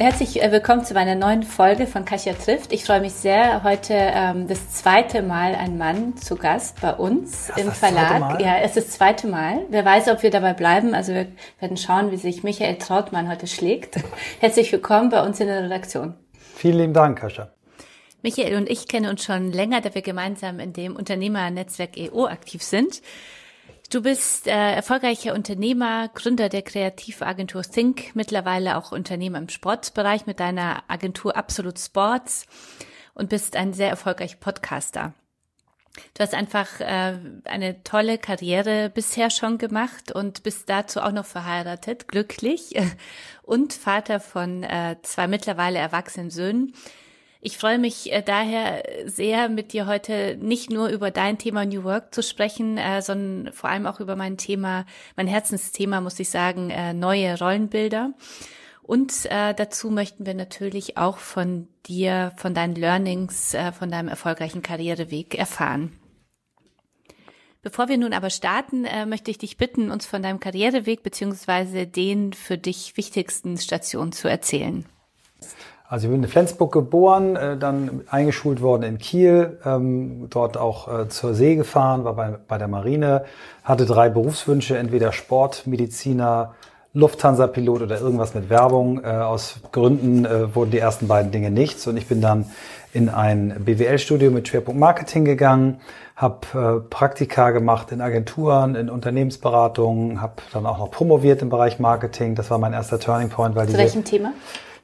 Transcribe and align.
Herzlich 0.00 0.42
äh, 0.42 0.50
willkommen 0.50 0.82
zu 0.82 0.94
meiner 0.94 1.14
neuen 1.14 1.42
Folge 1.42 1.86
von 1.86 2.06
Kasia 2.06 2.32
trifft. 2.32 2.72
Ich 2.72 2.86
freue 2.86 3.02
mich 3.02 3.12
sehr, 3.12 3.62
heute 3.64 3.92
ähm, 3.92 4.48
das 4.48 4.70
zweite 4.70 5.20
Mal 5.20 5.54
ein 5.54 5.76
Mann 5.76 6.16
zu 6.16 6.36
Gast 6.36 6.80
bei 6.80 6.94
uns 6.94 7.48
das 7.48 7.58
im 7.58 7.70
Verlag. 7.70 8.40
Ja, 8.40 8.56
es 8.60 8.78
ist 8.78 8.88
das 8.88 8.96
zweite 8.96 9.26
Mal. 9.26 9.66
Wer 9.68 9.84
weiß, 9.84 10.08
ob 10.08 10.22
wir 10.22 10.30
dabei 10.30 10.54
bleiben. 10.54 10.94
Also 10.94 11.12
wir 11.12 11.26
werden 11.58 11.76
schauen, 11.76 12.12
wie 12.12 12.16
sich 12.16 12.42
Michael 12.42 12.78
Trautmann 12.78 13.28
heute 13.28 13.46
schlägt. 13.46 13.96
Herzlich 14.40 14.72
willkommen 14.72 15.10
bei 15.10 15.22
uns 15.22 15.38
in 15.38 15.48
der 15.48 15.64
Redaktion. 15.64 16.14
Vielen 16.32 16.78
lieben 16.78 16.94
Dank, 16.94 17.18
Kasia. 17.18 17.50
Michael 18.22 18.56
und 18.56 18.70
ich 18.70 18.88
kennen 18.88 19.10
uns 19.10 19.22
schon 19.22 19.52
länger, 19.52 19.82
da 19.82 19.94
wir 19.94 20.00
gemeinsam 20.00 20.60
in 20.60 20.72
dem 20.72 20.96
Unternehmernetzwerk 20.96 21.98
EO 21.98 22.24
aktiv 22.24 22.62
sind. 22.62 23.02
Du 23.90 24.02
bist 24.02 24.46
äh, 24.46 24.74
erfolgreicher 24.74 25.34
Unternehmer, 25.34 26.08
Gründer 26.14 26.48
der 26.48 26.62
Kreativagentur 26.62 27.62
Think, 27.62 28.14
mittlerweile 28.14 28.76
auch 28.76 28.92
Unternehmer 28.92 29.38
im 29.38 29.48
Sportbereich 29.48 30.26
mit 30.26 30.38
deiner 30.38 30.84
Agentur 30.86 31.36
Absolute 31.36 31.80
Sports 31.80 32.46
und 33.14 33.30
bist 33.30 33.56
ein 33.56 33.72
sehr 33.72 33.88
erfolgreicher 33.88 34.36
Podcaster. 34.36 35.12
Du 36.14 36.22
hast 36.22 36.34
einfach 36.34 36.78
äh, 36.78 37.18
eine 37.42 37.82
tolle 37.82 38.18
Karriere 38.18 38.90
bisher 38.90 39.28
schon 39.28 39.58
gemacht 39.58 40.12
und 40.12 40.44
bist 40.44 40.70
dazu 40.70 41.00
auch 41.00 41.10
noch 41.10 41.26
verheiratet, 41.26 42.06
glücklich 42.06 42.76
und 43.42 43.72
Vater 43.72 44.20
von 44.20 44.62
äh, 44.62 44.98
zwei 45.02 45.26
mittlerweile 45.26 45.80
erwachsenen 45.80 46.30
Söhnen. 46.30 46.74
Ich 47.42 47.56
freue 47.56 47.78
mich 47.78 48.12
äh, 48.12 48.22
daher 48.22 48.82
sehr, 49.06 49.48
mit 49.48 49.72
dir 49.72 49.86
heute 49.86 50.36
nicht 50.36 50.68
nur 50.70 50.88
über 50.88 51.10
dein 51.10 51.38
Thema 51.38 51.64
New 51.64 51.84
Work 51.84 52.14
zu 52.14 52.22
sprechen, 52.22 52.76
äh, 52.76 53.00
sondern 53.00 53.54
vor 53.54 53.70
allem 53.70 53.86
auch 53.86 53.98
über 53.98 54.14
mein 54.14 54.36
Thema, 54.36 54.84
mein 55.16 55.26
Herzensthema, 55.26 56.02
muss 56.02 56.20
ich 56.20 56.28
sagen, 56.28 56.68
äh, 56.68 56.92
neue 56.92 57.38
Rollenbilder. 57.38 58.12
Und 58.82 59.26
dazu 59.30 59.88
möchten 59.88 60.26
wir 60.26 60.34
natürlich 60.34 60.96
auch 60.96 61.18
von 61.18 61.68
dir, 61.86 62.32
von 62.36 62.54
deinen 62.54 62.74
Learnings, 62.74 63.56
von 63.78 63.88
deinem 63.88 64.08
erfolgreichen 64.08 64.62
Karriereweg 64.62 65.36
erfahren. 65.36 65.92
Bevor 67.62 67.88
wir 67.88 67.98
nun 67.98 68.12
aber 68.12 68.30
starten, 68.30 68.86
möchte 69.06 69.30
ich 69.30 69.38
dich 69.38 69.58
bitten, 69.58 69.92
uns 69.92 70.06
von 70.06 70.24
deinem 70.24 70.40
Karriereweg 70.40 71.04
beziehungsweise 71.04 71.86
den 71.86 72.32
für 72.32 72.58
dich 72.58 72.96
wichtigsten 72.96 73.58
Stationen 73.58 74.10
zu 74.10 74.26
erzählen. 74.26 74.84
Also 75.90 76.06
ich 76.06 76.12
bin 76.12 76.22
in 76.22 76.28
Flensburg 76.28 76.70
geboren, 76.70 77.34
äh, 77.34 77.56
dann 77.56 78.02
eingeschult 78.08 78.62
worden 78.62 78.84
in 78.84 78.98
Kiel, 78.98 79.58
ähm, 79.64 80.28
dort 80.30 80.56
auch 80.56 80.86
äh, 80.86 81.08
zur 81.08 81.34
See 81.34 81.56
gefahren, 81.56 82.04
war 82.04 82.14
bei, 82.14 82.36
bei 82.46 82.58
der 82.58 82.68
Marine, 82.68 83.24
hatte 83.64 83.86
drei 83.86 84.08
Berufswünsche, 84.08 84.78
entweder 84.78 85.10
Sport, 85.10 85.66
Mediziner, 85.66 86.54
Lufthansa-Pilot 86.94 87.82
oder 87.82 88.00
irgendwas 88.00 88.34
mit 88.34 88.48
Werbung. 88.50 89.02
Äh, 89.02 89.08
aus 89.08 89.56
Gründen 89.72 90.28
wurden 90.54 90.70
die 90.70 90.78
ersten 90.78 91.08
beiden 91.08 91.32
Dinge 91.32 91.50
nichts 91.50 91.88
und 91.88 91.96
ich 91.96 92.06
bin 92.06 92.20
dann 92.20 92.46
in 92.92 93.08
ein 93.08 93.56
BWL-Studio 93.58 94.30
mit 94.30 94.46
Schwerpunkt 94.46 94.78
Marketing 94.78 95.24
gegangen, 95.24 95.80
habe 96.14 96.86
Praktika 96.88 97.50
gemacht 97.50 97.90
in 97.90 98.00
Agenturen, 98.00 98.76
in 98.76 98.90
Unternehmensberatungen, 98.90 100.20
habe 100.20 100.34
dann 100.52 100.66
auch 100.66 100.78
noch 100.78 100.90
promoviert 100.92 101.42
im 101.42 101.48
Bereich 101.48 101.80
Marketing. 101.80 102.36
Das 102.36 102.50
war 102.50 102.58
mein 102.58 102.74
erster 102.74 103.00
Turning 103.00 103.28
Point. 103.28 103.56
Weil 103.56 103.68
Zu 103.68 103.78
welchem 103.78 104.04
Thema? 104.04 104.32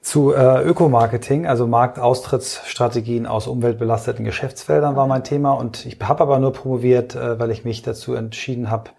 Zu 0.07 0.33
äh, 0.33 0.63
Ökomarketing, 0.63 1.49
also 1.49 1.67
Marktaustrittsstrategien 1.67 3.27
aus 3.27 3.49
umweltbelasteten 3.49 4.25
Geschäftsfeldern 4.25 4.95
war 4.95 5.09
mein 5.09 5.25
Thema 5.25 5.51
und 5.51 5.85
ich 5.85 5.99
habe 6.01 6.21
aber 6.21 6.39
nur 6.39 6.53
promoviert, 6.53 7.17
äh, 7.17 7.41
weil 7.41 7.51
ich 7.51 7.65
mich 7.65 7.83
dazu 7.83 8.15
entschieden 8.15 8.71
habe, 8.71 8.91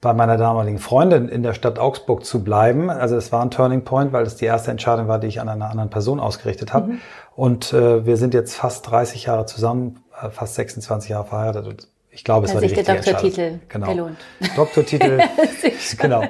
bei 0.00 0.14
meiner 0.14 0.38
damaligen 0.38 0.78
Freundin 0.78 1.28
in 1.28 1.42
der 1.42 1.52
Stadt 1.52 1.78
Augsburg 1.78 2.24
zu 2.24 2.42
bleiben. 2.42 2.88
Also 2.88 3.16
es 3.16 3.32
war 3.32 3.42
ein 3.42 3.50
Turning 3.50 3.84
Point, 3.84 4.14
weil 4.14 4.24
es 4.24 4.36
die 4.36 4.46
erste 4.46 4.70
Entscheidung 4.70 5.08
war, 5.08 5.18
die 5.18 5.26
ich 5.26 5.42
an 5.42 5.50
einer 5.50 5.68
anderen 5.68 5.90
Person 5.90 6.20
ausgerichtet 6.20 6.72
habe. 6.72 6.92
Mhm. 6.92 7.00
Und 7.34 7.74
äh, 7.74 8.06
wir 8.06 8.16
sind 8.16 8.32
jetzt 8.32 8.56
fast 8.56 8.90
30 8.90 9.26
Jahre 9.26 9.44
zusammen, 9.44 10.04
äh, 10.18 10.30
fast 10.30 10.54
26 10.54 11.10
Jahre 11.10 11.26
verheiratet. 11.26 11.88
Ich 12.16 12.24
glaube, 12.24 12.46
es 12.46 12.54
war 12.54 12.62
die 12.62 12.68
richtige 12.68 12.82
der 12.82 12.94
Doktortitel 12.96 13.58
genau. 13.68 13.86
gelohnt. 13.86 14.16
Doktortitel, 14.56 15.20
genau. 15.98 16.22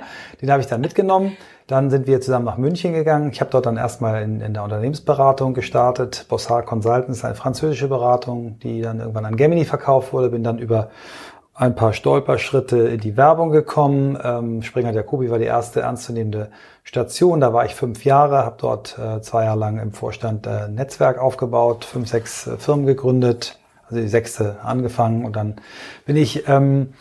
Den 0.42 0.50
habe 0.50 0.60
ich 0.60 0.66
dann 0.66 0.80
mitgenommen. 0.80 1.36
Dann 1.68 1.90
sind 1.90 2.08
wir 2.08 2.20
zusammen 2.20 2.44
nach 2.44 2.58
München 2.58 2.92
gegangen. 2.92 3.30
Ich 3.32 3.40
habe 3.40 3.52
dort 3.52 3.66
dann 3.66 3.76
erstmal 3.76 4.22
in, 4.22 4.40
in 4.40 4.52
der 4.52 4.64
Unternehmensberatung 4.64 5.54
gestartet. 5.54 6.26
Bossard 6.28 6.66
Consultants, 6.66 7.24
eine 7.24 7.36
französische 7.36 7.86
Beratung, 7.86 8.58
die 8.58 8.82
dann 8.82 8.98
irgendwann 8.98 9.26
an 9.26 9.36
Gemini 9.36 9.64
verkauft 9.64 10.12
wurde. 10.12 10.30
Bin 10.30 10.42
dann 10.42 10.58
über 10.58 10.90
ein 11.54 11.76
paar 11.76 11.92
Stolperschritte 11.92 12.78
in 12.78 13.00
die 13.00 13.16
Werbung 13.16 13.50
gekommen. 13.50 14.18
Ähm, 14.22 14.62
Springer 14.62 14.90
Jacobi 14.90 15.30
war 15.30 15.38
die 15.38 15.44
erste 15.44 15.82
ernstzunehmende 15.82 16.50
Station. 16.82 17.40
Da 17.40 17.52
war 17.52 17.64
ich 17.64 17.76
fünf 17.76 18.04
Jahre, 18.04 18.44
habe 18.44 18.56
dort 18.58 18.98
äh, 18.98 19.20
zwei 19.22 19.44
Jahre 19.44 19.58
lang 19.60 19.78
im 19.78 19.92
Vorstand 19.92 20.48
äh, 20.48 20.68
Netzwerk 20.68 21.18
aufgebaut, 21.18 21.84
fünf, 21.84 22.08
sechs 22.08 22.48
äh, 22.48 22.56
Firmen 22.56 22.86
gegründet, 22.86 23.58
also 23.88 24.00
die 24.00 24.08
sechste 24.08 24.56
angefangen 24.62 25.24
und 25.24 25.36
dann 25.36 25.56
bin 26.04 26.16
ich 26.16 26.48
ähm, 26.48 26.92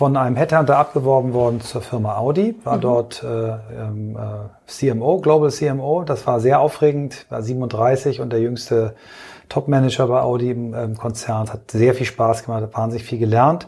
von 0.00 0.16
einem 0.16 0.36
Headhunter 0.36 0.78
abgeworben 0.78 1.34
worden 1.34 1.60
zur 1.60 1.82
Firma 1.82 2.16
Audi, 2.16 2.54
war 2.64 2.78
mhm. 2.78 2.80
dort 2.80 3.22
äh, 3.22 3.26
ähm, 3.28 4.16
äh, 4.16 4.48
CMO, 4.66 5.18
Global 5.20 5.50
CMO. 5.50 6.04
Das 6.04 6.26
war 6.26 6.40
sehr 6.40 6.60
aufregend, 6.60 7.26
war 7.28 7.42
37 7.42 8.20
und 8.20 8.32
der 8.32 8.40
jüngste 8.40 8.94
Top-Manager 9.50 10.06
bei 10.06 10.22
Audi 10.22 10.52
im, 10.52 10.72
im 10.72 10.96
Konzern. 10.96 11.52
Hat 11.52 11.70
sehr 11.70 11.92
viel 11.92 12.06
Spaß 12.06 12.44
gemacht, 12.44 12.62
hat 12.62 12.74
wahnsinnig 12.74 13.04
viel 13.04 13.18
gelernt. 13.18 13.66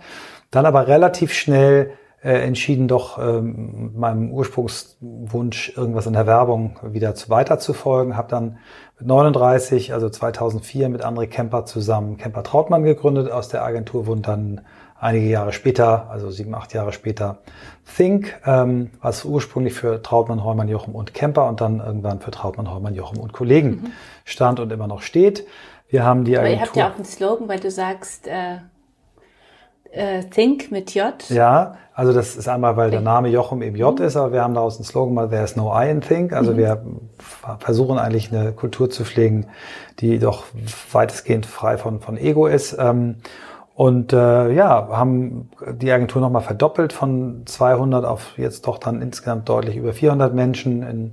Dann 0.50 0.64
aber 0.64 0.86
relativ 0.86 1.34
schnell 1.34 1.90
entschieden, 2.28 2.86
doch 2.86 3.18
ähm, 3.18 3.92
meinem 3.96 4.30
Ursprungswunsch, 4.30 5.76
irgendwas 5.76 6.06
in 6.06 6.12
der 6.12 6.26
Werbung 6.26 6.78
wieder 6.82 7.14
zu 7.14 7.30
weiterzufolgen. 7.30 8.16
Habe 8.16 8.28
dann 8.28 8.58
mit 8.98 9.08
39, 9.08 9.92
also 9.92 10.08
2004, 10.08 10.88
mit 10.88 11.04
André 11.04 11.26
Kemper 11.26 11.64
zusammen 11.64 12.18
Kemper 12.18 12.44
Trautmann 12.44 12.84
gegründet 12.84 13.30
aus 13.30 13.48
der 13.48 13.64
Agentur, 13.64 14.06
wurden 14.06 14.22
dann 14.22 14.60
einige 15.00 15.26
Jahre 15.26 15.52
später, 15.52 16.08
also 16.10 16.30
sieben, 16.30 16.54
acht 16.54 16.72
Jahre 16.74 16.92
später, 16.92 17.38
Think, 17.96 18.40
ähm, 18.46 18.92
was 19.00 19.24
ursprünglich 19.24 19.74
für 19.74 20.00
Trautmann, 20.00 20.44
Heumann, 20.44 20.68
Jochen 20.68 20.94
und 20.94 21.14
Kemper 21.14 21.48
und 21.48 21.60
dann 21.60 21.80
irgendwann 21.80 22.20
für 22.20 22.30
Trautmann, 22.30 22.72
Heumann, 22.72 22.94
Jochen 22.94 23.18
und 23.18 23.32
Kollegen 23.32 23.68
mhm. 23.68 23.92
stand 24.24 24.60
und 24.60 24.70
immer 24.70 24.86
noch 24.86 25.02
steht. 25.02 25.44
Wir 25.88 26.04
haben 26.04 26.24
die 26.24 26.38
Agentur. 26.38 26.52
Aber 26.52 26.60
ihr 26.62 26.66
habt 26.66 26.76
ja 26.76 26.88
auch 26.88 26.94
einen 26.94 27.04
Slogan, 27.04 27.48
weil 27.48 27.58
du 27.58 27.70
sagst, 27.70 28.28
äh, 28.28 28.58
äh, 29.90 30.24
Think 30.24 30.70
mit 30.70 30.94
J. 30.94 31.14
Ja, 31.28 31.76
also 32.02 32.12
das 32.12 32.34
ist 32.34 32.48
einmal, 32.48 32.76
weil 32.76 32.90
der 32.90 33.00
Name 33.00 33.28
Jochen 33.28 33.62
eben 33.62 33.76
J 33.76 33.96
mhm. 33.96 34.04
ist, 34.04 34.16
aber 34.16 34.32
wir 34.32 34.42
haben 34.42 34.54
daraus 34.54 34.74
einen 34.74 34.84
Slogan 34.84 35.14
mal, 35.14 35.28
There's 35.28 35.54
no 35.54 35.72
I 35.72 35.88
in 35.88 36.00
Think. 36.00 36.32
Also 36.32 36.50
mhm. 36.52 36.56
wir 36.56 36.82
versuchen 37.60 37.96
eigentlich 37.96 38.32
eine 38.32 38.50
Kultur 38.50 38.90
zu 38.90 39.04
pflegen, 39.04 39.46
die 40.00 40.18
doch 40.18 40.42
weitestgehend 40.90 41.46
frei 41.46 41.78
von, 41.78 42.00
von 42.00 42.16
Ego 42.16 42.48
ist. 42.48 42.76
Ähm, 42.76 43.18
und 43.76 44.12
äh, 44.12 44.52
ja, 44.52 44.88
haben 44.90 45.48
die 45.74 45.92
Agentur 45.92 46.20
nochmal 46.20 46.42
verdoppelt 46.42 46.92
von 46.92 47.42
200 47.44 48.04
auf 48.04 48.36
jetzt 48.36 48.66
doch 48.66 48.78
dann 48.78 49.00
insgesamt 49.00 49.48
deutlich 49.48 49.76
über 49.76 49.92
400 49.92 50.34
Menschen 50.34 50.82
in 50.82 51.12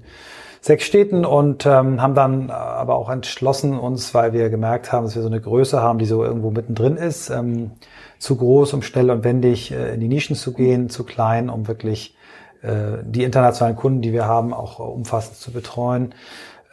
sechs 0.60 0.86
Städten 0.86 1.24
und 1.24 1.68
ähm, 1.68 2.02
haben 2.02 2.16
dann 2.16 2.50
aber 2.50 2.96
auch 2.96 3.12
entschlossen 3.12 3.78
uns, 3.78 4.16
weil 4.16 4.34
wir 4.34 4.50
gemerkt 4.50 4.92
haben, 4.92 5.06
dass 5.06 5.14
wir 5.14 5.22
so 5.22 5.28
eine 5.28 5.40
Größe 5.40 5.84
haben, 5.84 6.00
die 6.00 6.06
so 6.06 6.24
irgendwo 6.24 6.50
mittendrin 6.50 6.98
ist, 6.98 7.30
ähm, 7.30 7.74
zu 8.20 8.36
groß, 8.36 8.74
um 8.74 8.82
schnell 8.82 9.10
und 9.10 9.24
wendig 9.24 9.72
äh, 9.72 9.94
in 9.94 10.00
die 10.00 10.08
Nischen 10.08 10.36
zu 10.36 10.54
gehen, 10.54 10.90
zu 10.90 11.04
klein, 11.04 11.50
um 11.50 11.68
wirklich 11.68 12.16
äh, 12.62 13.04
die 13.04 13.24
internationalen 13.24 13.76
Kunden, 13.76 14.02
die 14.02 14.14
wir 14.14 14.26
haben, 14.26 14.54
auch 14.54 14.80
umfassend 14.80 15.38
zu 15.38 15.52
betreuen 15.52 16.14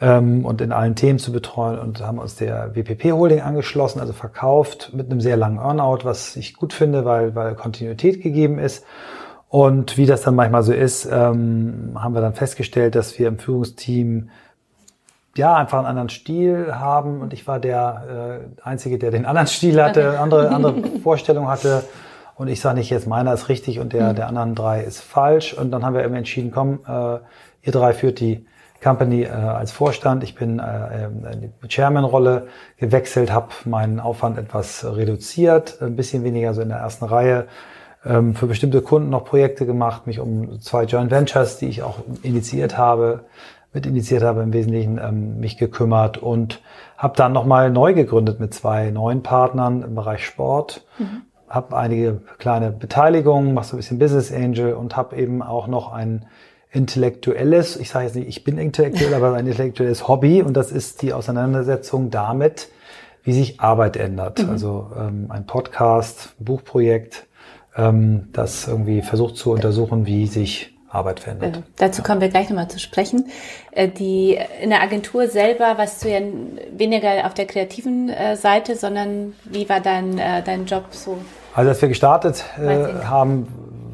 ähm, 0.01 0.45
und 0.45 0.61
in 0.61 0.71
allen 0.71 0.95
Themen 0.95 1.19
zu 1.19 1.31
betreuen 1.31 1.79
und 1.79 2.01
haben 2.01 2.19
uns 2.19 2.35
der 2.35 2.75
WPP 2.75 3.13
Holding 3.13 3.41
angeschlossen, 3.41 3.99
also 3.99 4.13
verkauft 4.13 4.91
mit 4.93 5.09
einem 5.09 5.21
sehr 5.21 5.37
langen 5.37 5.57
Earnout, 5.57 5.99
was 6.03 6.35
ich 6.35 6.55
gut 6.55 6.73
finde, 6.73 7.05
weil, 7.05 7.33
weil 7.35 7.55
Kontinuität 7.55 8.21
gegeben 8.21 8.59
ist. 8.59 8.85
Und 9.49 9.97
wie 9.97 10.05
das 10.05 10.23
dann 10.23 10.35
manchmal 10.35 10.63
so 10.63 10.73
ist, 10.73 11.05
ähm, 11.05 11.93
haben 11.95 12.13
wir 12.13 12.21
dann 12.21 12.33
festgestellt, 12.33 12.95
dass 12.95 13.17
wir 13.17 13.29
im 13.29 13.39
Führungsteam 13.39 14.29
ja 15.37 15.55
einfach 15.55 15.79
einen 15.79 15.87
anderen 15.87 16.09
Stil 16.09 16.75
haben 16.75 17.21
und 17.21 17.33
ich 17.33 17.47
war 17.47 17.59
der 17.59 18.41
äh, 18.59 18.61
Einzige, 18.67 18.97
der 18.97 19.11
den 19.11 19.25
anderen 19.25 19.47
Stil 19.47 19.81
hatte, 19.81 20.19
andere, 20.19 20.49
andere 20.49 20.75
Vorstellungen 21.03 21.47
hatte. 21.47 21.83
Und 22.35 22.49
ich 22.49 22.61
sage 22.61 22.77
nicht 22.77 22.91
jetzt, 22.91 23.07
meiner 23.07 23.33
ist 23.33 23.49
richtig 23.49 23.79
und 23.79 23.93
der, 23.93 24.11
mhm. 24.11 24.15
der 24.15 24.27
anderen 24.27 24.53
drei 24.53 24.83
ist 24.83 25.01
falsch. 25.01 25.53
Und 25.53 25.71
dann 25.71 25.83
haben 25.83 25.95
wir 25.95 26.03
eben 26.03 26.13
entschieden, 26.13 26.51
komm, 26.51 26.79
äh, 26.87 27.19
ihr 27.63 27.71
drei 27.71 27.93
führt 27.93 28.19
die 28.19 28.45
Company 28.83 29.23
äh, 29.23 29.29
als 29.29 29.71
Vorstand. 29.71 30.23
Ich 30.23 30.35
bin 30.35 30.59
äh, 30.59 31.05
in 31.05 31.51
die 31.61 31.67
Chairman-Rolle 31.67 32.47
gewechselt, 32.77 33.31
habe 33.31 33.49
meinen 33.65 33.99
Aufwand 33.99 34.37
etwas 34.37 34.85
reduziert, 34.85 35.81
ein 35.81 35.95
bisschen 35.95 36.23
weniger 36.23 36.53
so 36.53 36.61
in 36.61 36.69
der 36.69 36.77
ersten 36.77 37.05
Reihe 37.05 37.47
ähm, 38.05 38.35
für 38.35 38.47
bestimmte 38.47 38.81
Kunden 38.81 39.09
noch 39.09 39.25
Projekte 39.25 39.65
gemacht, 39.65 40.07
mich 40.07 40.19
um 40.19 40.61
zwei 40.61 40.83
Joint 40.83 41.11
Ventures, 41.11 41.57
die 41.57 41.67
ich 41.67 41.83
auch 41.83 41.97
initiiert 42.21 42.77
habe, 42.77 43.25
mit 43.77 43.85
initiiert 43.85 44.23
habe 44.23 44.41
im 44.41 44.53
Wesentlichen, 44.53 44.97
ähm, 44.97 45.39
mich 45.39 45.57
gekümmert 45.57 46.17
und 46.17 46.61
habe 46.97 47.15
dann 47.15 47.31
nochmal 47.31 47.69
neu 47.69 47.93
gegründet 47.93 48.39
mit 48.39 48.51
zwei 48.53 48.89
neuen 48.89 49.21
Partnern 49.21 49.83
im 49.83 49.93
Bereich 49.93 50.25
Sport. 50.25 50.83
Mhm. 50.97 51.21
Habe 51.47 51.77
einige 51.77 52.21
kleine 52.39 52.71
Beteiligungen, 52.71 53.53
mache 53.53 53.67
so 53.67 53.75
ein 53.75 53.77
bisschen 53.77 53.99
Business 53.99 54.33
Angel 54.33 54.73
und 54.73 54.97
habe 54.97 55.15
eben 55.15 55.43
auch 55.43 55.67
noch 55.67 55.93
ein 55.93 56.25
intellektuelles, 56.71 57.77
ich 57.77 57.89
sage 57.89 58.05
jetzt 58.05 58.15
nicht, 58.15 58.27
ich 58.27 58.43
bin 58.43 58.57
intellektuell, 58.57 59.13
aber 59.13 59.33
ein 59.35 59.45
intellektuelles 59.45 60.07
Hobby 60.07 60.41
und 60.41 60.57
das 60.57 60.71
ist 60.71 61.03
die 61.03 61.13
Auseinandersetzung 61.13 62.09
damit, 62.09 62.69
wie 63.23 63.33
sich 63.33 63.59
Arbeit 63.59 63.95
ändert. 63.95 64.41
Mhm. 64.41 64.49
Also 64.49 64.89
ähm, 64.97 65.27
ein 65.29 65.45
Podcast, 65.45 66.33
ein 66.39 66.45
Buchprojekt, 66.45 67.27
ähm, 67.75 68.29
das 68.33 68.67
irgendwie 68.67 69.03
versucht 69.03 69.37
zu 69.37 69.51
untersuchen, 69.51 70.07
wie 70.07 70.25
sich 70.25 70.76
Arbeit 70.89 71.19
verändert. 71.19 71.57
Äh, 71.57 71.61
dazu 71.77 72.01
kommen 72.01 72.21
wir 72.21 72.29
gleich 72.29 72.49
nochmal 72.49 72.69
zu 72.69 72.79
sprechen. 72.79 73.25
Äh, 73.71 73.89
die 73.89 74.37
in 74.61 74.69
der 74.69 74.81
Agentur 74.81 75.27
selber 75.27 75.77
warst 75.77 76.03
du 76.03 76.09
ja 76.09 76.19
weniger 76.71 77.25
auf 77.25 77.33
der 77.33 77.45
kreativen 77.45 78.09
äh, 78.09 78.35
Seite, 78.35 78.75
sondern 78.75 79.33
wie 79.45 79.67
war 79.67 79.81
dein, 79.81 80.17
äh, 80.17 80.41
dein 80.43 80.65
Job 80.65 80.85
so? 80.91 81.17
Also 81.53 81.69
als 81.69 81.81
wir 81.81 81.89
gestartet 81.89 82.45
haben, 82.55 83.47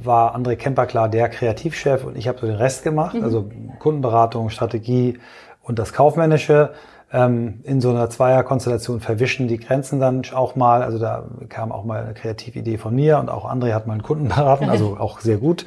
war 0.03 0.35
André 0.35 0.57
Kemper 0.57 0.85
klar 0.85 1.07
der 1.07 1.29
Kreativchef 1.29 2.03
und 2.03 2.17
ich 2.17 2.27
habe 2.27 2.37
so 2.39 2.45
den 2.45 2.57
Rest 2.57 2.83
gemacht, 2.83 3.15
mhm. 3.15 3.23
also 3.23 3.49
Kundenberatung, 3.79 4.49
Strategie 4.49 5.17
und 5.61 5.79
das 5.79 5.93
Kaufmännische. 5.93 6.71
Ähm, 7.13 7.61
in 7.63 7.79
so 7.79 7.91
einer 7.91 8.09
Zweierkonstellation 8.09 8.99
verwischen 8.99 9.47
die 9.47 9.59
Grenzen 9.59 9.99
dann 9.99 10.23
auch 10.33 10.55
mal. 10.55 10.81
Also 10.81 10.97
da 10.97 11.25
kam 11.47 11.71
auch 11.71 11.85
mal 11.85 12.03
eine 12.03 12.13
kreative 12.15 12.59
Idee 12.59 12.77
von 12.77 12.95
mir 12.95 13.19
und 13.19 13.29
auch 13.29 13.45
André 13.45 13.73
hat 13.73 13.85
mal 13.87 13.93
einen 13.93 14.03
Kunden 14.03 14.27
beraten, 14.27 14.69
also 14.69 14.97
auch 14.99 15.19
sehr 15.19 15.37
gut. 15.37 15.65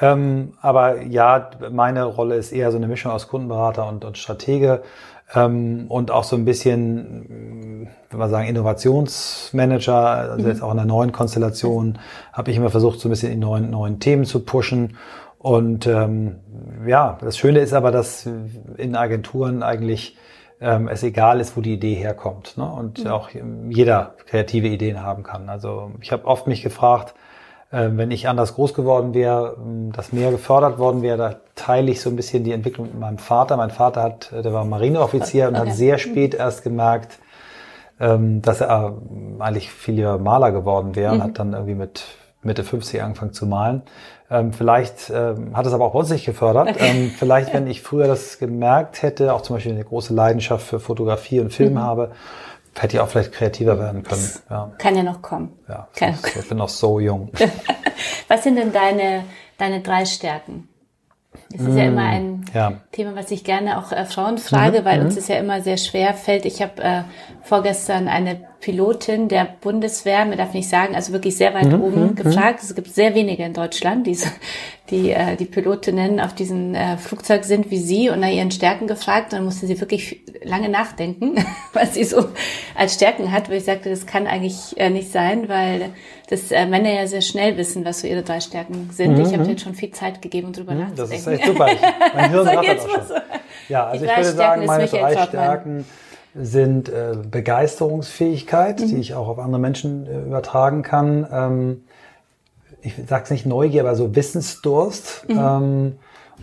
Ähm, 0.00 0.54
aber 0.60 1.02
ja, 1.02 1.50
meine 1.70 2.04
Rolle 2.04 2.36
ist 2.36 2.52
eher 2.52 2.70
so 2.70 2.76
eine 2.76 2.88
Mischung 2.88 3.12
aus 3.12 3.28
Kundenberater 3.28 3.86
und, 3.88 4.04
und 4.04 4.18
Stratege 4.18 4.82
ähm, 5.34 5.86
und 5.88 6.10
auch 6.10 6.24
so 6.24 6.36
ein 6.36 6.44
bisschen, 6.44 7.88
wenn 8.10 8.18
man 8.18 8.30
sagen, 8.30 8.48
Innovationsmanager, 8.48 9.94
also 9.94 10.48
jetzt 10.48 10.58
mhm. 10.58 10.64
auch 10.64 10.70
in 10.72 10.76
der 10.78 10.86
neuen 10.86 11.12
Konstellation, 11.12 11.98
habe 12.32 12.50
ich 12.50 12.56
immer 12.56 12.70
versucht, 12.70 13.00
so 13.00 13.08
ein 13.08 13.10
bisschen 13.10 13.32
in 13.32 13.40
neuen, 13.40 13.70
neuen 13.70 14.00
Themen 14.00 14.24
zu 14.24 14.40
pushen. 14.40 14.96
Und 15.38 15.86
ähm, 15.86 16.36
ja, 16.86 17.18
das 17.20 17.36
Schöne 17.36 17.60
ist 17.60 17.72
aber, 17.72 17.90
dass 17.90 18.28
in 18.76 18.94
Agenturen 18.94 19.62
eigentlich 19.62 20.16
ähm, 20.60 20.86
es 20.88 21.02
egal 21.02 21.40
ist, 21.40 21.56
wo 21.56 21.60
die 21.60 21.74
Idee 21.74 21.94
herkommt 21.94 22.56
ne? 22.56 22.64
und 22.64 23.04
mhm. 23.04 23.10
auch 23.10 23.30
jeder 23.68 24.14
kreative 24.26 24.68
Ideen 24.68 25.02
haben 25.02 25.24
kann. 25.24 25.48
Also 25.48 25.90
ich 26.00 26.12
habe 26.12 26.26
oft 26.26 26.46
mich 26.46 26.62
gefragt, 26.62 27.14
wenn 27.72 28.10
ich 28.10 28.28
anders 28.28 28.54
groß 28.54 28.74
geworden 28.74 29.14
wäre, 29.14 29.56
ähm, 29.58 29.92
das 29.92 30.12
mehr 30.12 30.30
gefördert 30.30 30.78
worden 30.78 31.00
wäre, 31.00 31.16
da 31.16 31.36
teile 31.54 31.90
ich 31.90 32.02
so 32.02 32.10
ein 32.10 32.16
bisschen 32.16 32.44
die 32.44 32.52
Entwicklung 32.52 32.88
mit 32.88 33.00
meinem 33.00 33.16
Vater. 33.16 33.56
Mein 33.56 33.70
Vater 33.70 34.02
hat, 34.02 34.30
äh, 34.30 34.42
der 34.42 34.52
war 34.52 34.66
Marineoffizier 34.66 35.48
und 35.48 35.58
hat 35.58 35.72
sehr 35.72 35.96
spät 35.96 36.34
erst 36.34 36.62
gemerkt, 36.62 37.18
ähm, 37.98 38.42
dass 38.42 38.60
er 38.60 38.98
eigentlich 39.38 39.70
viel 39.70 39.94
lieber 39.94 40.18
Maler 40.18 40.52
geworden 40.52 40.94
wäre 40.96 41.14
mhm. 41.14 41.20
und 41.20 41.26
hat 41.26 41.38
dann 41.38 41.52
irgendwie 41.54 41.74
mit 41.74 42.04
Mitte 42.42 42.62
50 42.62 43.02
angefangen 43.02 43.32
zu 43.32 43.46
malen. 43.46 43.82
Ähm, 44.30 44.52
vielleicht 44.52 45.10
hat 45.10 45.66
es 45.66 45.72
aber 45.72 45.84
auch 45.84 45.92
bei 45.92 45.98
uns 46.00 46.10
nicht 46.10 46.26
gefördert. 46.26 46.70
Okay. 46.70 47.10
vielleicht, 47.16 47.54
wenn 47.54 47.66
ich 47.66 47.82
früher 47.82 48.06
das 48.06 48.38
gemerkt 48.38 49.02
hätte, 49.02 49.32
auch 49.32 49.42
zum 49.42 49.56
Beispiel 49.56 49.72
eine 49.72 49.84
große 49.84 50.12
Leidenschaft 50.12 50.66
für 50.66 50.80
Fotografie 50.80 51.40
und 51.40 51.52
Film 51.52 51.74
mhm. 51.74 51.82
habe, 51.82 52.10
Hätte 52.78 52.96
ich 52.96 53.00
auch 53.00 53.08
vielleicht 53.08 53.32
kreativer 53.32 53.78
werden 53.78 54.02
können. 54.02 54.28
Ja. 54.48 54.72
Kann 54.78 54.96
ja 54.96 55.02
noch 55.02 55.20
kommen. 55.20 55.58
Ja, 55.68 55.88
Kann 55.94 56.16
ich 56.24 56.48
bin 56.48 56.58
noch 56.58 56.68
so 56.68 57.00
jung. 57.00 57.30
Was 58.28 58.44
sind 58.44 58.56
denn 58.56 58.72
deine, 58.72 59.24
deine 59.58 59.80
drei 59.80 60.04
Stärken? 60.06 60.68
Das 61.50 61.60
ist 61.60 61.68
mm, 61.68 61.78
ja 61.78 61.84
immer 61.84 62.04
ein 62.04 62.44
ja. 62.54 62.72
Thema, 62.92 63.14
was 63.14 63.30
ich 63.30 63.44
gerne 63.44 63.78
auch 63.78 63.92
äh, 63.92 64.04
Frauen 64.04 64.38
frage, 64.38 64.80
mhm, 64.80 64.84
weil 64.84 65.00
uns 65.00 65.16
es 65.16 65.28
mhm. 65.28 65.34
ja 65.34 65.40
immer 65.40 65.60
sehr 65.62 65.76
schwer 65.76 66.14
fällt. 66.14 66.44
Ich 66.44 66.60
habe 66.60 66.82
äh, 66.82 67.02
vorgestern 67.42 68.08
eine 68.08 68.40
Pilotin 68.62 69.26
der 69.26 69.44
Bundeswehr, 69.60 70.24
mir 70.24 70.36
darf 70.36 70.54
nicht 70.54 70.68
sagen, 70.68 70.94
also 70.94 71.12
wirklich 71.12 71.36
sehr 71.36 71.52
weit 71.52 71.66
mhm, 71.66 71.82
oben 71.82 72.02
mhm, 72.02 72.14
gefragt. 72.14 72.62
Es 72.62 72.74
gibt 72.76 72.94
sehr 72.94 73.12
wenige 73.16 73.42
in 73.42 73.54
Deutschland, 73.54 74.06
die, 74.06 74.16
die, 74.88 75.10
äh, 75.10 75.34
die 75.34 75.46
Pilotinnen 75.46 76.20
auf 76.20 76.32
diesem 76.32 76.72
äh, 76.72 76.96
Flugzeug 76.96 77.42
sind 77.42 77.72
wie 77.72 77.78
sie 77.78 78.08
und 78.08 78.20
nach 78.20 78.30
ihren 78.30 78.52
Stärken 78.52 78.86
gefragt. 78.86 79.32
Und 79.32 79.38
dann 79.38 79.44
musste 79.44 79.66
sie 79.66 79.80
wirklich 79.80 80.20
lange 80.44 80.68
nachdenken, 80.68 81.44
was 81.72 81.94
sie 81.94 82.04
so 82.04 82.28
als 82.76 82.94
Stärken 82.94 83.32
hat, 83.32 83.50
weil 83.50 83.56
ich 83.56 83.64
sagte, 83.64 83.90
das 83.90 84.06
kann 84.06 84.28
eigentlich 84.28 84.78
äh, 84.78 84.90
nicht 84.90 85.10
sein, 85.10 85.48
weil 85.48 85.90
das 86.30 86.52
äh, 86.52 86.64
Männer 86.64 86.92
ja 86.92 87.08
sehr 87.08 87.20
schnell 87.20 87.56
wissen, 87.56 87.84
was 87.84 88.02
so 88.02 88.06
ihre 88.06 88.22
drei 88.22 88.38
Stärken 88.38 88.90
sind. 88.92 89.18
Mhm. 89.18 89.24
Ich 89.24 89.32
habe 89.32 89.42
denen 89.42 89.58
schon 89.58 89.74
viel 89.74 89.90
Zeit 89.90 90.22
gegeben, 90.22 90.46
um 90.46 90.52
drüber 90.52 90.74
mhm, 90.74 90.82
nachzudenken. 90.82 91.10
Das 91.10 91.20
ist 91.20 91.26
echt 91.26 91.46
super. 91.46 91.66
Ich, 91.72 91.80
mein 92.14 92.30
Hirn 92.30 92.44
so, 92.44 92.62
jetzt 92.62 92.86
auch 92.86 93.08
schon. 93.08 93.16
Ja, 93.68 93.86
also 93.88 94.04
ich 94.04 94.16
würde 94.16 94.32
sagen, 94.32 94.66
meine 94.66 94.86
drei 94.86 95.26
Stärken 95.26 95.84
sind 96.34 96.88
äh, 96.88 97.16
Begeisterungsfähigkeit, 97.30 98.80
mhm. 98.80 98.86
die 98.88 98.96
ich 98.96 99.14
auch 99.14 99.28
auf 99.28 99.38
andere 99.38 99.60
Menschen 99.60 100.06
äh, 100.06 100.20
übertragen 100.22 100.82
kann. 100.82 101.26
Ähm, 101.30 101.84
ich 102.80 102.94
sag's 103.06 103.30
nicht 103.30 103.46
Neugier, 103.46 103.82
aber 103.82 103.94
so 103.94 104.14
Wissensdurst. 104.16 105.28
Mhm. 105.28 105.38
Ähm, 105.38 105.92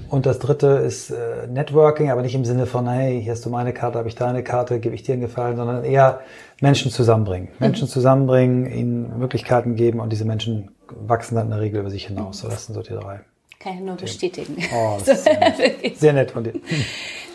und 0.09 0.25
das 0.25 0.39
dritte 0.39 0.67
ist 0.67 1.11
äh, 1.11 1.47
Networking, 1.47 2.09
aber 2.09 2.21
nicht 2.21 2.35
im 2.35 2.45
Sinne 2.45 2.65
von, 2.65 2.87
hey, 2.87 3.21
hier 3.21 3.33
hast 3.33 3.45
du 3.45 3.49
meine 3.49 3.73
Karte, 3.73 3.97
habe 3.97 4.07
ich 4.07 4.15
deine 4.15 4.43
Karte, 4.43 4.79
gebe 4.79 4.95
ich 4.95 5.03
dir 5.03 5.13
einen 5.13 5.21
Gefallen, 5.21 5.57
sondern 5.57 5.83
eher 5.83 6.21
Menschen 6.61 6.91
zusammenbringen. 6.91 7.49
Mhm. 7.49 7.65
Menschen 7.65 7.87
zusammenbringen, 7.87 8.71
ihnen 8.71 9.19
Möglichkeiten 9.19 9.75
geben 9.75 9.99
und 9.99 10.11
diese 10.11 10.25
Menschen 10.25 10.71
wachsen 10.87 11.35
dann 11.35 11.45
in 11.45 11.51
der 11.51 11.61
Regel 11.61 11.81
über 11.81 11.89
sich 11.89 12.07
hinaus. 12.07 12.39
So, 12.39 12.47
das 12.47 12.65
sind 12.65 12.75
so 12.75 12.81
die 12.81 12.93
drei. 12.93 13.21
Kann 13.59 13.73
ich 13.73 13.81
nur 13.81 13.95
bestätigen. 13.95 14.55
Oh, 14.73 14.97
das 15.05 15.09
ist 15.09 15.23
sehr 15.25 15.39
nett. 15.39 15.97
sehr 15.97 16.13
nett 16.13 16.31
von 16.31 16.43
dir. 16.45 16.53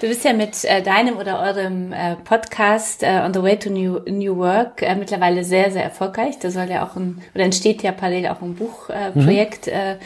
Du 0.05 0.11
bist 0.11 0.23
ja 0.23 0.35
mit 0.35 0.67
äh, 0.67 0.83
deinem 0.83 1.17
oder 1.17 1.41
eurem 1.41 1.91
äh, 1.91 2.17
Podcast 2.17 3.03
äh, 3.03 3.23
On 3.25 3.33
the 3.33 3.43
Way 3.43 3.59
to 3.59 3.71
New, 3.71 4.01
New 4.01 4.37
Work 4.37 4.83
äh, 4.83 4.95
mittlerweile 4.97 5.45
sehr, 5.45 5.71
sehr 5.71 5.83
erfolgreich. 5.83 6.39
Da 6.39 6.51
soll 6.51 6.69
ja 6.69 6.85
auch 6.85 6.95
ein, 6.95 7.23
oder 7.35 7.45
entsteht 7.45 7.83
ja 7.83 7.91
parallel 7.91 8.27
auch 8.27 8.43
ein 8.43 8.55
Buchprojekt 8.55 9.67
äh, 9.67 9.95
mhm. 9.95 9.95
äh, 9.95 9.97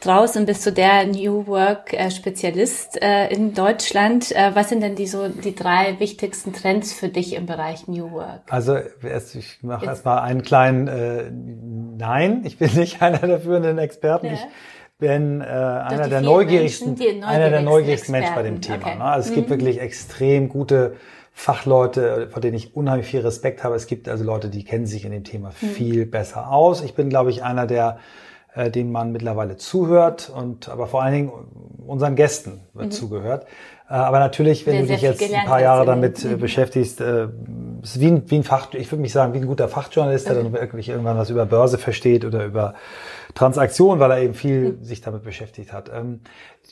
draus 0.00 0.36
und 0.36 0.44
bist 0.44 0.66
du 0.66 0.72
der 0.72 1.06
New 1.06 1.46
Work 1.46 1.94
äh, 1.94 2.10
Spezialist 2.10 3.00
äh, 3.00 3.32
in 3.32 3.54
Deutschland. 3.54 4.34
Was 4.52 4.68
sind 4.68 4.82
denn 4.82 4.94
die 4.94 5.06
so 5.06 5.28
die 5.28 5.54
drei 5.54 5.98
wichtigsten 6.00 6.52
Trends 6.52 6.92
für 6.92 7.08
dich 7.08 7.34
im 7.34 7.46
Bereich 7.46 7.88
New 7.88 8.10
Work? 8.12 8.42
Also 8.50 8.76
erst, 9.02 9.36
ich 9.36 9.62
mache 9.62 9.86
erstmal 9.86 10.18
einen 10.18 10.42
kleinen 10.42 10.86
äh, 10.86 11.30
Nein, 11.96 12.42
ich 12.44 12.58
bin 12.58 12.74
nicht 12.74 13.00
einer 13.00 13.26
der 13.26 13.40
führenden 13.40 13.78
Experten. 13.78 14.26
Ja. 14.26 14.32
Ich 14.34 14.40
bin 14.98 15.40
äh, 15.40 15.44
einer 15.44 16.08
der 16.08 16.20
neugierigsten, 16.20 16.94
Menschen, 16.94 17.24
einer 17.24 17.50
der 17.50 17.62
neugierigsten 17.62 18.12
Menschen 18.12 18.34
bei 18.34 18.42
dem 18.42 18.60
Thema. 18.60 18.86
Okay. 18.86 18.96
Ne? 18.96 19.04
Also 19.04 19.28
es 19.28 19.30
mhm. 19.30 19.40
gibt 19.40 19.50
wirklich 19.50 19.80
extrem 19.80 20.48
gute 20.48 20.96
Fachleute, 21.32 22.28
vor 22.30 22.40
denen 22.40 22.56
ich 22.56 22.74
unheimlich 22.74 23.06
viel 23.06 23.20
Respekt 23.20 23.62
habe. 23.62 23.74
Es 23.74 23.86
gibt 23.86 24.08
also 24.08 24.24
Leute, 24.24 24.48
die 24.48 24.64
kennen 24.64 24.86
sich 24.86 25.04
in 25.04 25.10
dem 25.10 25.24
Thema 25.24 25.50
mhm. 25.60 25.66
viel 25.66 26.06
besser 26.06 26.50
aus. 26.50 26.82
Ich 26.82 26.94
bin, 26.94 27.10
glaube 27.10 27.30
ich, 27.30 27.42
einer 27.44 27.66
der 27.66 27.98
äh, 28.56 28.70
dem 28.70 28.90
man 28.90 29.12
mittlerweile 29.12 29.56
zuhört 29.56 30.32
und 30.34 30.68
aber 30.68 30.86
vor 30.86 31.02
allen 31.02 31.14
Dingen 31.14 31.32
unseren 31.86 32.16
Gästen 32.16 32.62
wird 32.74 32.86
mhm. 32.86 32.90
zugehört. 32.90 33.46
Äh, 33.88 33.94
aber 33.94 34.18
natürlich, 34.18 34.66
wenn 34.66 34.86
sehr, 34.86 34.96
du 34.96 35.02
dich 35.02 35.02
jetzt 35.02 35.34
ein 35.34 35.46
paar 35.46 35.60
Jahre 35.60 35.86
damit 35.86 36.24
mhm. 36.24 36.38
beschäftigst, 36.38 37.00
äh, 37.00 37.28
ist 37.82 38.00
wie 38.00 38.08
ein, 38.08 38.30
wie 38.30 38.36
ein 38.36 38.42
Fach, 38.42 38.72
ich 38.72 38.90
würde 38.90 39.02
mich 39.02 39.12
sagen, 39.12 39.34
wie 39.34 39.38
ein 39.38 39.46
guter 39.46 39.68
Fachjournalist, 39.68 40.26
der 40.26 40.36
mhm. 40.36 40.52
dann 40.52 40.52
wirklich 40.54 40.88
irgendwann 40.88 41.16
was 41.16 41.30
über 41.30 41.46
Börse 41.46 41.78
versteht 41.78 42.24
oder 42.24 42.44
über 42.44 42.74
Transaktionen, 43.34 44.00
weil 44.00 44.10
er 44.10 44.18
eben 44.20 44.34
viel 44.34 44.72
mhm. 44.72 44.84
sich 44.84 45.02
damit 45.02 45.22
beschäftigt 45.22 45.72
hat. 45.72 45.90
Ähm, 45.94 46.20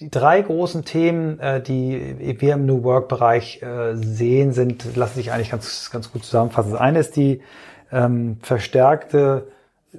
die 0.01 0.11
drei 0.11 0.41
großen 0.41 0.85
Themen, 0.85 1.39
äh, 1.39 1.63
die 1.63 2.37
wir 2.41 2.55
im 2.55 2.67
New 2.67 2.83
Work 2.83 3.09
Bereich 3.09 3.63
äh, 3.63 3.95
sehen, 3.95 4.53
sind, 4.53 4.97
lassen 4.97 5.15
sich 5.15 5.31
eigentlich 5.31 5.51
ganz, 5.51 5.91
ganz 5.93 6.11
gut 6.11 6.25
zusammenfassen. 6.25 6.73
Das 6.73 6.81
eine 6.81 6.99
ist 6.99 7.15
die 7.15 7.43
ähm, 7.93 8.39
verstärkte 8.41 9.47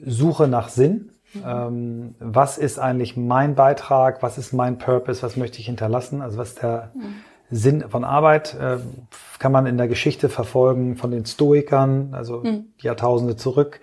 Suche 0.05 0.49
nach 0.49 0.67
Sinn. 0.67 1.11
Mhm. 1.35 2.15
Was 2.19 2.57
ist 2.57 2.79
eigentlich 2.79 3.17
mein 3.17 3.55
Beitrag? 3.55 4.23
Was 4.23 4.37
ist 4.37 4.53
mein 4.53 4.77
Purpose? 4.77 5.21
Was 5.23 5.37
möchte 5.37 5.59
ich 5.59 5.65
hinterlassen? 5.65 6.21
Also 6.21 6.37
was 6.37 6.49
ist 6.49 6.61
der 6.61 6.91
mhm. 6.95 7.15
Sinn 7.51 7.83
von 7.89 8.03
Arbeit? 8.03 8.55
Äh, 8.59 8.77
kann 9.39 9.51
man 9.51 9.65
in 9.65 9.77
der 9.77 9.87
Geschichte 9.87 10.29
verfolgen 10.29 10.95
von 10.95 11.11
den 11.11 11.25
Stoikern, 11.25 12.13
also 12.13 12.41
mhm. 12.43 12.65
Jahrtausende 12.79 13.35
zurück. 13.35 13.79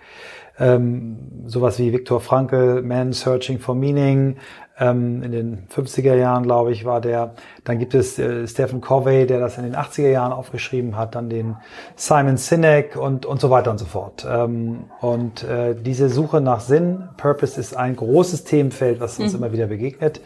Ähm, 0.59 1.45
sowas 1.45 1.79
wie 1.79 1.91
Viktor 1.91 2.21
Frankl, 2.21 2.83
Man 2.83 3.11
Searching 3.11 3.59
for 3.59 3.73
Meaning, 3.73 4.37
in 4.79 5.31
den 5.31 5.67
50er 5.67 6.15
Jahren, 6.15 6.43
glaube 6.43 6.71
ich, 6.71 6.83
war 6.83 6.99
der. 6.99 7.35
Dann 7.63 7.77
gibt 7.77 7.93
es 7.93 8.17
äh, 8.17 8.47
Stephen 8.47 8.81
Covey, 8.81 9.27
der 9.27 9.39
das 9.39 9.59
in 9.59 9.65
den 9.65 9.75
80er 9.75 10.09
Jahren 10.09 10.33
aufgeschrieben 10.33 10.97
hat, 10.97 11.13
dann 11.13 11.29
den 11.29 11.57
Simon 11.95 12.37
Sinek 12.37 12.95
und, 12.95 13.27
und 13.27 13.39
so 13.39 13.51
weiter 13.51 13.69
und 13.69 13.77
so 13.77 13.85
fort. 13.85 14.25
Ähm, 14.27 14.85
und 14.99 15.43
äh, 15.43 15.75
diese 15.75 16.09
Suche 16.09 16.41
nach 16.41 16.59
Sinn, 16.59 17.07
Purpose 17.17 17.59
ist 17.59 17.77
ein 17.77 17.95
großes 17.95 18.45
Themenfeld, 18.45 18.99
was 18.99 19.19
uns 19.19 19.33
mhm. 19.33 19.39
immer 19.39 19.53
wieder 19.53 19.67
begegnet. 19.67 20.21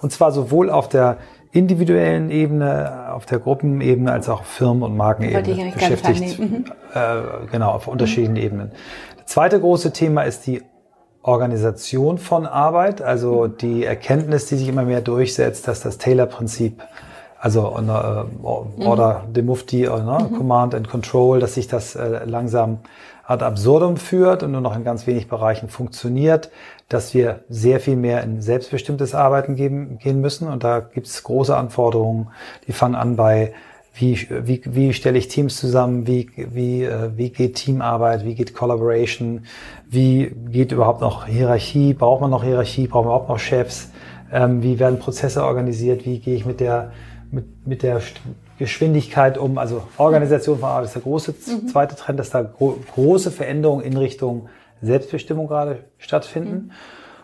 Und 0.00 0.10
zwar 0.10 0.32
sowohl 0.32 0.68
auf 0.68 0.88
der 0.88 1.18
individuellen 1.52 2.30
Ebene, 2.30 3.12
auf 3.12 3.26
der 3.26 3.38
Gruppenebene, 3.38 4.10
als 4.10 4.28
auch 4.28 4.42
Firmen- 4.42 4.82
und 4.82 4.96
Markenebene 4.96 5.72
beschäftigt. 5.72 6.40
Mhm. 6.40 6.64
Äh, 6.92 7.46
genau, 7.52 7.70
auf 7.70 7.86
unterschiedlichen 7.86 8.34
mhm. 8.34 8.40
Ebenen. 8.40 8.70
Das 9.18 9.26
zweite 9.26 9.60
große 9.60 9.92
Thema 9.92 10.22
ist 10.22 10.46
die 10.46 10.62
Organisation 11.22 12.18
von 12.18 12.46
Arbeit, 12.46 13.00
also 13.00 13.46
mhm. 13.46 13.56
die 13.58 13.84
Erkenntnis, 13.84 14.46
die 14.46 14.56
sich 14.56 14.68
immer 14.68 14.82
mehr 14.84 15.00
durchsetzt, 15.00 15.68
dass 15.68 15.80
das 15.80 15.98
Taylor-Prinzip, 15.98 16.82
also 17.38 17.76
äh, 17.76 18.84
Order 18.84 19.24
mhm. 19.26 19.32
de 19.32 19.42
Mufti, 19.42 19.84
äh, 19.84 19.88
ne, 19.88 20.28
mhm. 20.30 20.36
Command 20.36 20.74
and 20.74 20.88
Control, 20.88 21.38
dass 21.40 21.54
sich 21.54 21.68
das 21.68 21.94
äh, 21.94 22.24
langsam 22.24 22.78
ad 23.24 23.44
absurdum 23.44 23.96
führt 23.96 24.42
und 24.42 24.50
nur 24.50 24.60
noch 24.60 24.76
in 24.76 24.82
ganz 24.82 25.06
wenig 25.06 25.28
Bereichen 25.28 25.68
funktioniert, 25.68 26.50
dass 26.88 27.14
wir 27.14 27.44
sehr 27.48 27.78
viel 27.78 27.96
mehr 27.96 28.22
in 28.24 28.42
selbstbestimmtes 28.42 29.14
Arbeiten 29.14 29.54
geben, 29.54 29.98
gehen 29.98 30.20
müssen. 30.20 30.48
Und 30.48 30.64
da 30.64 30.80
gibt 30.80 31.06
es 31.06 31.22
große 31.22 31.56
Anforderungen, 31.56 32.28
die 32.66 32.72
fangen 32.72 32.96
an 32.96 33.14
bei 33.16 33.54
wie, 33.94 34.26
wie, 34.30 34.62
wie 34.64 34.92
stelle 34.94 35.18
ich 35.18 35.28
Teams 35.28 35.56
zusammen, 35.56 36.06
wie, 36.06 36.30
wie, 36.36 36.84
äh, 36.84 37.10
wie 37.16 37.30
geht 37.30 37.56
Teamarbeit, 37.56 38.24
wie 38.24 38.34
geht 38.34 38.54
Collaboration, 38.54 39.44
wie 39.88 40.34
geht 40.50 40.72
überhaupt 40.72 41.02
noch 41.02 41.26
Hierarchie, 41.26 41.92
braucht 41.92 42.22
man 42.22 42.30
noch 42.30 42.42
Hierarchie, 42.42 42.86
braucht 42.86 43.04
man 43.04 43.14
überhaupt 43.14 43.28
noch 43.28 43.38
Chefs, 43.38 43.90
ähm, 44.32 44.62
wie 44.62 44.78
werden 44.78 44.98
Prozesse 44.98 45.44
organisiert, 45.44 46.06
wie 46.06 46.18
gehe 46.20 46.34
ich 46.34 46.46
mit 46.46 46.60
der, 46.60 46.92
mit, 47.30 47.66
mit 47.66 47.82
der 47.82 48.00
Geschwindigkeit 48.58 49.36
um, 49.36 49.58
also 49.58 49.82
Organisation 49.98 50.58
von 50.58 50.68
Arbeit 50.68 50.86
ist 50.86 50.94
der 50.94 51.02
große 51.02 51.34
mhm. 51.46 51.68
zweite 51.68 51.96
Trend, 51.96 52.18
dass 52.18 52.30
da 52.30 52.42
gro 52.42 52.78
große 52.94 53.30
Veränderungen 53.30 53.84
in 53.84 53.96
Richtung 53.96 54.48
Selbstbestimmung 54.80 55.48
gerade 55.48 55.84
stattfinden. 55.98 56.54
Mhm. 56.54 56.70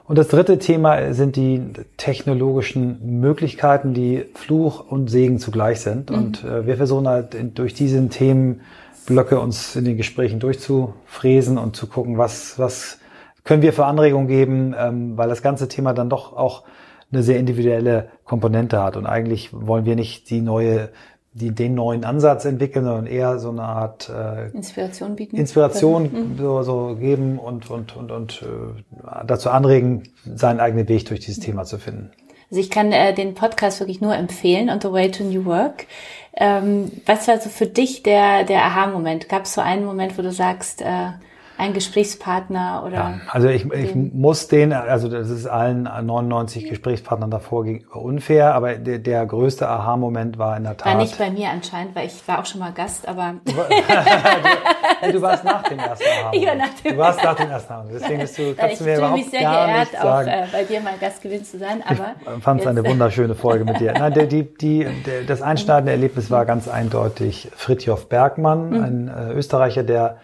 Und 0.09 0.17
das 0.17 0.29
dritte 0.29 0.59
Thema 0.59 1.13
sind 1.13 1.37
die 1.37 1.61
technologischen 1.99 3.21
Möglichkeiten, 3.21 3.93
die 3.93 4.25
Fluch 4.35 4.91
und 4.91 5.11
Segen 5.11 5.39
zugleich 5.39 5.81
sind. 5.81 6.11
Mhm. 6.11 6.17
Und 6.17 6.45
äh, 6.45 6.67
wir 6.67 6.79
versuchen 6.79 7.07
halt 7.07 7.37
durch 7.59 7.75
diese 7.75 8.09
Themenblöcke 8.09 9.39
uns 9.39 9.77
in 9.77 9.85
den 9.85 9.99
Gesprächen 9.99 10.41
durchzufräsen 10.41 11.59
und 11.59 11.77
zu 11.77 11.87
gucken, 11.89 12.17
was, 12.17 12.59
was 12.59 13.01
können 13.45 13.61
wir 13.61 13.75
für 13.75 13.85
Anregungen 13.85 14.29
geben, 14.29 14.75
ähm, 14.79 15.19
weil 15.19 15.29
das 15.29 15.43
ganze 15.43 15.69
Thema 15.69 15.93
dann 15.93 16.09
doch 16.09 16.35
auch 16.35 16.65
eine 17.13 17.23
sehr 17.23 17.39
individuelle 17.39 18.09
Komponente 18.25 18.83
hat. 18.83 18.97
Und 18.97 19.05
eigentlich 19.05 19.51
wollen 19.53 19.85
wir 19.85 19.95
nicht 19.95 20.31
die 20.31 20.41
neue 20.41 20.89
die 21.33 21.55
den 21.55 21.75
neuen 21.75 22.05
Ansatz 22.05 22.45
entwickeln, 22.45 22.85
sondern 22.85 23.07
eher 23.07 23.39
so 23.39 23.51
eine 23.51 23.63
Art 23.63 24.09
äh, 24.09 24.49
Inspiration 24.51 25.17
bieten. 25.17 25.37
Inspiration 25.37 26.03
mhm. 26.05 26.39
so, 26.39 26.63
so 26.63 26.97
geben 26.99 27.39
und, 27.39 27.71
und, 27.71 27.97
und, 27.97 28.11
und 28.11 28.43
äh, 28.43 29.25
dazu 29.27 29.51
anregen, 29.51 30.05
seinen 30.25 30.61
eigenen 30.61 30.89
Weg 30.89 31.07
durch 31.07 31.21
dieses 31.21 31.41
Thema 31.41 31.65
zu 31.65 31.79
finden. 31.79 32.11
Also 32.51 32.61
ich 32.61 32.71
kann 32.71 32.93
äh, 32.93 33.15
den 33.15 33.35
Podcast 33.35 33.81
wirklich 33.81 34.01
nur 34.01 34.15
empfehlen, 34.15 34.71
On 34.71 34.81
the 34.81 34.91
Way 34.91 35.11
to 35.11 35.25
New 35.25 35.45
Work. 35.45 35.87
Ähm, 36.35 36.91
was 37.05 37.29
war 37.29 37.41
so 37.41 37.51
für 37.51 37.67
dich 37.67 38.03
der, 38.03 38.45
der 38.45 38.65
Aha-Moment? 38.65 39.29
Gab 39.29 39.45
es 39.45 39.55
so 39.55 39.61
einen 39.61 39.85
Moment, 39.85 40.17
wo 40.17 40.23
du 40.23 40.33
sagst, 40.33 40.81
äh, 40.81 41.11
ein 41.59 41.73
Gesprächspartner 41.73 42.85
oder? 42.87 42.95
Ja, 42.95 43.21
also 43.31 43.49
ich, 43.49 43.71
ich 43.73 43.95
muss 43.95 44.47
den, 44.47 44.73
also 44.73 45.09
das 45.09 45.29
ist 45.29 45.47
allen 45.47 45.83
99 45.83 46.69
Gesprächspartnern 46.69 47.33
davor 47.33 47.65
gegenüber 47.65 47.97
unfair, 47.97 48.55
aber 48.55 48.77
der, 48.77 49.01
der 49.01 49.27
größte 49.27 49.69
Aha-Moment 49.69 50.39
war 50.39 50.57
in 50.57 50.63
der 50.63 50.77
Tat. 50.77 50.87
War 50.87 51.03
nicht 51.03 51.19
bei 51.19 51.31
mir 51.31 51.51
anscheinend, 51.51 51.97
weil 51.97 52.07
ich 52.07 52.27
war 52.29 52.39
auch 52.39 52.47
schon 52.47 52.61
mal 52.61 52.71
Gast, 52.73 53.09
aber. 53.09 53.35
du, 53.45 55.13
du, 55.13 55.21
warst 55.21 55.43
nach 55.45 55.65
dem 55.65 55.81
ersten 55.81 56.05
Aha. 56.05 56.31
Ich 56.33 56.47
war 56.47 56.55
nach 56.55 56.69
dem 56.69 56.93
Du 56.93 56.99
warst 56.99 57.25
nach 57.25 57.35
dem 57.37 57.51
ersten 57.51 57.73
Aha. 57.73 57.85
Deswegen 57.93 58.21
bist 58.21 58.39
du, 58.39 58.55
kannst 58.55 58.73
ich 58.75 58.79
du 58.79 58.85
mir 58.85 58.97
überhaupt 58.97 59.19
mich 59.19 59.31
sehr 59.31 59.41
gar 59.41 59.67
geehrt, 59.67 59.91
nicht 59.91 60.03
sagen. 60.03 60.29
auch 60.29 60.33
äh, 60.33 60.47
bei 60.53 60.63
dir 60.63 60.81
mal 60.81 60.95
Gast 61.01 61.23
gewesen 61.23 61.45
zu 61.45 61.59
sein, 61.59 61.83
aber. 61.85 62.15
Ich 62.37 62.45
fand 62.45 62.61
es 62.61 62.67
eine 62.69 62.87
wunderschöne 62.87 63.35
Folge 63.35 63.65
mit 63.65 63.81
dir. 63.81 63.95
Nein, 63.95 64.15
die, 64.15 64.29
die, 64.29 64.45
die, 64.45 64.87
das 65.27 65.43
einschneidende 65.43 65.91
Erlebnis 65.99 66.31
war 66.31 66.45
ganz 66.45 66.69
eindeutig 66.69 67.49
Fritjof 67.57 68.09
Bergmann, 68.09 68.71
mhm. 68.71 68.85
ein 68.85 69.09
äh, 69.09 69.33
Österreicher, 69.33 69.83
der 69.83 70.19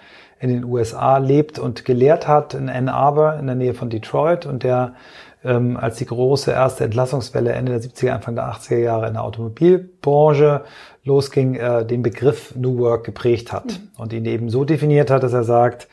in 0.45 0.51
den 0.51 0.65
USA 0.65 1.17
lebt 1.17 1.59
und 1.59 1.87
gelehrt 1.87 2.29
hat 2.29 2.53
in 2.53 2.69
Ann 2.69 2.91
Arbor 2.91 3.37
in 3.37 3.47
der 3.47 3.57
Nähe 3.57 3.73
von 3.73 3.89
Detroit 3.89 4.45
und 4.45 4.63
der 4.63 4.95
ähm, 5.43 5.79
als 5.79 5.97
die 5.97 6.05
große 6.05 6.51
erste 6.51 6.85
Entlassungswelle 6.85 7.53
Ende 7.53 7.73
der 7.73 7.81
70er, 7.81 8.11
Anfang 8.11 8.35
der 8.35 8.53
80er 8.53 8.77
Jahre 8.77 9.07
in 9.07 9.15
der 9.15 9.25
Automobilbranche 9.25 10.65
losging, 11.03 11.55
äh, 11.55 11.87
den 11.87 12.03
Begriff 12.03 12.55
New 12.57 12.79
Work 12.79 13.05
geprägt 13.05 13.55
hat 13.55 13.65
mhm. 13.65 13.89
und 13.97 14.13
ihn 14.13 14.27
eben 14.27 14.51
so 14.51 14.65
definiert 14.65 15.11
hat, 15.11 15.23
dass 15.23 15.33
er 15.33 15.45
sagt, 15.45 15.89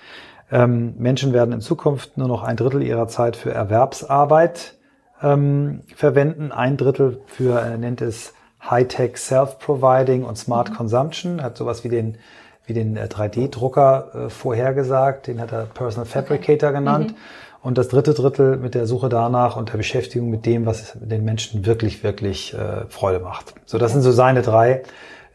ähm, 0.51 0.95
Menschen 0.97 1.31
werden 1.31 1.53
in 1.53 1.61
Zukunft 1.61 2.17
nur 2.17 2.27
noch 2.27 2.43
ein 2.43 2.57
Drittel 2.57 2.83
ihrer 2.83 3.07
Zeit 3.07 3.37
für 3.37 3.53
Erwerbsarbeit 3.53 4.75
ähm, 5.23 5.81
verwenden, 5.95 6.51
ein 6.51 6.75
Drittel 6.75 7.21
für, 7.25 7.57
er 7.57 7.77
nennt 7.77 8.01
es 8.01 8.33
High-Tech 8.69 9.15
Self-Providing 9.15 10.23
und 10.23 10.37
Smart 10.37 10.71
mhm. 10.71 10.75
Consumption, 10.75 11.41
hat 11.41 11.55
sowas 11.55 11.85
wie 11.85 11.89
den 11.89 12.17
wie 12.65 12.73
den 12.73 12.97
3D-Drucker 12.97 14.11
äh, 14.13 14.17
äh, 14.25 14.29
vorhergesagt, 14.29 15.27
den 15.27 15.41
hat 15.41 15.51
er 15.51 15.65
Personal 15.65 16.05
Fabricator 16.05 16.69
okay. 16.69 16.79
genannt. 16.79 17.11
Mhm. 17.11 17.15
Und 17.63 17.77
das 17.77 17.89
dritte 17.89 18.13
Drittel 18.13 18.57
mit 18.57 18.73
der 18.73 18.87
Suche 18.87 19.07
danach 19.07 19.55
und 19.55 19.71
der 19.71 19.77
Beschäftigung 19.77 20.31
mit 20.31 20.47
dem, 20.47 20.65
was 20.65 20.97
den 20.99 21.23
Menschen 21.23 21.65
wirklich, 21.65 22.03
wirklich 22.03 22.55
äh, 22.55 22.85
Freude 22.89 23.19
macht. 23.19 23.53
So, 23.65 23.77
das 23.77 23.91
sind 23.91 24.01
so 24.01 24.11
seine 24.11 24.41
drei 24.41 24.81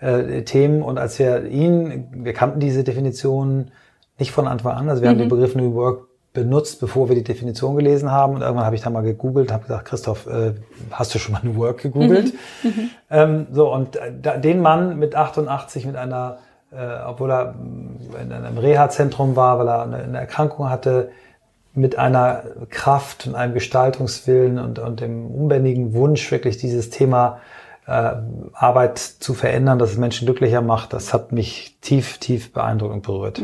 äh, 0.00 0.42
Themen. 0.42 0.82
Und 0.82 0.98
als 0.98 1.20
wir 1.20 1.44
ihn, 1.44 2.08
wir 2.12 2.32
kannten 2.32 2.58
diese 2.58 2.82
Definition 2.82 3.70
nicht 4.18 4.32
von 4.32 4.48
Anfang 4.48 4.76
an, 4.76 4.88
also 4.88 5.02
wir 5.02 5.08
mhm. 5.08 5.12
haben 5.12 5.18
den. 5.20 5.28
Begriff 5.28 5.54
New 5.54 5.74
Work 5.74 6.08
benutzt, 6.32 6.80
bevor 6.80 7.08
wir 7.08 7.14
die 7.14 7.24
Definition 7.24 7.76
gelesen 7.76 8.10
haben. 8.10 8.34
Und 8.34 8.42
irgendwann 8.42 8.66
habe 8.66 8.76
ich 8.76 8.82
da 8.82 8.90
mal 8.90 9.02
gegoogelt 9.02 9.48
und 9.48 9.54
habe 9.54 9.62
gesagt, 9.62 9.86
Christoph, 9.86 10.26
äh, 10.26 10.52
hast 10.90 11.14
du 11.14 11.18
schon 11.18 11.32
mal 11.32 11.40
New 11.44 11.56
Work 11.56 11.78
gegoogelt? 11.78 12.34
Mhm. 12.62 12.68
mhm. 12.68 12.90
Ähm, 13.08 13.46
so, 13.52 13.72
und 13.72 13.96
äh, 13.96 14.40
den 14.40 14.60
Mann 14.60 14.98
mit 14.98 15.14
88 15.14 15.86
mit 15.86 15.96
einer 15.96 16.38
obwohl 17.06 17.30
er 17.30 17.54
in 18.20 18.32
einem 18.32 18.58
Reha-Zentrum 18.58 19.36
war, 19.36 19.58
weil 19.58 19.68
er 19.68 19.82
eine, 19.82 20.18
Erkrankung 20.18 20.70
hatte, 20.70 21.10
mit 21.74 21.98
einer 21.98 22.44
Kraft 22.70 23.26
und 23.26 23.34
einem 23.34 23.54
Gestaltungswillen 23.54 24.58
und, 24.58 24.78
und 24.78 25.00
dem 25.00 25.26
unbändigen 25.26 25.92
Wunsch, 25.92 26.30
wirklich 26.30 26.56
dieses 26.56 26.90
Thema 26.90 27.40
äh, 27.86 28.12
Arbeit 28.52 28.98
zu 28.98 29.34
verändern, 29.34 29.78
dass 29.78 29.92
es 29.92 29.98
Menschen 29.98 30.26
glücklicher 30.26 30.62
macht, 30.62 30.92
das 30.92 31.12
hat 31.12 31.32
mich 31.32 31.76
tief, 31.80 32.18
tief 32.18 32.52
beeindruckt 32.52 32.94
und 32.94 33.02
berührt. 33.02 33.42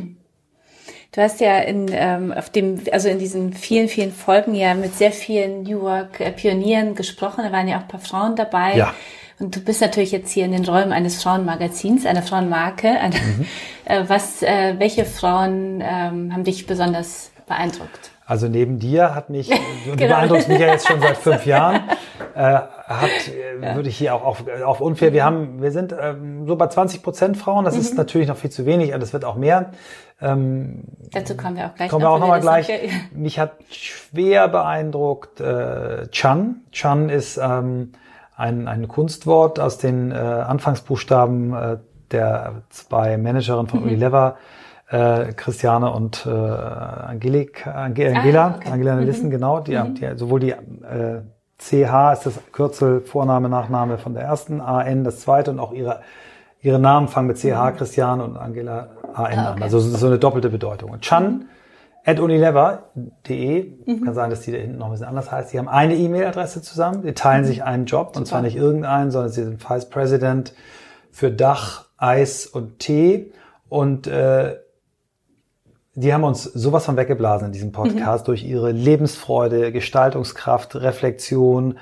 Du 1.14 1.20
hast 1.20 1.40
ja 1.40 1.58
in, 1.58 1.90
ähm, 1.92 2.32
auf 2.32 2.48
dem, 2.48 2.80
also 2.90 3.08
in 3.08 3.18
diesen 3.18 3.52
vielen, 3.52 3.88
vielen 3.88 4.12
Folgen 4.12 4.54
ja 4.54 4.72
mit 4.72 4.94
sehr 4.94 5.12
vielen 5.12 5.62
New 5.62 5.82
Work 5.82 6.36
Pionieren 6.36 6.94
gesprochen. 6.94 7.44
Da 7.44 7.52
waren 7.52 7.68
ja 7.68 7.76
auch 7.76 7.82
ein 7.82 7.88
paar 7.88 8.00
Frauen 8.00 8.34
dabei. 8.34 8.76
Ja. 8.76 8.94
Und 9.42 9.56
du 9.56 9.60
bist 9.60 9.80
natürlich 9.80 10.12
jetzt 10.12 10.30
hier 10.30 10.44
in 10.44 10.52
den 10.52 10.64
Räumen 10.64 10.92
eines 10.92 11.20
Frauenmagazins, 11.20 12.06
einer 12.06 12.22
Frauenmarke. 12.22 12.88
Eine, 12.88 13.16
mhm. 13.16 13.46
äh, 13.84 14.04
was, 14.06 14.40
äh, 14.42 14.76
welche 14.78 15.04
Frauen 15.04 15.82
ähm, 15.82 16.32
haben 16.32 16.44
dich 16.44 16.66
besonders 16.68 17.32
beeindruckt? 17.48 18.12
Also 18.24 18.46
neben 18.46 18.78
dir 18.78 19.16
hat 19.16 19.30
mich, 19.30 19.48
du 19.84 19.96
genau. 19.96 20.14
beeindruckst 20.14 20.48
mich 20.48 20.60
ja 20.60 20.68
jetzt 20.68 20.86
schon 20.86 21.00
seit 21.00 21.16
fünf 21.16 21.44
Jahren, 21.44 21.80
äh, 22.36 22.40
hat, 22.40 23.10
äh, 23.28 23.60
ja. 23.60 23.74
würde 23.74 23.88
ich 23.88 23.96
hier 23.98 24.14
auch 24.14 24.22
auf, 24.22 24.44
auf 24.64 24.80
unfair, 24.80 25.12
wir 25.12 25.24
haben, 25.24 25.60
wir 25.60 25.72
sind 25.72 25.92
ähm, 26.00 26.46
so 26.46 26.54
bei 26.54 26.68
20 26.68 27.02
Prozent 27.02 27.36
Frauen, 27.36 27.64
das 27.64 27.74
mhm. 27.74 27.80
ist 27.80 27.96
natürlich 27.96 28.28
noch 28.28 28.36
viel 28.36 28.50
zu 28.50 28.64
wenig, 28.64 28.92
das 28.92 29.12
wird 29.12 29.24
auch 29.24 29.34
mehr. 29.34 29.72
Ähm, 30.20 30.84
Dazu 31.10 31.36
kommen 31.36 31.56
wir 31.56 31.66
auch 31.66 31.74
gleich. 31.74 31.90
Kommen 31.90 32.02
noch, 32.02 32.10
wir 32.10 32.14
auch 32.14 32.20
nochmal 32.20 32.40
gleich. 32.40 32.70
Mich 33.12 33.40
hat 33.40 33.54
schwer 33.70 34.46
beeindruckt 34.46 35.40
äh, 35.40 36.06
Chan. 36.12 36.60
Chan 36.70 37.08
ist 37.08 37.40
ähm, 37.42 37.90
ein, 38.42 38.68
ein 38.68 38.88
Kunstwort 38.88 39.60
aus 39.60 39.78
den 39.78 40.10
äh, 40.10 40.14
Anfangsbuchstaben 40.14 41.54
äh, 41.54 41.78
der 42.10 42.62
zwei 42.70 43.16
Managerinnen 43.16 43.68
von 43.68 43.80
mhm. 43.80 43.86
Unilever, 43.86 44.36
äh, 44.90 45.32
Christiane 45.32 45.90
und 45.92 46.26
äh, 46.26 46.30
Angelik, 46.30 47.66
Ange, 47.66 48.14
Angela, 48.14 48.46
ah, 48.46 48.54
okay. 48.56 48.68
Angela 48.70 48.96
Nielsen, 48.96 49.26
mhm. 49.26 49.30
genau, 49.30 49.60
die, 49.60 49.76
mhm. 49.76 49.94
die, 49.94 50.10
sowohl 50.16 50.40
die 50.40 50.50
äh, 50.50 51.22
CH 51.58 52.12
ist 52.12 52.26
das 52.26 52.40
Kürzel 52.50 53.00
Vorname, 53.00 53.48
Nachname 53.48 53.96
von 53.96 54.14
der 54.14 54.24
ersten, 54.24 54.60
AN 54.60 55.04
das 55.04 55.20
zweite 55.20 55.52
und 55.52 55.60
auch 55.60 55.72
ihre 55.72 56.00
ihre 56.60 56.78
Namen 56.78 57.08
fangen 57.08 57.26
mit 57.26 57.38
CH, 57.38 57.44
mhm. 57.44 57.76
Christiane 57.76 58.24
und 58.24 58.36
Angela 58.36 58.88
AN 59.14 59.16
ah, 59.16 59.22
okay. 59.22 59.36
an. 59.36 59.62
Also 59.62 59.80
so 59.80 60.06
eine 60.06 60.18
doppelte 60.18 60.48
Bedeutung. 60.48 60.90
Und 60.90 61.02
Chan 61.02 61.24
mhm 61.24 61.44
at 62.04 62.18
unilever.de, 62.18 63.72
mhm. 63.86 64.04
kann 64.04 64.14
sein, 64.14 64.30
dass 64.30 64.40
die 64.40 64.52
da 64.52 64.58
hinten 64.58 64.78
noch 64.78 64.86
ein 64.86 64.92
bisschen 64.92 65.06
anders 65.06 65.30
heißt, 65.30 65.52
die 65.52 65.58
haben 65.58 65.68
eine 65.68 65.94
E-Mail-Adresse 65.94 66.62
zusammen, 66.62 67.02
die 67.02 67.12
teilen 67.12 67.42
mhm. 67.42 67.46
sich 67.46 67.62
einen 67.62 67.86
Job, 67.86 68.08
Super. 68.08 68.18
und 68.18 68.26
zwar 68.26 68.42
nicht 68.42 68.56
irgendeinen, 68.56 69.10
sondern 69.10 69.30
sie 69.30 69.44
sind 69.44 69.68
Vice 69.68 69.88
President 69.88 70.52
für 71.10 71.30
Dach, 71.30 71.86
Eis 71.96 72.46
und 72.46 72.80
Tee 72.80 73.32
und 73.68 74.06
äh, 74.08 74.56
die 75.94 76.14
haben 76.14 76.24
uns 76.24 76.44
sowas 76.44 76.86
von 76.86 76.96
weggeblasen 76.96 77.46
in 77.46 77.52
diesem 77.52 77.70
Podcast 77.70 78.24
mhm. 78.24 78.26
durch 78.26 78.44
ihre 78.44 78.72
Lebensfreude, 78.72 79.72
Gestaltungskraft, 79.72 80.76
Reflexion. 80.76 81.78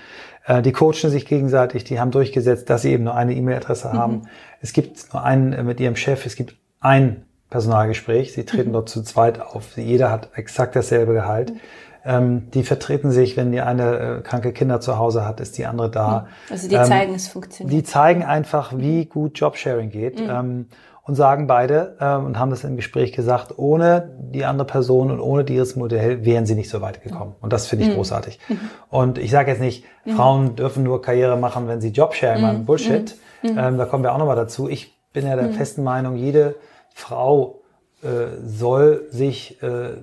Äh, 0.46 0.62
die 0.62 0.72
coachen 0.72 1.10
sich 1.10 1.26
gegenseitig, 1.26 1.84
die 1.84 2.00
haben 2.00 2.10
durchgesetzt, 2.10 2.68
dass 2.68 2.82
sie 2.82 2.92
eben 2.92 3.04
nur 3.04 3.14
eine 3.14 3.34
E-Mail-Adresse 3.34 3.92
haben. 3.92 4.14
Mhm. 4.14 4.26
Es 4.60 4.72
gibt 4.72 5.12
nur 5.12 5.22
einen 5.22 5.52
äh, 5.52 5.62
mit 5.62 5.78
ihrem 5.78 5.96
Chef, 5.96 6.26
es 6.26 6.34
gibt 6.34 6.56
ein 6.80 7.24
Personalgespräch. 7.50 8.32
Sie 8.32 8.44
treten 8.44 8.70
mhm. 8.70 8.74
dort 8.74 8.88
zu 8.88 9.02
zweit 9.02 9.40
auf. 9.40 9.76
Jeder 9.76 10.10
hat 10.10 10.30
exakt 10.34 10.76
dasselbe 10.76 11.12
Gehalt. 11.12 11.52
Mhm. 11.52 11.60
Ähm, 12.02 12.50
die 12.52 12.62
vertreten 12.62 13.10
sich, 13.10 13.36
wenn 13.36 13.52
die 13.52 13.60
eine 13.60 13.98
äh, 13.98 14.20
kranke 14.22 14.52
Kinder 14.52 14.80
zu 14.80 14.98
Hause 14.98 15.26
hat, 15.26 15.40
ist 15.40 15.58
die 15.58 15.66
andere 15.66 15.90
da. 15.90 16.28
Also 16.48 16.68
die 16.68 16.76
ähm, 16.76 16.84
zeigen, 16.84 17.14
es 17.14 17.28
funktioniert. 17.28 17.72
Die 17.72 17.82
zeigen 17.82 18.24
einfach, 18.24 18.72
wie 18.74 19.04
gut 19.04 19.38
Jobsharing 19.38 19.90
geht. 19.90 20.18
Mhm. 20.18 20.30
Ähm, 20.30 20.66
und 21.02 21.16
sagen 21.16 21.48
beide 21.48 21.96
ähm, 22.00 22.26
und 22.26 22.38
haben 22.38 22.50
das 22.50 22.62
im 22.62 22.76
Gespräch 22.76 23.12
gesagt, 23.12 23.58
ohne 23.58 24.10
die 24.16 24.44
andere 24.44 24.66
Person 24.66 25.10
und 25.10 25.18
ohne 25.18 25.42
dieses 25.44 25.74
Modell 25.74 26.24
wären 26.24 26.46
sie 26.46 26.54
nicht 26.54 26.70
so 26.70 26.82
weit 26.82 27.02
gekommen. 27.02 27.34
Und 27.40 27.52
das 27.52 27.66
finde 27.66 27.84
ich 27.84 27.90
mhm. 27.90 27.96
großartig. 27.96 28.38
Mhm. 28.48 28.60
Und 28.90 29.18
ich 29.18 29.32
sage 29.32 29.50
jetzt 29.50 29.60
nicht, 29.60 29.84
mhm. 30.04 30.12
Frauen 30.12 30.56
dürfen 30.56 30.84
nur 30.84 31.02
Karriere 31.02 31.36
machen, 31.36 31.66
wenn 31.66 31.80
sie 31.80 31.88
Jobsharing 31.88 32.42
machen. 32.42 32.58
Mhm. 32.60 32.64
Bullshit. 32.66 33.16
Mhm. 33.42 33.58
Ähm, 33.58 33.78
da 33.78 33.86
kommen 33.86 34.04
wir 34.04 34.14
auch 34.14 34.18
nochmal 34.18 34.36
dazu. 34.36 34.68
Ich 34.68 34.96
bin 35.12 35.26
ja 35.26 35.34
der 35.34 35.48
mhm. 35.48 35.54
festen 35.54 35.82
Meinung, 35.82 36.16
jede 36.16 36.54
Frau 36.94 37.62
äh, 38.02 38.38
soll 38.42 39.06
sich 39.10 39.62
äh, 39.62 39.96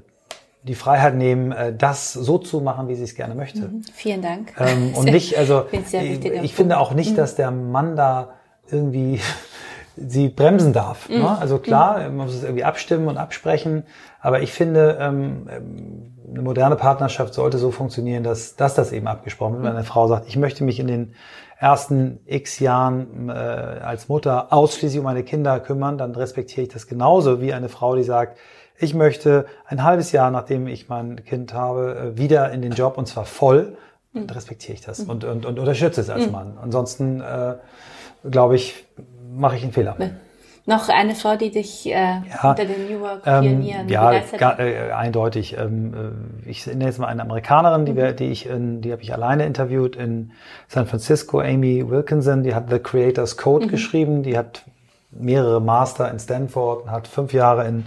die 0.63 0.75
Freiheit 0.75 1.15
nehmen, 1.15 1.51
äh, 1.51 1.73
das 1.75 2.13
so 2.13 2.37
zu 2.37 2.61
machen, 2.61 2.87
wie 2.87 2.95
sie 2.95 3.03
es 3.03 3.15
gerne 3.15 3.35
möchte. 3.35 3.61
Mhm. 3.61 3.83
Vielen 3.93 4.21
Dank. 4.21 4.53
Ähm, 4.59 4.93
und 4.95 5.05
nicht, 5.05 5.37
also 5.37 5.65
ich, 5.71 6.25
ich 6.25 6.53
finde 6.53 6.79
auch 6.79 6.93
nicht, 6.93 7.11
mhm. 7.11 7.15
dass 7.15 7.35
der 7.35 7.51
Mann 7.51 7.95
da 7.95 8.35
irgendwie 8.69 9.19
sie 9.95 10.29
bremsen 10.29 10.73
darf. 10.73 11.09
Mhm. 11.09 11.19
Ne? 11.19 11.37
Also 11.39 11.57
klar, 11.57 11.99
man 11.99 12.17
muss 12.17 12.35
es 12.35 12.43
irgendwie 12.43 12.63
abstimmen 12.63 13.07
und 13.07 13.17
absprechen, 13.17 13.83
aber 14.19 14.41
ich 14.41 14.51
finde, 14.51 14.97
ähm, 14.99 15.47
eine 16.29 16.41
moderne 16.41 16.75
Partnerschaft 16.75 17.33
sollte 17.33 17.57
so 17.57 17.71
funktionieren, 17.71 18.23
dass, 18.23 18.55
dass 18.55 18.75
das 18.75 18.91
eben 18.91 19.07
abgesprochen 19.07 19.53
wird. 19.53 19.63
Wenn 19.63 19.71
eine 19.71 19.85
Frau 19.85 20.07
sagt, 20.07 20.27
ich 20.27 20.35
möchte 20.35 20.63
mich 20.63 20.79
in 20.79 20.87
den 20.87 21.13
ersten 21.59 22.19
x 22.25 22.59
Jahren 22.59 23.29
äh, 23.29 23.31
als 23.31 24.09
Mutter 24.09 24.53
ausschließlich 24.53 24.99
um 24.99 25.05
meine 25.05 25.23
Kinder 25.23 25.59
kümmern, 25.59 25.97
dann 25.97 26.13
respektiere 26.13 26.63
ich 26.63 26.73
das 26.73 26.87
genauso 26.87 27.41
wie 27.41 27.53
eine 27.53 27.69
Frau, 27.69 27.95
die 27.95 28.03
sagt, 28.03 28.37
ich 28.79 28.93
möchte 28.93 29.45
ein 29.65 29.83
halbes 29.83 30.11
Jahr, 30.11 30.29
nachdem 30.29 30.67
ich 30.67 30.87
mein 30.87 31.23
Kind 31.25 31.53
habe, 31.53 32.13
äh, 32.13 32.17
wieder 32.17 32.51
in 32.51 32.61
den 32.61 32.73
Job 32.73 32.97
und 32.97 33.07
zwar 33.07 33.25
voll. 33.25 33.75
Dann 34.13 34.23
mhm. 34.23 34.29
respektiere 34.29 34.73
ich 34.73 34.81
das 34.81 34.99
mhm. 34.99 35.09
und, 35.09 35.23
und, 35.23 35.45
und 35.45 35.59
unterstütze 35.59 36.01
es 36.01 36.09
als 36.09 36.27
mhm. 36.27 36.31
Mann. 36.31 36.57
Ansonsten 36.61 37.21
äh, 37.21 37.55
glaube 38.29 38.55
ich, 38.55 38.85
mache 39.33 39.55
ich 39.55 39.63
einen 39.63 39.73
Fehler. 39.73 39.95
Ne. 39.97 40.19
Noch 40.67 40.89
eine 40.89 41.15
Frau, 41.15 41.37
die 41.37 41.49
dich 41.49 41.85
äh, 41.85 41.91
ja, 41.93 42.49
unter 42.49 42.65
den 42.65 42.87
New 42.87 42.99
York 42.99 43.23
Pionieren 43.23 43.87
ähm, 43.87 43.89
Ja, 43.89 44.19
gar, 44.37 44.59
äh, 44.59 44.91
eindeutig. 44.91 45.57
Ähm, 45.57 45.93
äh, 46.45 46.49
ich 46.49 46.67
nenne 46.67 46.83
jetzt 46.83 46.99
mal 46.99 47.07
eine 47.07 47.21
Amerikanerin, 47.21 47.85
die, 47.85 47.95
wir, 47.95 48.11
mhm. 48.11 48.15
die 48.17 48.25
ich, 48.25 48.47
in, 48.47 48.81
die 48.81 48.91
habe 48.91 49.01
ich 49.01 49.13
alleine 49.13 49.45
interviewt 49.45 49.95
in 49.95 50.33
San 50.67 50.85
Francisco. 50.85 51.39
Amy 51.39 51.89
Wilkinson, 51.89 52.43
die 52.43 52.53
hat 52.53 52.69
The 52.69 52.79
Creators 52.79 53.37
Code 53.37 53.67
mhm. 53.67 53.69
geschrieben. 53.69 54.23
Die 54.23 54.37
hat 54.37 54.65
mehrere 55.09 55.61
Master 55.61 56.11
in 56.11 56.19
Stanford, 56.19 56.89
hat 56.89 57.07
fünf 57.07 57.31
Jahre 57.31 57.65
in 57.65 57.85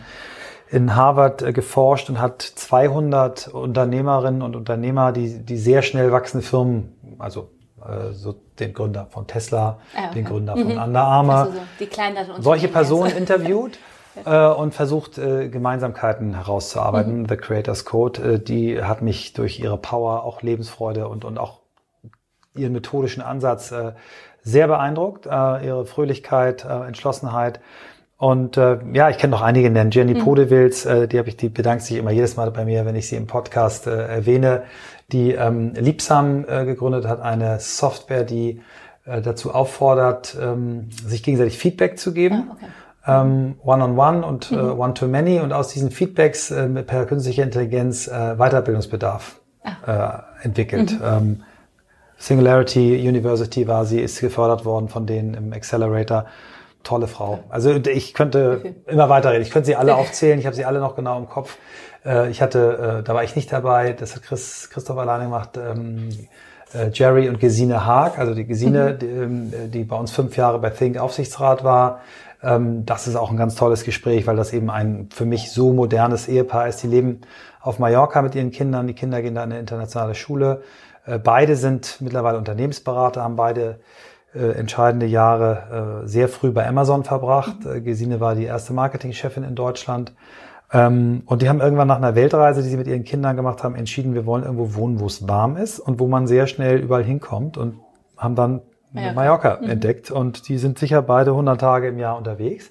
in 0.70 0.94
Harvard 0.94 1.42
äh, 1.42 1.52
geforscht 1.52 2.08
und 2.08 2.20
hat 2.20 2.40
200 2.42 3.48
Unternehmerinnen 3.48 4.40
und 4.40 4.56
Unternehmer, 4.56 5.12
die, 5.12 5.40
die 5.40 5.56
sehr 5.56 5.82
schnell 5.82 6.12
wachsende 6.12 6.46
Firmen, 6.46 6.94
also 7.18 7.50
so 8.12 8.34
den 8.58 8.74
Gründer 8.74 9.06
von 9.06 9.26
Tesla, 9.26 9.78
ah, 9.94 10.06
okay. 10.06 10.14
den 10.14 10.24
Gründer 10.24 10.56
mhm. 10.56 10.70
von 10.70 10.78
Under 10.78 11.02
Armour, 11.02 11.48
so 11.52 11.60
die 11.78 12.42
solche 12.42 12.68
Personen 12.68 13.10
interviewt 13.16 13.78
äh, 14.24 14.46
und 14.46 14.74
versucht 14.74 15.18
äh, 15.18 15.48
Gemeinsamkeiten 15.48 16.34
herauszuarbeiten. 16.34 17.22
Mhm. 17.22 17.28
The 17.28 17.36
Creators 17.36 17.84
Code, 17.84 18.34
äh, 18.34 18.38
die 18.38 18.82
hat 18.82 19.02
mich 19.02 19.32
durch 19.32 19.60
ihre 19.60 19.78
Power, 19.78 20.24
auch 20.24 20.42
Lebensfreude 20.42 21.08
und, 21.08 21.24
und 21.24 21.38
auch 21.38 21.60
ihren 22.54 22.72
methodischen 22.72 23.22
Ansatz 23.22 23.72
äh, 23.72 23.92
sehr 24.42 24.66
beeindruckt, 24.66 25.26
äh, 25.26 25.66
ihre 25.66 25.86
Fröhlichkeit, 25.86 26.64
äh, 26.64 26.86
Entschlossenheit. 26.86 27.60
Und 28.16 28.56
äh, 28.58 28.78
ja, 28.92 29.08
ich 29.08 29.16
kenne 29.16 29.30
noch 29.30 29.40
einige 29.40 29.70
nennen. 29.70 29.90
Jenny 29.90 30.14
mhm. 30.14 30.24
Podewils, 30.24 30.84
äh, 30.84 31.08
die 31.08 31.18
habe 31.18 31.28
ich, 31.28 31.36
die 31.36 31.48
bedankt 31.48 31.84
sich 31.84 31.96
immer 31.96 32.10
jedes 32.10 32.36
Mal 32.36 32.50
bei 32.50 32.64
mir, 32.64 32.84
wenn 32.84 32.96
ich 32.96 33.08
sie 33.08 33.16
im 33.16 33.26
Podcast 33.26 33.86
äh, 33.86 34.06
erwähne, 34.08 34.64
die 35.12 35.32
ähm, 35.32 35.72
Liebsam 35.74 36.44
äh, 36.48 36.64
gegründet 36.64 37.06
hat, 37.06 37.20
eine 37.20 37.60
Software, 37.60 38.24
die 38.24 38.60
äh, 39.04 39.20
dazu 39.20 39.52
auffordert, 39.54 40.36
ähm, 40.40 40.88
sich 40.90 41.22
gegenseitig 41.22 41.58
Feedback 41.58 41.98
zu 41.98 42.12
geben. 42.12 42.50
Ah, 42.50 42.54
okay. 42.54 42.66
Ähm, 43.06 43.54
One-on-one 43.62 44.18
-on 44.18 44.22
-one 44.22 44.28
und 44.28 44.52
äh, 44.52 44.54
mhm. 44.54 44.60
äh, 44.60 44.72
One-to-Many 44.72 45.40
und 45.40 45.52
aus 45.52 45.68
diesen 45.68 45.90
Feedbacks 45.90 46.50
äh, 46.50 46.68
per 46.82 47.06
künstlicher 47.06 47.42
Intelligenz 47.42 48.08
äh, 48.08 48.36
Weiterbildungsbedarf 48.36 49.40
ah. 49.64 50.24
äh, 50.42 50.44
entwickelt. 50.44 50.92
Mhm. 50.92 51.04
Ähm, 51.04 51.42
Singularity 52.18 53.08
University 53.08 53.66
war 53.66 53.86
sie, 53.86 54.00
ist 54.00 54.20
gefördert 54.20 54.66
worden 54.66 54.90
von 54.90 55.06
denen 55.06 55.32
im 55.32 55.52
Accelerator 55.54 56.26
tolle 56.82 57.06
Frau. 57.06 57.40
Also 57.48 57.70
ich 57.70 58.14
könnte 58.14 58.58
okay. 58.60 58.74
immer 58.86 59.08
weiterreden. 59.08 59.42
Ich 59.42 59.50
könnte 59.50 59.66
sie 59.66 59.76
alle 59.76 59.96
aufzählen. 59.96 60.38
Ich 60.38 60.46
habe 60.46 60.54
sie 60.56 60.64
alle 60.64 60.80
noch 60.80 60.96
genau 60.96 61.18
im 61.18 61.28
Kopf. 61.28 61.56
Äh, 62.04 62.30
ich 62.30 62.42
hatte, 62.42 63.00
äh, 63.00 63.02
da 63.02 63.14
war 63.14 63.24
ich 63.24 63.36
nicht 63.36 63.52
dabei. 63.52 63.92
Das 63.92 64.14
hat 64.14 64.22
Chris, 64.22 64.70
Christoph 64.70 64.98
alleine 64.98 65.24
gemacht. 65.24 65.56
Ähm, 65.56 66.10
äh, 66.72 66.90
Jerry 66.92 67.28
und 67.28 67.40
Gesine 67.40 67.84
Haag, 67.84 68.18
also 68.18 68.34
die 68.34 68.46
Gesine, 68.46 68.92
mhm. 68.94 68.98
die, 68.98 69.06
ähm, 69.06 69.52
die 69.70 69.84
bei 69.84 69.96
uns 69.96 70.10
fünf 70.10 70.36
Jahre 70.36 70.58
bei 70.58 70.70
Think 70.70 70.98
Aufsichtsrat 70.98 71.64
war. 71.64 72.00
Ähm, 72.42 72.86
das 72.86 73.06
ist 73.06 73.16
auch 73.16 73.30
ein 73.30 73.36
ganz 73.36 73.54
tolles 73.54 73.84
Gespräch, 73.84 74.26
weil 74.26 74.36
das 74.36 74.52
eben 74.52 74.70
ein 74.70 75.08
für 75.12 75.24
mich 75.24 75.50
so 75.50 75.72
modernes 75.72 76.28
Ehepaar 76.28 76.68
ist. 76.68 76.82
Die 76.82 76.86
leben 76.86 77.20
auf 77.60 77.78
Mallorca 77.78 78.22
mit 78.22 78.34
ihren 78.34 78.50
Kindern. 78.50 78.86
Die 78.86 78.94
Kinder 78.94 79.20
gehen 79.20 79.34
da 79.34 79.44
in 79.44 79.52
eine 79.52 79.60
internationale 79.60 80.14
Schule. 80.14 80.62
Beide 81.24 81.56
sind 81.56 81.96
mittlerweile 82.00 82.38
Unternehmensberater, 82.38 83.22
haben 83.22 83.34
beide 83.34 83.80
äh, 84.34 84.52
entscheidende 84.52 85.06
Jahre 85.06 86.02
äh, 86.04 86.08
sehr 86.08 86.28
früh 86.28 86.52
bei 86.52 86.64
Amazon 86.66 87.02
verbracht. 87.02 87.64
Mhm. 87.64 87.72
Äh, 87.72 87.80
Gesine 87.80 88.20
war 88.20 88.36
die 88.36 88.44
erste 88.44 88.72
Marketingchefin 88.72 89.42
in 89.42 89.56
Deutschland. 89.56 90.12
Ähm, 90.72 91.22
und 91.26 91.42
die 91.42 91.48
haben 91.48 91.60
irgendwann 91.60 91.88
nach 91.88 91.96
einer 91.96 92.14
Weltreise, 92.14 92.62
die 92.62 92.68
sie 92.68 92.76
mit 92.76 92.86
ihren 92.86 93.04
Kindern 93.04 93.36
gemacht 93.36 93.64
haben, 93.64 93.74
entschieden, 93.74 94.14
wir 94.14 94.26
wollen 94.26 94.44
irgendwo 94.44 94.74
wohnen, 94.74 95.00
wo 95.00 95.06
es 95.06 95.26
warm 95.26 95.56
ist 95.56 95.80
und 95.80 95.98
wo 95.98 96.06
man 96.06 96.26
sehr 96.26 96.46
schnell 96.46 96.78
überall 96.78 97.04
hinkommt 97.04 97.56
und 97.56 97.76
haben 98.16 98.34
dann 98.34 98.62
Mallorca, 98.92 99.14
Mallorca 99.14 99.58
mhm. 99.60 99.70
entdeckt. 99.70 100.10
Und 100.10 100.48
die 100.48 100.58
sind 100.58 100.78
sicher 100.78 101.02
beide 101.02 101.30
100 101.30 101.60
Tage 101.60 101.88
im 101.88 101.98
Jahr 101.98 102.16
unterwegs 102.16 102.70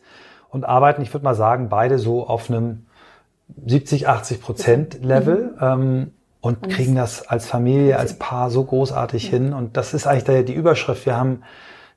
und 0.49 0.65
arbeiten, 0.65 1.01
ich 1.01 1.13
würde 1.13 1.25
mal 1.25 1.35
sagen, 1.35 1.69
beide 1.69 1.99
so 1.99 2.25
auf 2.25 2.49
einem 2.49 2.85
70, 3.65 4.07
80 4.07 4.41
Prozent 4.41 5.03
Level. 5.03 5.55
Mhm. 5.55 5.61
Ähm, 5.61 6.11
und, 6.41 6.69
kriegen 6.69 6.95
das 6.95 7.27
als 7.27 7.47
Familie, 7.47 7.97
als 7.97 8.17
Paar 8.17 8.49
so 8.49 8.63
großartig 8.63 9.25
ja. 9.25 9.31
hin. 9.31 9.53
Und 9.53 9.75
das 9.75 9.93
ist 9.93 10.07
eigentlich 10.07 10.45
die 10.45 10.53
Überschrift. 10.53 11.05
Wir 11.05 11.17
haben 11.17 11.43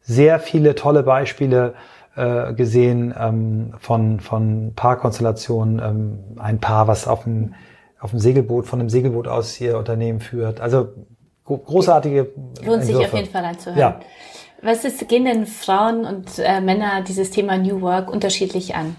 sehr 0.01 0.41
viele 0.41 0.75
tolle 0.75 1.05
Beispiele 1.05 1.75
äh, 2.17 2.53
gesehen 2.53 3.15
ähm, 3.19 3.75
von, 3.79 4.21
von 4.21 4.73
Paarkonstellationen. 4.75 5.79
Ähm, 5.79 6.19
ein 6.39 6.61
Paar, 6.61 6.89
was 6.89 7.07
auf 7.07 7.25
dem, 7.25 7.55
auf 8.01 8.11
dem 8.11 8.19
Segelboot, 8.19 8.67
von 8.67 8.81
einem 8.81 8.91
Segelboot 8.91 9.29
aus 9.29 9.61
ihr 9.61 9.79
Unternehmen 9.79 10.21
führt. 10.21 10.61
Also 10.61 10.89
großartige. 11.45 12.31
Lohnt 12.65 12.85
sich 12.85 12.97
auf 12.97 13.13
jeden 13.15 13.31
Fall 13.31 13.45
anzuhören. 13.45 13.79
Ja. 13.79 14.01
Was 14.63 14.85
ist, 14.85 15.09
gehen 15.09 15.25
denn 15.25 15.47
Frauen 15.47 16.05
und 16.05 16.39
äh, 16.39 16.61
Männer 16.61 17.03
dieses 17.03 17.31
Thema 17.31 17.59
New 17.59 17.81
Work 17.81 18.11
unterschiedlich 18.11 18.77
an? 18.77 18.97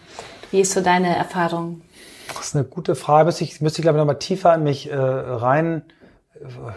Wie 0.52 0.60
ist 0.60 0.73
so 0.73 0.82
deine 0.82 1.15
Erfahrung? 1.15 1.82
Das 2.28 2.47
ist 2.47 2.56
eine 2.56 2.65
gute 2.65 2.95
Frage. 2.95 3.28
Müsste 3.28 3.43
ich, 3.43 3.62
müsste 3.62 3.80
ich 3.80 3.84
glaube 3.84 3.97
ich, 3.97 4.02
nochmal 4.02 4.19
tiefer 4.19 4.54
in 4.56 4.63
mich 4.63 4.91
äh, 4.91 4.95
rein 4.95 5.84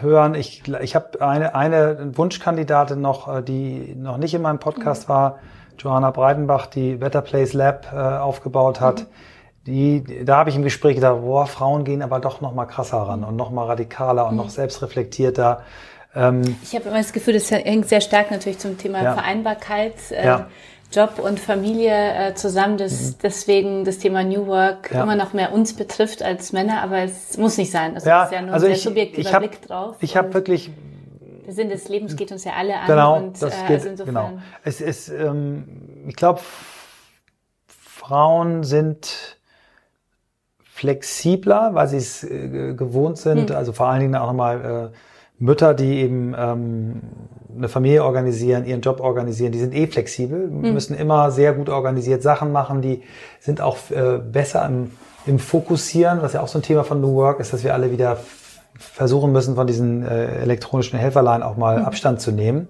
hören. 0.01 0.35
Ich, 0.35 0.63
ich 0.81 0.95
habe 0.95 1.21
eine, 1.21 1.55
eine 1.55 2.17
Wunschkandidatin 2.17 3.01
noch, 3.01 3.27
äh, 3.27 3.41
die 3.41 3.95
noch 3.95 4.17
nicht 4.17 4.33
in 4.33 4.41
meinem 4.41 4.59
Podcast 4.59 5.07
mhm. 5.07 5.13
war, 5.13 5.39
Johanna 5.83 6.11
Breitenbach, 6.11 6.67
die 6.67 6.95
Better 6.95 7.21
Place 7.21 7.53
Lab 7.53 7.91
äh, 7.93 7.97
aufgebaut 7.97 8.81
hat. 8.81 9.01
Mhm. 9.01 9.05
Die, 9.65 10.25
da 10.25 10.37
habe 10.37 10.49
ich 10.49 10.55
im 10.55 10.63
Gespräch 10.63 10.95
gedacht, 10.95 11.21
boah, 11.21 11.45
Frauen 11.45 11.83
gehen 11.83 12.01
aber 12.01 12.19
doch 12.19 12.39
noch 12.39 12.53
mal 12.53 12.65
krasser 12.65 12.99
ran 12.99 13.23
und 13.23 13.35
noch 13.35 13.51
mal 13.51 13.65
radikaler 13.65 14.25
und 14.25 14.31
mhm. 14.31 14.37
noch 14.37 14.49
selbstreflektierter. 14.49 15.61
Ähm, 16.15 16.57
ich 16.63 16.73
habe 16.73 16.87
immer 16.87 16.97
das 16.97 17.11
Gefühl, 17.11 17.33
das 17.33 17.51
hängt 17.51 17.89
sehr 17.89 18.01
stark 18.01 18.31
natürlich 18.31 18.59
zum 18.59 18.77
Thema 18.77 19.03
ja. 19.03 19.13
Vereinbarkeit. 19.13 19.95
Äh, 20.11 20.25
ja 20.25 20.47
Job 20.91 21.19
und 21.19 21.39
Familie 21.39 22.29
äh, 22.29 22.33
zusammen, 22.33 22.77
dass 22.77 23.01
mhm. 23.01 23.15
deswegen 23.21 23.85
das 23.85 23.97
Thema 23.97 24.23
New 24.23 24.47
Work 24.47 24.91
ja. 24.93 25.03
immer 25.03 25.15
noch 25.15 25.33
mehr 25.33 25.51
uns 25.51 25.73
betrifft 25.73 26.23
als 26.23 26.53
Männer, 26.53 26.81
aber 26.81 26.99
es 26.99 27.37
muss 27.37 27.57
nicht 27.57 27.71
sein. 27.71 27.95
Also 27.95 28.07
ja, 28.07 28.23
ist 28.23 28.31
ja 28.31 28.41
nur 28.41 28.53
also 28.53 28.67
ein 28.67 28.71
ich, 28.71 28.81
subjektiver 28.81 29.27
ich 29.27 29.33
hab, 29.33 29.41
Blick 29.41 29.61
drauf. 29.61 29.97
Ich 29.99 30.15
habe 30.15 30.33
wirklich 30.33 30.71
der 31.47 31.53
Sinn 31.53 31.69
des 31.69 31.87
Lebens 31.87 32.17
geht 32.17 32.31
uns 32.33 32.43
ja 32.43 32.51
alle 32.57 32.77
an. 32.77 32.87
Genau, 32.87 33.17
und, 33.17 33.41
das 33.41 33.53
äh, 33.53 33.61
geht, 33.67 33.77
also 33.77 33.89
insofern 33.89 34.15
genau. 34.15 34.37
Es 34.65 34.81
ist, 34.81 35.07
ähm, 35.07 36.03
ich 36.05 36.15
glaube, 36.15 36.41
Frauen 37.67 38.63
sind 38.63 39.37
flexibler, 40.61 41.69
weil 41.73 41.87
sie 41.87 41.97
es 41.97 42.23
äh, 42.25 42.73
gewohnt 42.75 43.17
sind. 43.17 43.49
Hm. 43.49 43.55
Also 43.55 43.71
vor 43.71 43.87
allen 43.87 44.01
Dingen 44.01 44.15
auch 44.15 44.27
nochmal 44.27 44.91
äh, 44.93 44.97
Mütter, 45.39 45.73
die 45.73 45.99
eben 45.99 46.35
ähm, 46.37 47.01
eine 47.55 47.69
Familie 47.69 48.03
organisieren, 48.03 48.65
ihren 48.65 48.81
Job 48.81 48.99
organisieren, 48.99 49.53
die 49.53 49.59
sind 49.59 49.73
eh 49.73 49.87
flexibel, 49.87 50.47
mhm. 50.47 50.73
müssen 50.73 50.97
immer 50.97 51.31
sehr 51.31 51.53
gut 51.53 51.69
organisiert 51.69 52.23
Sachen 52.23 52.51
machen, 52.51 52.81
die 52.81 53.03
sind 53.39 53.61
auch 53.61 53.77
äh, 53.89 54.17
besser 54.17 54.65
im, 54.65 54.91
im 55.25 55.39
Fokussieren, 55.39 56.21
was 56.21 56.33
ja 56.33 56.41
auch 56.41 56.47
so 56.47 56.59
ein 56.59 56.63
Thema 56.63 56.83
von 56.83 56.99
New 56.99 57.15
Work 57.15 57.39
ist, 57.39 57.53
dass 57.53 57.63
wir 57.63 57.73
alle 57.73 57.91
wieder 57.91 58.17
versuchen 58.77 59.31
müssen, 59.31 59.55
von 59.55 59.67
diesen 59.67 60.05
äh, 60.05 60.39
elektronischen 60.41 60.97
Helferlein 60.99 61.43
auch 61.43 61.57
mal 61.57 61.79
mhm. 61.79 61.85
Abstand 61.85 62.21
zu 62.21 62.31
nehmen. 62.31 62.67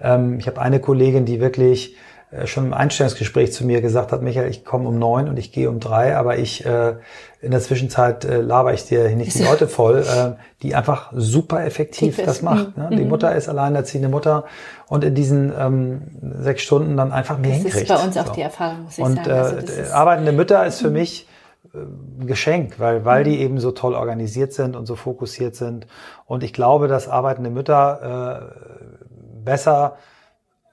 Ähm, 0.00 0.38
ich 0.38 0.46
habe 0.46 0.60
eine 0.60 0.80
Kollegin, 0.80 1.24
die 1.24 1.40
wirklich 1.40 1.96
äh, 2.32 2.46
schon 2.46 2.66
im 2.66 2.74
Einstellungsgespräch 2.74 3.52
zu 3.52 3.66
mir 3.66 3.80
gesagt 3.82 4.12
hat, 4.12 4.22
Michael, 4.22 4.48
ich 4.50 4.64
komme 4.64 4.88
um 4.88 4.98
neun 4.98 5.28
und 5.28 5.38
ich 5.38 5.52
gehe 5.52 5.68
um 5.68 5.80
drei, 5.80 6.16
aber 6.16 6.38
ich 6.38 6.64
äh, 6.64 6.94
in 7.42 7.50
der 7.50 7.60
Zwischenzeit 7.60 8.24
äh, 8.24 8.40
laber 8.40 8.72
ich 8.72 8.86
dir 8.86 9.08
nicht 9.16 9.34
die 9.38 9.42
Leute 9.42 9.68
voll, 9.68 9.98
äh, 9.98 10.32
die 10.62 10.74
einfach 10.74 11.12
super 11.14 11.64
effektiv 11.64 12.22
das 12.24 12.40
macht. 12.40 12.76
Ne? 12.78 12.88
Die 12.92 13.02
mhm. 13.02 13.08
Mutter 13.08 13.34
ist 13.34 13.48
alleinerziehende 13.48 14.08
Mutter 14.08 14.44
und 14.88 15.04
in 15.04 15.14
diesen 15.14 15.52
ähm, 15.58 16.02
sechs 16.40 16.62
Stunden 16.62 16.96
dann 16.96 17.12
einfach 17.12 17.38
mehr 17.38 17.50
das 17.50 17.62
hinkriegt. 17.62 17.90
Das 17.90 17.98
ist 17.98 18.02
bei 18.02 18.08
uns 18.08 18.16
auch 18.16 18.26
so. 18.28 18.32
die 18.32 18.42
Erfahrung, 18.42 18.84
muss 18.84 18.98
ich 18.98 19.04
und, 19.04 19.16
sagen. 19.16 19.30
Also 19.30 19.56
äh, 19.56 19.90
arbeitende 19.92 20.32
Mütter 20.32 20.64
ist 20.64 20.80
für 20.80 20.88
mhm. 20.88 20.94
mich 20.94 21.26
Geschenk, 22.20 22.78
weil, 22.78 23.04
weil 23.06 23.24
die 23.24 23.36
mhm. 23.36 23.42
eben 23.42 23.60
so 23.60 23.70
toll 23.72 23.94
organisiert 23.94 24.52
sind 24.52 24.76
und 24.76 24.86
so 24.86 24.94
fokussiert 24.94 25.56
sind. 25.56 25.86
Und 26.26 26.42
ich 26.42 26.52
glaube, 26.52 26.86
dass 26.86 27.08
arbeitende 27.08 27.48
Mütter 27.48 28.52
äh, 28.52 29.42
besser 29.42 29.96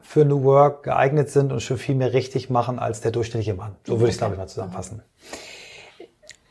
für 0.02 0.26
New 0.26 0.44
Work 0.44 0.84
geeignet 0.84 1.30
sind 1.30 1.54
und 1.54 1.62
schon 1.62 1.78
viel 1.78 1.96
mehr 1.96 2.14
richtig 2.14 2.50
machen 2.50 2.80
als 2.80 3.00
der 3.00 3.12
durchschnittliche 3.12 3.54
Mann. 3.54 3.76
So 3.86 3.94
würde 4.00 4.08
ich 4.08 4.16
es, 4.16 4.18
glaube 4.18 4.34
ich, 4.34 4.40
mal 4.40 4.48
zusammenfassen. 4.48 5.02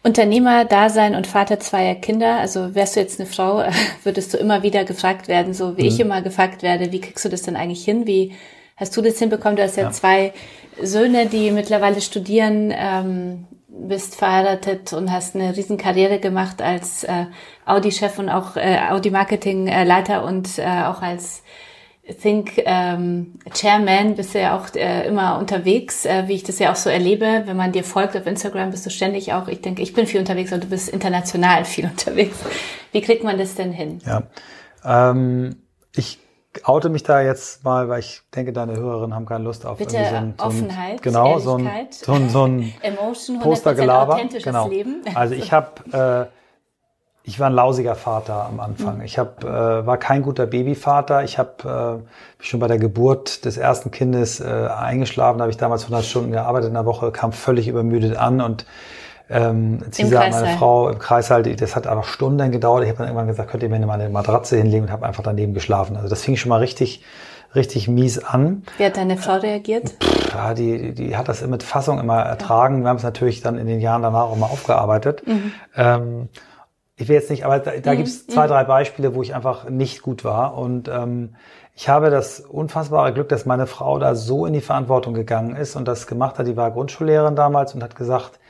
Unternehmer 0.03 0.65
Dasein 0.65 1.15
und 1.15 1.27
Vater 1.27 1.61
zweier 1.61 1.97
Kinder. 1.97 2.39
Also 2.39 2.75
wärst 2.75 2.97
du 2.97 3.01
jetzt 3.01 3.21
eine 3.21 3.29
Frau, 3.29 3.65
würdest 4.05 4.33
du 4.33 4.39
immer 4.39 4.63
wieder 4.63 4.85
gefragt 4.85 5.29
werden, 5.29 5.53
so 5.53 5.77
wie 5.77 5.83
mhm. 5.83 5.89
ich 5.89 6.01
immer 6.01 6.23
gefragt 6.23 6.63
werde, 6.63 6.91
wie 6.93 7.01
kriegst 7.01 7.25
du 7.25 7.29
das 7.29 7.43
denn 7.43 7.57
eigentlich 7.57 7.85
hin? 7.85 8.07
Wie 8.07 8.33
hast 8.77 8.97
du 8.97 9.03
das 9.03 9.19
hinbekommen? 9.19 9.57
Du 9.57 9.63
hast 9.63 9.77
ja, 9.77 9.83
ja. 9.85 9.91
zwei 9.91 10.33
Söhne, 10.81 11.27
die 11.27 11.51
mittlerweile 11.51 12.01
studieren. 12.01 12.73
Ähm, 12.75 13.45
bist 13.69 14.15
verheiratet 14.15 14.93
und 14.93 15.13
hast 15.13 15.35
eine 15.35 15.57
Riesenkarriere 15.57 16.19
gemacht 16.19 16.63
als 16.63 17.05
äh, 17.05 17.27
Audi-Chef 17.67 18.19
und 18.19 18.31
auch 18.31 18.57
äh, 18.57 18.79
Audi-Marketing-Leiter 18.91 20.25
und 20.25 20.59
äh, 20.59 20.85
auch 20.85 21.03
als 21.03 21.43
Think 22.23 22.53
ähm, 22.65 23.35
Chairman 23.53 24.15
bist 24.15 24.35
du 24.35 24.41
ja 24.41 24.59
auch 24.59 24.75
äh, 24.75 25.07
immer 25.07 25.39
unterwegs, 25.39 26.07
äh, 26.07 26.27
wie 26.27 26.35
ich 26.35 26.43
das 26.43 26.59
ja 26.59 26.73
auch 26.73 26.77
so 26.77 26.89
erlebe. 26.89 27.43
Wenn 27.45 27.57
man 27.57 27.73
dir 27.73 27.85
folgt 27.85 28.17
auf 28.17 28.27
Instagram, 28.27 28.71
bist 28.71 28.87
du 28.87 28.91
ständig 28.91 29.35
auch, 29.35 29.47
ich 29.49 29.61
denke, 29.61 29.83
ich 29.83 29.93
bin 29.93 30.07
viel 30.07 30.21
unterwegs, 30.21 30.51
aber 30.51 30.63
du 30.63 30.69
bist 30.69 30.89
international 30.89 31.65
viel 31.67 31.85
unterwegs. 31.85 32.39
Wie 32.93 33.03
kriegt 33.03 33.25
man 33.25 33.37
das 33.37 33.55
denn 33.55 33.73
hin? 33.73 34.01
Ja, 34.07 34.23
ähm, 34.85 35.57
ich 35.95 36.19
oute 36.65 36.89
mich 36.89 37.03
da 37.03 37.21
jetzt 37.21 37.65
mal, 37.65 37.89
weil 37.89 38.01
ich 38.01 38.23
denke, 38.35 38.53
deine 38.53 38.77
Hörerinnen 38.77 39.15
haben 39.15 39.27
keine 39.27 39.45
Lust 39.45 39.67
auf 39.67 39.79
Bitte 39.79 39.93
so 39.93 39.97
ein, 39.97 40.07
so 40.07 40.17
ein, 40.17 40.35
Offenheit, 40.39 41.03
genau, 41.03 41.39
so 41.39 41.57
ein, 41.57 41.69
so 41.91 42.13
ein, 42.13 42.29
so 42.31 42.45
ein 42.45 42.73
Emotion, 42.83 43.41
Postergelaber. 43.41 44.21
Genau. 44.43 44.69
Leben. 44.69 45.03
Also 45.15 45.35
ich 45.35 45.53
habe, 45.53 46.31
äh, 46.31 47.29
ich 47.29 47.39
war 47.39 47.51
ein 47.51 47.55
lausiger 47.55 47.95
Vater 47.95 48.47
am 48.47 48.61
Anfang. 48.61 48.99
Mhm. 48.99 49.05
Ich 49.05 49.19
hab, 49.19 49.45
äh, 49.45 49.87
war 49.87 49.99
kein 49.99 50.23
guter 50.23 50.47
Babyvater. 50.47 51.25
Ich 51.25 51.39
habe 51.39 52.03
äh, 52.41 52.43
schon 52.43 52.61
bei 52.61 52.69
der 52.69 52.79
Geburt 52.79 53.45
des 53.45 53.59
ersten 53.59 53.91
Kindes 53.91 54.41
äh, 54.41 54.45
eingeschlafen. 54.45 55.39
Da 55.39 55.43
habe 55.43 55.51
ich 55.51 55.59
damals 55.59 55.83
100 55.85 56.05
Stunden 56.05 56.33
gearbeitet 56.33 56.69
in 56.69 56.75
der 56.75 56.87
Woche, 56.87 57.13
kam 57.13 57.33
völlig 57.33 57.69
übermüdet 57.69 58.17
an 58.17 58.41
und 58.41 58.65
ähm, 59.31 59.81
Cisa, 59.91 60.21
meine 60.31 60.57
Frau, 60.57 60.89
im 60.89 60.99
Kreis 60.99 61.31
halt, 61.31 61.61
das 61.61 61.77
hat 61.77 61.87
einfach 61.87 62.05
Stunden 62.05 62.51
gedauert. 62.51 62.85
Ich 62.85 62.89
habe 62.89 62.99
dann 62.99 63.09
irgendwann 63.09 63.27
gesagt, 63.27 63.51
könnt 63.51 63.63
ihr 63.63 63.69
mir 63.69 63.79
mal 63.85 64.01
eine 64.01 64.09
Matratze 64.09 64.57
hinlegen 64.57 64.85
und 64.85 64.93
habe 64.93 65.07
einfach 65.07 65.23
daneben 65.23 65.55
geschlafen. 65.55 65.97
Also 65.97 66.09
das 66.09 66.23
fing 66.23 66.37
schon 66.37 66.49
mal 66.49 66.61
richtig, 66.61 67.05
richtig 67.55 67.89
mies 67.89 68.19
an. 68.25 68.63
Wie 68.79 68.85
hat 68.85 68.97
deine 68.97 69.19
Frau 69.19 69.37
reagiert? 69.37 69.95
Pff, 70.03 70.35
ja, 70.35 70.55
die, 70.55 70.95
die 70.95 71.17
hat 71.17 71.29
das 71.29 71.47
mit 71.47 71.63
Fassung 71.63 71.99
immer 72.01 72.21
ertragen. 72.21 72.83
Wir 72.83 72.89
haben 72.89 72.97
es 72.97 73.03
natürlich 73.03 73.43
dann 73.43 73.59
in 73.59 73.67
den 73.67 73.81
Jahren 73.81 74.03
danach 74.03 74.25
auch 74.25 74.37
mal 74.37 74.47
aufgearbeitet. 74.47 75.27
Mhm. 75.27 75.53
Ähm, 75.77 76.29
ich 76.97 77.09
will 77.09 77.15
jetzt 77.15 77.31
nicht, 77.31 77.45
aber 77.45 77.59
da, 77.59 77.73
da 77.83 77.93
mhm. 77.93 77.97
gibt 77.97 78.09
es 78.09 78.27
zwei, 78.27 78.47
mhm. 78.47 78.51
drei 78.51 78.65
Beispiele, 78.65 79.15
wo 79.15 79.23
ich 79.23 79.35
einfach 79.35 79.69
nicht 79.69 80.03
gut 80.03 80.25
war. 80.25 80.57
Und 80.57 80.89
ähm, 80.89 81.37
ich 81.77 81.89
habe 81.89 82.11
das 82.11 82.41
unfassbare 82.41 83.13
Glück, 83.13 83.29
dass 83.29 83.47
meine 83.47 83.67
Frau 83.67 83.99
da 83.99 84.15
so 84.15 84.47
in 84.47 84.53
die 84.53 84.61
Verantwortung 84.61 85.15
gegangen 85.15 85.55
ist 85.55 85.77
und 85.77 85.87
das 85.87 86.07
gemacht 86.07 86.39
hat. 86.39 86.47
Die 86.47 86.57
war 86.57 86.71
Grundschullehrerin 86.71 87.37
damals 87.37 87.75
und 87.75 87.85
hat 87.85 87.95
gesagt, 87.95 88.41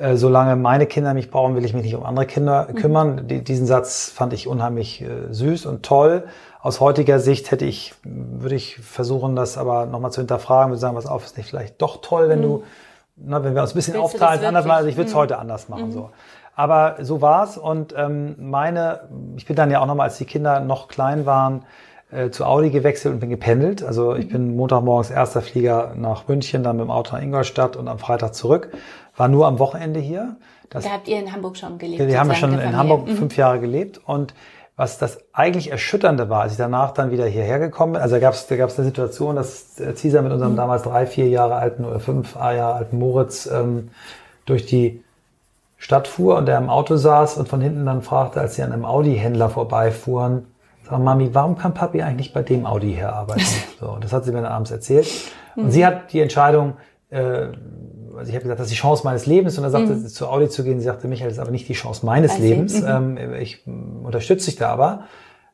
äh, 0.00 0.16
solange 0.16 0.56
meine 0.56 0.86
Kinder 0.86 1.12
mich 1.12 1.30
brauchen, 1.30 1.56
will 1.56 1.64
ich 1.66 1.74
mich 1.74 1.82
nicht 1.84 1.94
um 1.94 2.04
andere 2.04 2.24
Kinder 2.24 2.68
mhm. 2.70 2.74
kümmern. 2.74 3.28
Die, 3.28 3.44
diesen 3.44 3.66
Satz 3.66 4.10
fand 4.10 4.32
ich 4.32 4.48
unheimlich 4.48 5.02
äh, 5.02 5.30
süß 5.30 5.66
und 5.66 5.82
toll. 5.82 6.24
Aus 6.62 6.80
heutiger 6.80 7.18
Sicht 7.20 7.50
hätte 7.50 7.66
ich, 7.66 7.94
würde 8.02 8.54
ich 8.54 8.78
versuchen, 8.78 9.36
das 9.36 9.58
aber 9.58 9.84
nochmal 9.84 10.10
zu 10.10 10.22
hinterfragen, 10.22 10.70
würde 10.70 10.80
sagen, 10.80 10.96
was 10.96 11.04
auf, 11.04 11.26
ist 11.26 11.36
nicht 11.36 11.50
vielleicht 11.50 11.82
doch 11.82 12.00
toll, 12.00 12.30
wenn 12.30 12.38
mhm. 12.38 12.44
du, 12.44 12.62
na, 13.16 13.44
wenn 13.44 13.54
wir 13.54 13.60
uns 13.60 13.72
ein 13.72 13.74
bisschen 13.74 13.92
Willst 13.92 14.14
aufteilen, 14.14 14.42
anders 14.42 14.64
mal, 14.64 14.76
also 14.76 14.88
ich 14.88 14.96
würde 14.96 15.08
es 15.08 15.14
mhm. 15.14 15.18
heute 15.18 15.38
anders 15.38 15.68
machen, 15.68 15.88
mhm. 15.88 15.92
so. 15.92 16.10
Aber 16.56 16.96
so 17.00 17.20
war's 17.20 17.58
und 17.58 17.94
ähm, 17.94 18.36
meine, 18.38 19.08
ich 19.36 19.44
bin 19.44 19.54
dann 19.54 19.70
ja 19.70 19.80
auch 19.80 19.86
nochmal, 19.86 20.08
als 20.08 20.16
die 20.16 20.24
Kinder 20.24 20.60
noch 20.60 20.88
klein 20.88 21.26
waren, 21.26 21.66
äh, 22.10 22.30
zu 22.30 22.46
Audi 22.46 22.70
gewechselt 22.70 23.14
und 23.14 23.20
bin 23.20 23.30
gependelt. 23.30 23.82
Also 23.82 24.14
ich 24.14 24.26
mhm. 24.26 24.32
bin 24.32 24.56
Montagmorgens 24.56 25.10
erster 25.10 25.42
Flieger 25.42 25.92
nach 25.94 26.26
München, 26.26 26.62
dann 26.62 26.76
mit 26.76 26.86
dem 26.86 26.90
Auto 26.90 27.14
nach 27.14 27.22
Ingolstadt 27.22 27.76
und 27.76 27.86
am 27.86 27.98
Freitag 27.98 28.34
zurück 28.34 28.70
war 29.20 29.28
nur 29.28 29.46
am 29.46 29.58
Wochenende 29.58 30.00
hier. 30.00 30.36
Das, 30.70 30.84
da 30.84 30.90
habt 30.90 31.06
ihr 31.06 31.18
in 31.18 31.30
Hamburg 31.30 31.58
schon 31.58 31.78
gelebt? 31.78 32.08
Wir 32.08 32.18
haben 32.18 32.34
schon 32.34 32.58
in 32.58 32.76
Hamburg 32.76 33.06
mhm. 33.06 33.16
fünf 33.16 33.36
Jahre 33.36 33.60
gelebt 33.60 34.00
und 34.04 34.34
was 34.76 34.96
das 34.96 35.18
eigentlich 35.34 35.70
Erschütternde 35.70 36.30
war, 36.30 36.40
als 36.40 36.52
ich 36.52 36.58
danach 36.58 36.92
dann 36.92 37.10
wieder 37.10 37.26
hierher 37.26 37.58
gekommen 37.58 37.92
bin, 37.92 38.02
also 38.02 38.14
da 38.14 38.20
gab 38.20 38.32
es 38.32 38.46
da 38.46 38.56
gab's 38.56 38.78
eine 38.78 38.86
Situation, 38.86 39.36
dass 39.36 39.76
Cesar 39.76 40.22
mit 40.22 40.32
unserem 40.32 40.52
mhm. 40.52 40.56
damals 40.56 40.84
drei, 40.84 41.04
vier 41.06 41.28
Jahre 41.28 41.56
alten 41.56 41.84
oder 41.84 42.00
fünf 42.00 42.34
Jahre 42.34 42.72
alten 42.76 42.98
Moritz 42.98 43.44
ähm, 43.44 43.90
durch 44.46 44.64
die 44.64 45.04
Stadt 45.76 46.08
fuhr 46.08 46.38
und 46.38 46.46
der 46.46 46.56
im 46.56 46.70
Auto 46.70 46.96
saß 46.96 47.36
und 47.36 47.46
von 47.46 47.60
hinten 47.60 47.84
dann 47.84 48.00
fragte, 48.00 48.40
als 48.40 48.54
sie 48.54 48.62
an 48.62 48.72
einem 48.72 48.86
Audi-Händler 48.86 49.50
vorbeifuhren, 49.50 50.46
sag 50.88 50.98
Mami, 50.98 51.34
warum 51.34 51.58
kann 51.58 51.74
Papi 51.74 52.00
eigentlich 52.00 52.32
bei 52.32 52.42
dem 52.42 52.64
Audi 52.64 52.94
hier 52.94 53.12
arbeiten? 53.12 53.42
so, 53.80 53.98
das 54.00 54.14
hat 54.14 54.24
sie 54.24 54.32
mir 54.32 54.40
dann 54.40 54.52
abends 54.52 54.70
erzählt. 54.70 55.06
Und 55.56 55.66
mhm. 55.66 55.70
sie 55.72 55.84
hat 55.84 56.10
die 56.14 56.20
Entscheidung 56.20 56.78
äh, 57.10 57.48
also 58.20 58.28
ich 58.28 58.36
habe 58.36 58.42
gesagt, 58.42 58.60
das 58.60 58.66
ist 58.66 58.74
die 58.74 58.80
Chance 58.80 59.02
meines 59.04 59.26
Lebens 59.26 59.58
und 59.58 59.64
er 59.64 59.70
sagte, 59.70 59.94
mhm. 59.94 60.06
zu 60.06 60.28
Audi 60.28 60.48
zu 60.48 60.62
gehen, 60.62 60.78
sie 60.78 60.84
sagte, 60.84 61.08
Michael, 61.08 61.28
das 61.28 61.38
ist 61.38 61.42
aber 61.42 61.50
nicht 61.50 61.68
die 61.68 61.72
Chance 61.72 62.04
meines 62.04 62.32
also, 62.32 62.42
Lebens. 62.42 62.80
Mhm. 62.80 63.18
Ähm, 63.18 63.34
ich 63.34 63.66
unterstütze 63.66 64.50
dich 64.50 64.56
da 64.56 64.68
aber. 64.68 65.04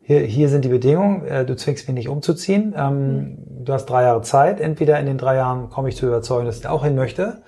Hier, 0.03 0.21
hier 0.21 0.49
sind 0.49 0.65
die 0.65 0.69
Bedingungen, 0.69 1.25
äh, 1.25 1.45
du 1.45 1.57
zwingst 1.57 1.89
mich 1.89 1.95
nicht 1.95 2.09
umzuziehen. 2.09 2.75
Ähm, 2.77 3.17
mhm. 3.17 3.65
Du 3.65 3.73
hast 3.73 3.87
drei 3.87 4.03
Jahre 4.03 4.23
Zeit. 4.23 4.61
Entweder 4.61 4.99
in 5.01 5.07
den 5.07 5.17
drei 5.17 5.37
Jahren 5.37 5.71
komme 5.71 5.89
ich 5.89 5.97
zu 5.97 6.07
überzeugen, 6.07 6.47
dass 6.47 6.57
ich 6.57 6.63
da 6.63 6.71
auch 6.71 6.85
hin 6.85 6.97
möchte. 6.97 7.43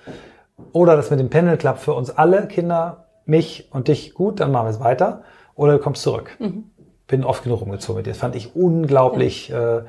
Oder 0.71 0.95
das 0.95 1.09
mit 1.09 1.19
dem 1.19 1.29
Pendel 1.29 1.57
klappt 1.57 1.81
für 1.81 1.93
uns 1.93 2.09
alle 2.09 2.47
Kinder, 2.47 3.05
mich 3.25 3.69
und 3.71 3.87
dich 3.87 4.13
gut, 4.13 4.39
dann 4.39 4.51
machen 4.51 4.65
wir 4.67 4.71
es 4.71 4.79
weiter. 4.79 5.21
Oder 5.55 5.73
du 5.73 5.79
kommst 5.79 6.01
zurück. 6.01 6.31
Mhm. 6.39 6.65
Bin 7.07 7.23
oft 7.23 7.43
genug 7.43 7.61
umgezogen 7.61 7.97
mit 7.97 8.05
dir. 8.05 8.11
Das 8.11 8.19
fand 8.19 8.35
ich 8.35 8.55
unglaublich 8.55 9.51
äh, 9.51 9.81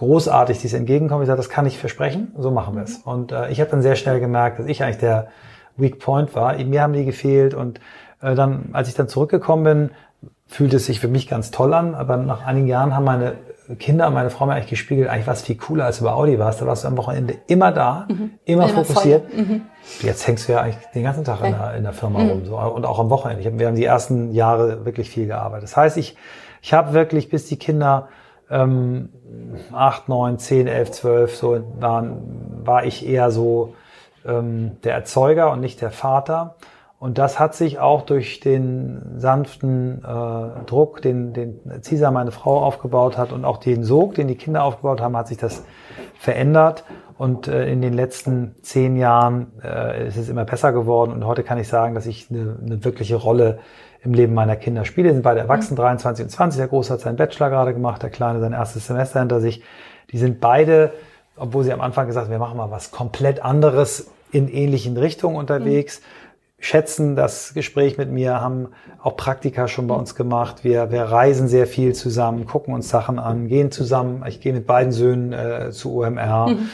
großartig 0.00 0.58
dies 0.58 0.72
entgegenkommen. 0.72 1.22
Ich 1.22 1.26
sage, 1.26 1.36
das 1.36 1.50
kann 1.50 1.66
ich 1.66 1.78
versprechen, 1.78 2.32
so 2.38 2.50
machen 2.50 2.74
wir 2.74 2.84
es. 2.84 3.04
Mhm. 3.04 3.12
Und 3.12 3.32
äh, 3.32 3.50
ich 3.50 3.60
habe 3.60 3.70
dann 3.70 3.82
sehr 3.82 3.96
schnell 3.96 4.18
gemerkt, 4.18 4.58
dass 4.58 4.66
ich 4.66 4.82
eigentlich 4.82 4.96
der 4.96 5.28
Weak 5.76 5.98
Point 5.98 6.34
war. 6.34 6.56
Mir 6.56 6.82
haben 6.82 6.94
die 6.94 7.04
gefehlt 7.04 7.52
und 7.52 7.80
äh, 8.22 8.34
dann, 8.34 8.70
als 8.72 8.88
ich 8.88 8.94
dann 8.94 9.08
zurückgekommen 9.08 9.64
bin, 9.64 9.90
fühlte 10.46 10.76
es 10.76 10.86
sich 10.86 11.00
für 11.00 11.08
mich 11.08 11.28
ganz 11.28 11.50
toll 11.50 11.74
an. 11.74 11.94
Aber 11.94 12.16
nach 12.16 12.46
einigen 12.46 12.66
Jahren 12.66 12.96
haben 12.96 13.04
meine 13.04 13.34
Kinder 13.78 14.06
und 14.06 14.14
meine 14.14 14.30
Frau 14.30 14.46
mir 14.46 14.54
eigentlich 14.54 14.70
gespiegelt, 14.70 15.10
eigentlich 15.10 15.26
war 15.26 15.34
es 15.34 15.42
viel 15.42 15.56
cooler, 15.56 15.84
als 15.84 15.98
du 15.98 16.04
bei 16.04 16.12
Audi 16.12 16.38
warst. 16.38 16.62
Da 16.62 16.66
warst 16.66 16.84
du 16.84 16.88
am 16.88 16.96
Wochenende 16.96 17.34
immer 17.46 17.70
da, 17.70 18.06
mhm. 18.08 18.30
immer, 18.46 18.70
immer 18.70 18.82
fokussiert. 18.82 19.36
Mhm. 19.36 19.62
Jetzt 20.00 20.26
hängst 20.26 20.48
du 20.48 20.54
ja 20.54 20.62
eigentlich 20.62 20.86
den 20.94 21.02
ganzen 21.02 21.24
Tag 21.24 21.44
in 21.44 21.52
der, 21.52 21.74
in 21.74 21.82
der 21.82 21.92
Firma 21.92 22.20
mhm. 22.20 22.30
rum 22.30 22.46
so, 22.46 22.56
und 22.56 22.86
auch 22.86 22.98
am 22.98 23.10
Wochenende. 23.10 23.44
Hab, 23.44 23.58
wir 23.58 23.66
haben 23.66 23.76
die 23.76 23.84
ersten 23.84 24.32
Jahre 24.32 24.86
wirklich 24.86 25.10
viel 25.10 25.26
gearbeitet. 25.26 25.64
Das 25.64 25.76
heißt, 25.76 25.98
ich, 25.98 26.16
ich 26.62 26.72
habe 26.72 26.94
wirklich, 26.94 27.28
bis 27.28 27.46
die 27.46 27.58
Kinder 27.58 28.08
ähm, 28.50 29.10
8, 29.72 30.08
9, 30.08 30.38
10, 30.38 30.66
11, 30.66 30.90
12, 30.90 31.36
so 31.36 31.60
waren, 31.78 32.62
war 32.64 32.84
ich 32.84 33.06
eher 33.06 33.30
so 33.30 33.74
ähm, 34.24 34.76
der 34.84 34.94
Erzeuger 34.94 35.50
und 35.52 35.60
nicht 35.60 35.80
der 35.80 35.90
Vater. 35.90 36.56
Und 36.98 37.16
das 37.16 37.38
hat 37.38 37.54
sich 37.54 37.78
auch 37.78 38.02
durch 38.02 38.40
den 38.40 39.00
sanften 39.16 40.04
äh, 40.04 40.64
Druck, 40.66 41.00
den, 41.00 41.32
den 41.32 41.58
Cisa, 41.82 42.10
meine 42.10 42.30
Frau, 42.30 42.62
aufgebaut 42.62 43.16
hat 43.16 43.32
und 43.32 43.46
auch 43.46 43.56
den 43.56 43.84
Sog, 43.84 44.16
den 44.16 44.28
die 44.28 44.34
Kinder 44.34 44.64
aufgebaut 44.64 45.00
haben, 45.00 45.16
hat 45.16 45.28
sich 45.28 45.38
das 45.38 45.64
verändert. 46.18 46.84
Und 47.16 47.48
äh, 47.48 47.70
in 47.72 47.80
den 47.80 47.94
letzten 47.94 48.54
zehn 48.62 48.96
Jahren 48.96 49.52
äh, 49.62 50.08
ist 50.08 50.18
es 50.18 50.28
immer 50.28 50.44
besser 50.44 50.72
geworden. 50.72 51.12
Und 51.12 51.24
heute 51.24 51.42
kann 51.42 51.56
ich 51.56 51.68
sagen, 51.68 51.94
dass 51.94 52.04
ich 52.04 52.30
eine, 52.30 52.58
eine 52.62 52.84
wirkliche 52.84 53.16
Rolle 53.16 53.60
im 54.02 54.14
Leben 54.14 54.34
meiner 54.34 54.56
Kinder 54.56 54.84
spiele. 54.84 55.08
Die 55.08 55.14
sind 55.14 55.22
beide 55.22 55.40
erwachsen, 55.40 55.76
23 55.76 56.24
und 56.24 56.30
20. 56.30 56.58
Der 56.58 56.68
Große 56.68 56.92
hat 56.92 57.00
seinen 57.00 57.16
Bachelor 57.16 57.50
gerade 57.50 57.74
gemacht, 57.74 58.02
der 58.02 58.10
Kleine 58.10 58.40
sein 58.40 58.52
erstes 58.52 58.86
Semester 58.86 59.20
hinter 59.20 59.40
sich. 59.40 59.62
Die 60.10 60.18
sind 60.18 60.40
beide, 60.40 60.92
obwohl 61.36 61.64
sie 61.64 61.72
am 61.72 61.80
Anfang 61.80 62.06
gesagt 62.06 62.26
haben, 62.26 62.32
wir 62.32 62.38
machen 62.38 62.56
mal 62.56 62.70
was 62.70 62.90
komplett 62.90 63.44
anderes 63.44 64.10
in 64.32 64.48
ähnlichen 64.48 64.96
Richtungen 64.96 65.36
unterwegs. 65.36 66.00
Mhm. 66.00 66.04
Schätzen 66.62 67.16
das 67.16 67.54
Gespräch 67.54 67.96
mit 67.96 68.10
mir, 68.10 68.40
haben 68.40 68.68
auch 69.02 69.16
Praktika 69.16 69.66
schon 69.66 69.86
bei 69.86 69.94
uns 69.94 70.14
gemacht. 70.14 70.62
Wir, 70.62 70.90
wir 70.90 71.04
reisen 71.04 71.48
sehr 71.48 71.66
viel 71.66 71.94
zusammen, 71.94 72.44
gucken 72.44 72.74
uns 72.74 72.90
Sachen 72.90 73.18
an, 73.18 73.48
gehen 73.48 73.70
zusammen. 73.70 74.24
Ich 74.28 74.40
gehe 74.40 74.52
mit 74.52 74.66
beiden 74.66 74.92
Söhnen 74.92 75.32
äh, 75.32 75.70
zu 75.70 75.94
OMR. 75.94 76.48
Mhm. 76.48 76.68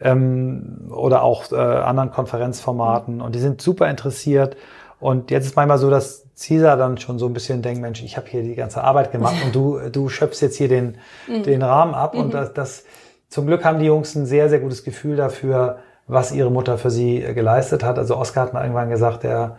Ähm, 0.00 0.90
oder 0.90 1.22
auch 1.22 1.50
äh, 1.52 1.56
anderen 1.56 2.10
Konferenzformaten 2.10 3.20
und 3.20 3.36
die 3.36 3.38
sind 3.38 3.62
super 3.62 3.88
interessiert 3.88 4.56
und 5.02 5.32
jetzt 5.32 5.46
ist 5.46 5.56
manchmal 5.56 5.78
so, 5.78 5.90
dass 5.90 6.28
Caesar 6.40 6.76
dann 6.76 6.96
schon 6.96 7.18
so 7.18 7.26
ein 7.26 7.32
bisschen 7.32 7.60
denkt, 7.60 7.82
Mensch, 7.82 8.04
ich 8.04 8.16
habe 8.16 8.28
hier 8.28 8.44
die 8.44 8.54
ganze 8.54 8.84
Arbeit 8.84 9.10
gemacht 9.10 9.34
und 9.44 9.52
du, 9.52 9.80
du 9.90 10.08
schöpfst 10.08 10.40
jetzt 10.40 10.56
hier 10.56 10.68
den, 10.68 10.96
mhm. 11.26 11.42
den 11.42 11.60
Rahmen 11.60 11.92
ab. 11.92 12.14
Mhm. 12.14 12.20
Und 12.20 12.34
das, 12.34 12.54
das, 12.54 12.84
zum 13.28 13.48
Glück 13.48 13.64
haben 13.64 13.80
die 13.80 13.86
Jungs 13.86 14.14
ein 14.14 14.26
sehr, 14.26 14.48
sehr 14.48 14.60
gutes 14.60 14.84
Gefühl 14.84 15.16
dafür, 15.16 15.78
was 16.06 16.30
ihre 16.30 16.52
Mutter 16.52 16.78
für 16.78 16.90
sie 16.90 17.20
äh, 17.20 17.34
geleistet 17.34 17.82
hat. 17.82 17.98
Also 17.98 18.16
Oscar 18.16 18.42
hat 18.42 18.52
mal 18.52 18.62
irgendwann 18.62 18.90
gesagt, 18.90 19.24
er 19.24 19.56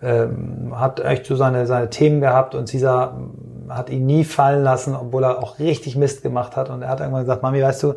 ähm, 0.00 0.72
hat 0.78 1.00
echt 1.00 1.26
so 1.26 1.34
seine, 1.34 1.66
seine 1.66 1.90
Themen 1.90 2.20
gehabt 2.20 2.54
und 2.54 2.68
Cesar 2.68 3.16
ähm, 3.16 3.72
hat 3.74 3.90
ihn 3.90 4.06
nie 4.06 4.22
fallen 4.22 4.62
lassen, 4.62 4.94
obwohl 4.94 5.24
er 5.24 5.42
auch 5.42 5.58
richtig 5.58 5.96
Mist 5.96 6.22
gemacht 6.22 6.54
hat. 6.54 6.70
Und 6.70 6.82
er 6.82 6.88
hat 6.88 7.00
irgendwann 7.00 7.22
gesagt, 7.22 7.42
Mami, 7.42 7.60
weißt 7.60 7.82
du, 7.82 7.94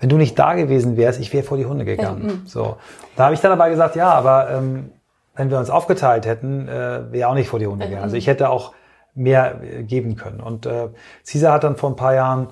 wenn 0.00 0.08
du 0.08 0.16
nicht 0.16 0.38
da 0.38 0.54
gewesen 0.54 0.96
wärst, 0.96 1.20
ich 1.20 1.30
wäre 1.34 1.44
vor 1.44 1.58
die 1.58 1.66
Hunde 1.66 1.84
gegangen. 1.84 2.24
Mhm. 2.24 2.46
So. 2.46 2.76
Da 3.16 3.24
habe 3.24 3.34
ich 3.34 3.40
dann 3.42 3.52
aber 3.52 3.68
gesagt, 3.68 3.96
ja, 3.96 4.10
aber 4.10 4.48
ähm, 4.50 4.92
wenn 5.38 5.50
wir 5.50 5.58
uns 5.58 5.70
aufgeteilt 5.70 6.26
hätten, 6.26 6.68
äh, 6.68 7.12
wäre 7.12 7.30
auch 7.30 7.34
nicht 7.34 7.48
vor 7.48 7.60
die 7.60 7.68
Hunde 7.68 7.86
gegangen. 7.86 8.02
Also 8.02 8.16
ich 8.16 8.26
hätte 8.26 8.50
auch 8.50 8.74
mehr 9.14 9.62
äh, 9.62 9.84
geben 9.84 10.16
können. 10.16 10.40
Und 10.40 10.66
äh, 10.66 10.88
Cesar 11.24 11.54
hat 11.54 11.64
dann 11.64 11.76
vor 11.76 11.90
ein 11.90 11.96
paar 11.96 12.12
Jahren 12.12 12.48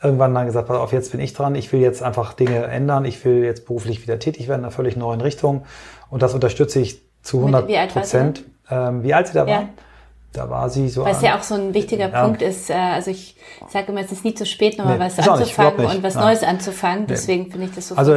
irgendwann 0.00 0.32
dann 0.32 0.46
gesagt, 0.46 0.68
pass 0.68 0.76
auf, 0.78 0.92
jetzt 0.92 1.10
bin 1.10 1.20
ich 1.20 1.32
dran, 1.32 1.56
ich 1.56 1.72
will 1.72 1.80
jetzt 1.80 2.00
einfach 2.00 2.32
Dinge 2.34 2.64
ändern, 2.66 3.04
ich 3.04 3.24
will 3.24 3.42
jetzt 3.42 3.66
beruflich 3.66 4.00
wieder 4.00 4.20
tätig 4.20 4.46
werden 4.46 4.60
in 4.60 4.66
einer 4.66 4.70
völlig 4.70 4.96
neuen 4.96 5.20
Richtung. 5.20 5.64
Und 6.10 6.22
das 6.22 6.32
unterstütze 6.32 6.78
ich 6.78 7.02
zu 7.22 7.38
100 7.38 7.92
Prozent. 7.92 8.44
Ähm, 8.70 9.02
wie 9.02 9.12
alt 9.14 9.26
sie 9.26 9.34
da 9.34 9.40
war? 9.40 9.52
Ja. 9.52 9.68
Da 10.32 10.50
war 10.50 10.68
sie 10.68 10.88
so. 10.88 11.04
Was 11.04 11.22
ja 11.22 11.38
auch 11.38 11.42
so 11.42 11.54
ein 11.54 11.72
wichtiger 11.72 12.10
ja. 12.10 12.22
Punkt 12.22 12.42
ist. 12.42 12.68
Äh, 12.68 12.74
also 12.74 13.10
ich 13.10 13.36
sage 13.68 13.92
immer, 13.92 14.02
es 14.02 14.12
ist 14.12 14.24
nie 14.24 14.34
zu 14.34 14.44
spät, 14.44 14.76
nochmal 14.76 14.98
nee, 14.98 15.04
was 15.04 15.18
anzufangen 15.18 15.86
und 15.86 16.02
was. 16.02 16.14
Neues 16.16 16.42
anzufangen. 16.42 17.06
Deswegen 17.06 17.44
nee. 17.44 17.50
finde 17.50 17.66
ich 17.66 17.74
das 17.74 17.88
so 17.88 17.94
Also 17.94 18.12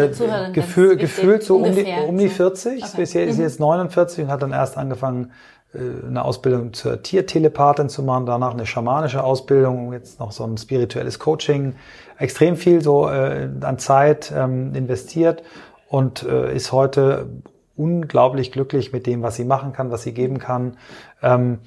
Gefühl, 0.51 0.97
gefühlt 0.97 1.43
so 1.43 1.57
um 1.57 1.73
die, 1.73 1.85
um 2.07 2.17
die 2.17 2.27
40. 2.27 2.83
Okay. 2.83 2.91
Bisher 2.97 3.25
ist 3.25 3.35
sie 3.35 3.41
mhm. 3.41 3.47
jetzt 3.47 3.59
49 3.59 4.25
und 4.25 4.31
hat 4.31 4.41
dann 4.41 4.51
erst 4.51 4.77
angefangen, 4.77 5.31
äh, 5.73 6.05
eine 6.05 6.25
Ausbildung 6.25 6.73
zur 6.73 7.01
Tiertelepathin 7.01 7.87
zu 7.87 8.03
machen, 8.03 8.25
danach 8.25 8.53
eine 8.53 8.65
schamanische 8.65 9.23
Ausbildung, 9.23 9.93
jetzt 9.93 10.19
noch 10.19 10.33
so 10.33 10.43
ein 10.43 10.57
spirituelles 10.57 11.17
Coaching, 11.17 11.75
extrem 12.17 12.57
viel 12.57 12.81
so 12.81 13.07
äh, 13.07 13.49
an 13.61 13.79
Zeit 13.79 14.33
ähm, 14.35 14.75
investiert 14.75 15.43
und 15.87 16.23
äh, 16.23 16.53
ist 16.53 16.73
heute 16.73 17.29
unglaublich 17.77 18.51
glücklich 18.51 18.91
mit 18.91 19.07
dem, 19.07 19.23
was 19.23 19.37
sie 19.37 19.45
machen 19.45 19.71
kann, 19.71 19.91
was 19.91 20.03
sie 20.03 20.13
geben 20.13 20.39
kann. 20.39 20.77
Ähm, 21.23 21.59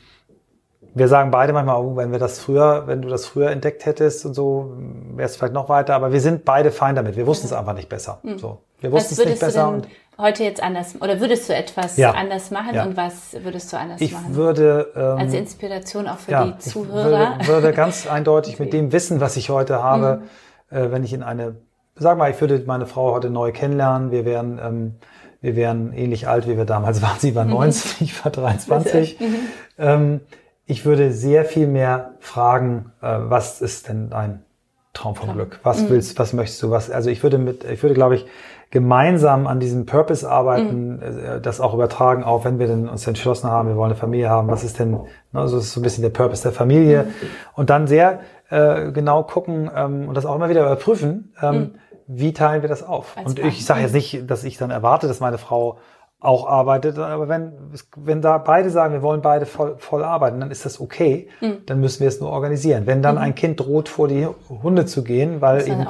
wir 0.94 1.08
sagen 1.08 1.30
beide 1.30 1.52
manchmal, 1.52 1.82
oh, 1.82 1.96
wenn 1.96 2.12
wir 2.12 2.18
das 2.18 2.38
früher, 2.38 2.86
wenn 2.86 3.02
du 3.02 3.08
das 3.08 3.26
früher 3.26 3.50
entdeckt 3.50 3.84
hättest 3.84 4.24
und 4.24 4.34
so, 4.34 4.72
wäre 5.14 5.28
es 5.28 5.36
vielleicht 5.36 5.52
noch 5.52 5.68
weiter. 5.68 5.94
Aber 5.94 6.12
wir 6.12 6.20
sind 6.20 6.44
beide 6.44 6.70
fein 6.70 6.94
damit. 6.94 7.16
Wir 7.16 7.26
wussten 7.26 7.46
es 7.46 7.52
einfach 7.52 7.74
nicht 7.74 7.88
besser. 7.88 8.20
Mhm. 8.22 8.38
So, 8.38 8.58
wir 8.80 8.92
wussten 8.92 9.14
es 9.14 9.24
nicht 9.24 9.40
besser. 9.40 9.68
Und 9.68 9.88
heute 10.18 10.44
jetzt 10.44 10.62
anders 10.62 10.94
oder 11.00 11.20
würdest 11.20 11.48
du 11.48 11.54
etwas 11.54 11.96
ja. 11.96 12.12
anders 12.12 12.52
machen 12.52 12.74
ja. 12.74 12.84
und 12.84 12.96
was 12.96 13.36
würdest 13.42 13.72
du 13.72 13.76
anders 13.76 14.00
ich 14.00 14.12
machen? 14.12 14.26
Ich 14.30 14.36
würde 14.36 14.92
ähm, 14.94 15.18
als 15.18 15.34
Inspiration 15.34 16.06
auch 16.06 16.18
für 16.18 16.30
ja, 16.30 16.44
die 16.44 16.58
Zuhörer. 16.58 17.38
Ich 17.40 17.48
würde, 17.48 17.62
würde 17.62 17.76
ganz 17.76 18.06
eindeutig 18.10 18.60
mit 18.60 18.72
dem 18.72 18.92
Wissen, 18.92 19.20
was 19.20 19.36
ich 19.36 19.50
heute 19.50 19.82
habe, 19.82 20.22
mhm. 20.70 20.76
äh, 20.76 20.92
wenn 20.92 21.02
ich 21.02 21.12
in 21.12 21.24
eine, 21.24 21.56
sag 21.96 22.16
mal, 22.18 22.30
ich 22.30 22.40
würde 22.40 22.62
meine 22.66 22.86
Frau 22.86 23.12
heute 23.12 23.30
neu 23.30 23.50
kennenlernen, 23.50 24.12
wir 24.12 24.24
wären 24.24 24.60
ähm, 24.62 24.94
wir 25.40 25.56
wären 25.56 25.92
ähnlich 25.92 26.26
alt, 26.26 26.48
wie 26.48 26.56
wir 26.56 26.64
damals 26.64 27.02
waren. 27.02 27.18
Sie 27.18 27.34
war 27.34 27.44
90, 27.44 28.00
mhm. 28.00 28.04
ich 28.06 28.24
war 28.24 28.32
23. 28.32 29.20
Mhm. 29.24 29.36
Ähm, 29.76 30.20
ich 30.66 30.84
würde 30.84 31.12
sehr 31.12 31.44
viel 31.44 31.66
mehr 31.66 32.14
fragen, 32.20 32.92
äh, 33.02 33.16
was 33.18 33.60
ist 33.60 33.88
denn 33.88 34.10
dein 34.10 34.44
Traum 34.92 35.16
vom 35.16 35.32
Glück? 35.32 35.58
Was 35.62 35.82
mhm. 35.82 35.90
willst, 35.90 36.18
was 36.18 36.32
möchtest 36.32 36.62
du? 36.62 36.70
Was, 36.70 36.90
also 36.90 37.10
ich 37.10 37.22
würde 37.22 37.38
mit, 37.38 37.64
ich 37.64 37.82
würde, 37.82 37.94
glaube 37.94 38.14
ich, 38.14 38.26
gemeinsam 38.70 39.46
an 39.46 39.60
diesem 39.60 39.86
Purpose 39.86 40.28
arbeiten, 40.28 40.96
mhm. 40.96 41.02
äh, 41.02 41.40
das 41.40 41.60
auch 41.60 41.74
übertragen, 41.74 42.24
auch 42.24 42.44
wenn 42.44 42.58
wir 42.58 42.66
denn 42.66 42.88
uns 42.88 43.06
entschlossen 43.06 43.50
haben, 43.50 43.68
wir 43.68 43.76
wollen 43.76 43.90
eine 43.90 44.00
Familie 44.00 44.30
haben, 44.30 44.48
was 44.48 44.64
ist 44.64 44.78
denn, 44.78 44.98
ne, 45.32 45.48
so 45.48 45.58
ist 45.58 45.72
so 45.72 45.80
ein 45.80 45.82
bisschen 45.82 46.02
der 46.02 46.10
Purpose 46.10 46.42
der 46.42 46.52
Familie 46.52 47.04
mhm. 47.04 47.26
und 47.54 47.70
dann 47.70 47.86
sehr 47.86 48.20
äh, 48.50 48.90
genau 48.92 49.22
gucken 49.24 49.70
ähm, 49.74 50.08
und 50.08 50.16
das 50.16 50.26
auch 50.26 50.34
immer 50.34 50.48
wieder 50.48 50.62
überprüfen, 50.62 51.34
ähm, 51.42 51.54
mhm 51.54 51.74
wie 52.06 52.32
teilen 52.32 52.62
wir 52.62 52.68
das 52.68 52.82
auf? 52.82 53.16
Als 53.16 53.28
und 53.28 53.38
ich 53.38 53.64
sage 53.64 53.80
jetzt 53.80 53.94
nicht, 53.94 54.30
dass 54.30 54.44
ich 54.44 54.56
dann 54.56 54.70
erwarte, 54.70 55.08
dass 55.08 55.20
meine 55.20 55.38
Frau 55.38 55.78
auch 56.24 56.48
arbeitet, 56.48 56.98
aber 56.98 57.28
wenn, 57.28 57.52
wenn 57.96 58.22
da 58.22 58.38
beide 58.38 58.70
sagen, 58.70 58.94
wir 58.94 59.02
wollen 59.02 59.20
beide 59.20 59.44
voll, 59.46 59.76
voll 59.78 60.02
arbeiten, 60.02 60.40
dann 60.40 60.50
ist 60.50 60.64
das 60.64 60.80
okay, 60.80 61.28
mhm. 61.40 61.58
dann 61.66 61.80
müssen 61.80 62.00
wir 62.00 62.08
es 62.08 62.20
nur 62.20 62.30
organisieren. 62.30 62.86
Wenn 62.86 63.02
dann 63.02 63.16
mhm. 63.16 63.20
ein 63.20 63.34
Kind 63.34 63.60
droht, 63.60 63.88
vor 63.88 64.08
die 64.08 64.26
Hunde 64.48 64.86
zu 64.86 65.04
gehen, 65.04 65.40
weil 65.40 65.68
eben, 65.68 65.86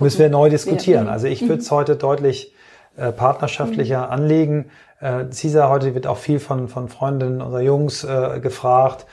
müssen 0.00 0.18
wir 0.18 0.30
neu 0.30 0.48
diskutieren. 0.48 1.02
Wieder. 1.04 1.12
Also 1.12 1.26
ich 1.26 1.42
würde 1.42 1.60
es 1.60 1.70
mhm. 1.70 1.74
heute 1.74 1.96
deutlich 1.96 2.54
äh, 2.96 3.12
partnerschaftlicher 3.12 4.06
mhm. 4.06 4.12
anlegen. 4.12 4.70
Äh, 5.00 5.26
Cesar 5.30 5.68
heute 5.68 5.94
wird 5.94 6.06
auch 6.06 6.16
viel 6.16 6.40
von, 6.40 6.68
von 6.68 6.88
Freundinnen 6.88 7.42
unserer 7.42 7.62
Jungs 7.62 8.02
äh, 8.04 8.40
gefragt. 8.40 9.06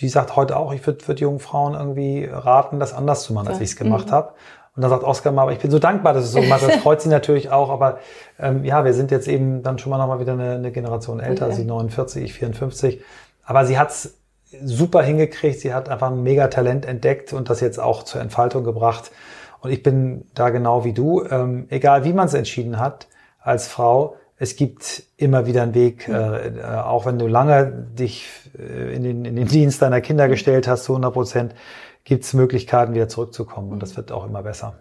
Die 0.00 0.08
sagt 0.08 0.34
heute 0.34 0.56
auch, 0.56 0.72
ich 0.72 0.84
würde 0.86 1.06
würd 1.06 1.20
jungen 1.20 1.40
Frauen 1.40 1.74
irgendwie 1.74 2.24
raten, 2.24 2.80
das 2.80 2.92
anders 2.94 3.22
zu 3.22 3.32
machen, 3.32 3.48
als 3.48 3.60
ich 3.60 3.70
es 3.70 3.76
gemacht 3.76 4.08
mhm. 4.08 4.12
habe. 4.12 4.32
Und 4.78 4.82
dann 4.82 4.90
sagt 4.90 5.02
Oskar 5.02 5.32
mal, 5.32 5.42
aber 5.42 5.50
ich 5.50 5.58
bin 5.58 5.72
so 5.72 5.80
dankbar, 5.80 6.12
dass 6.14 6.22
es 6.22 6.30
so 6.30 6.40
gemacht 6.40 6.62
hat. 6.62 6.72
Das 6.72 6.76
freut 6.82 7.02
sie 7.02 7.08
natürlich 7.08 7.50
auch. 7.50 7.68
Aber 7.68 7.98
ähm, 8.38 8.64
ja, 8.64 8.84
wir 8.84 8.94
sind 8.94 9.10
jetzt 9.10 9.26
eben 9.26 9.64
dann 9.64 9.76
schon 9.80 9.90
mal 9.90 9.98
nochmal 9.98 10.20
wieder 10.20 10.34
eine, 10.34 10.52
eine 10.52 10.70
Generation 10.70 11.18
älter. 11.18 11.46
Okay. 11.46 11.56
Sie 11.56 11.64
49, 11.64 12.22
ich 12.22 12.32
54. 12.32 13.02
Aber 13.44 13.66
sie 13.66 13.76
hat's 13.76 14.14
super 14.62 15.02
hingekriegt. 15.02 15.58
Sie 15.58 15.74
hat 15.74 15.88
einfach 15.88 16.12
ein 16.12 16.22
mega 16.22 16.46
Talent 16.46 16.86
entdeckt 16.86 17.32
und 17.32 17.50
das 17.50 17.60
jetzt 17.60 17.80
auch 17.80 18.04
zur 18.04 18.20
Entfaltung 18.20 18.62
gebracht. 18.62 19.10
Und 19.58 19.72
ich 19.72 19.82
bin 19.82 20.26
da 20.36 20.50
genau 20.50 20.84
wie 20.84 20.92
du. 20.92 21.24
Ähm, 21.28 21.66
egal 21.70 22.04
wie 22.04 22.12
man 22.12 22.28
es 22.28 22.34
entschieden 22.34 22.78
hat 22.78 23.08
als 23.40 23.66
Frau, 23.66 24.14
es 24.36 24.54
gibt 24.54 25.02
immer 25.16 25.46
wieder 25.46 25.64
einen 25.64 25.74
Weg, 25.74 26.06
mhm. 26.06 26.14
äh, 26.14 26.64
auch 26.84 27.04
wenn 27.04 27.18
du 27.18 27.26
lange 27.26 27.66
dich 27.66 28.28
äh, 28.56 28.94
in, 28.94 29.02
den, 29.02 29.24
in 29.24 29.34
den 29.34 29.48
Dienst 29.48 29.82
deiner 29.82 30.00
Kinder 30.00 30.28
gestellt 30.28 30.68
hast, 30.68 30.84
zu 30.84 30.92
100 30.92 31.12
Prozent 31.12 31.54
gibt 32.08 32.24
es 32.24 32.34
Möglichkeiten, 32.34 32.94
wieder 32.94 33.08
zurückzukommen. 33.08 33.70
Und 33.70 33.82
das 33.82 33.96
wird 33.96 34.10
auch 34.12 34.26
immer 34.26 34.42
besser. 34.42 34.80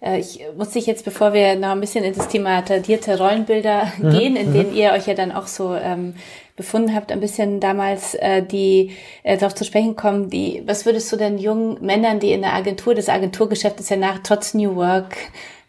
Äh, 0.00 0.20
ich 0.20 0.40
muss 0.56 0.70
dich 0.70 0.86
jetzt, 0.86 1.04
bevor 1.04 1.32
wir 1.32 1.56
noch 1.56 1.70
ein 1.70 1.80
bisschen 1.80 2.04
in 2.04 2.14
das 2.14 2.28
Thema 2.28 2.62
tradierte 2.62 3.18
Rollenbilder 3.18 3.92
mhm. 3.98 4.10
gehen, 4.10 4.36
in 4.36 4.50
mhm. 4.50 4.54
denen 4.54 4.74
ihr 4.74 4.92
euch 4.92 5.06
ja 5.06 5.14
dann 5.14 5.32
auch 5.32 5.46
so 5.46 5.74
ähm, 5.74 6.14
befunden 6.56 6.94
habt, 6.94 7.12
ein 7.12 7.20
bisschen 7.20 7.60
damals 7.60 8.14
äh, 8.14 8.42
die 8.42 8.92
äh, 9.22 9.36
darauf 9.36 9.54
zu 9.54 9.64
sprechen 9.64 9.96
kommen, 9.96 10.30
die, 10.30 10.62
was 10.66 10.84
würdest 10.84 11.10
du 11.12 11.16
denn 11.16 11.38
jungen 11.38 11.78
Männern, 11.84 12.20
die 12.20 12.32
in 12.32 12.42
der 12.42 12.54
Agentur, 12.54 12.94
das 12.94 13.08
Agenturgeschäft 13.08 13.80
ist 13.80 13.90
ja 13.90 13.96
nach 13.96 14.18
trotz 14.22 14.54
New 14.54 14.76
Work 14.76 15.16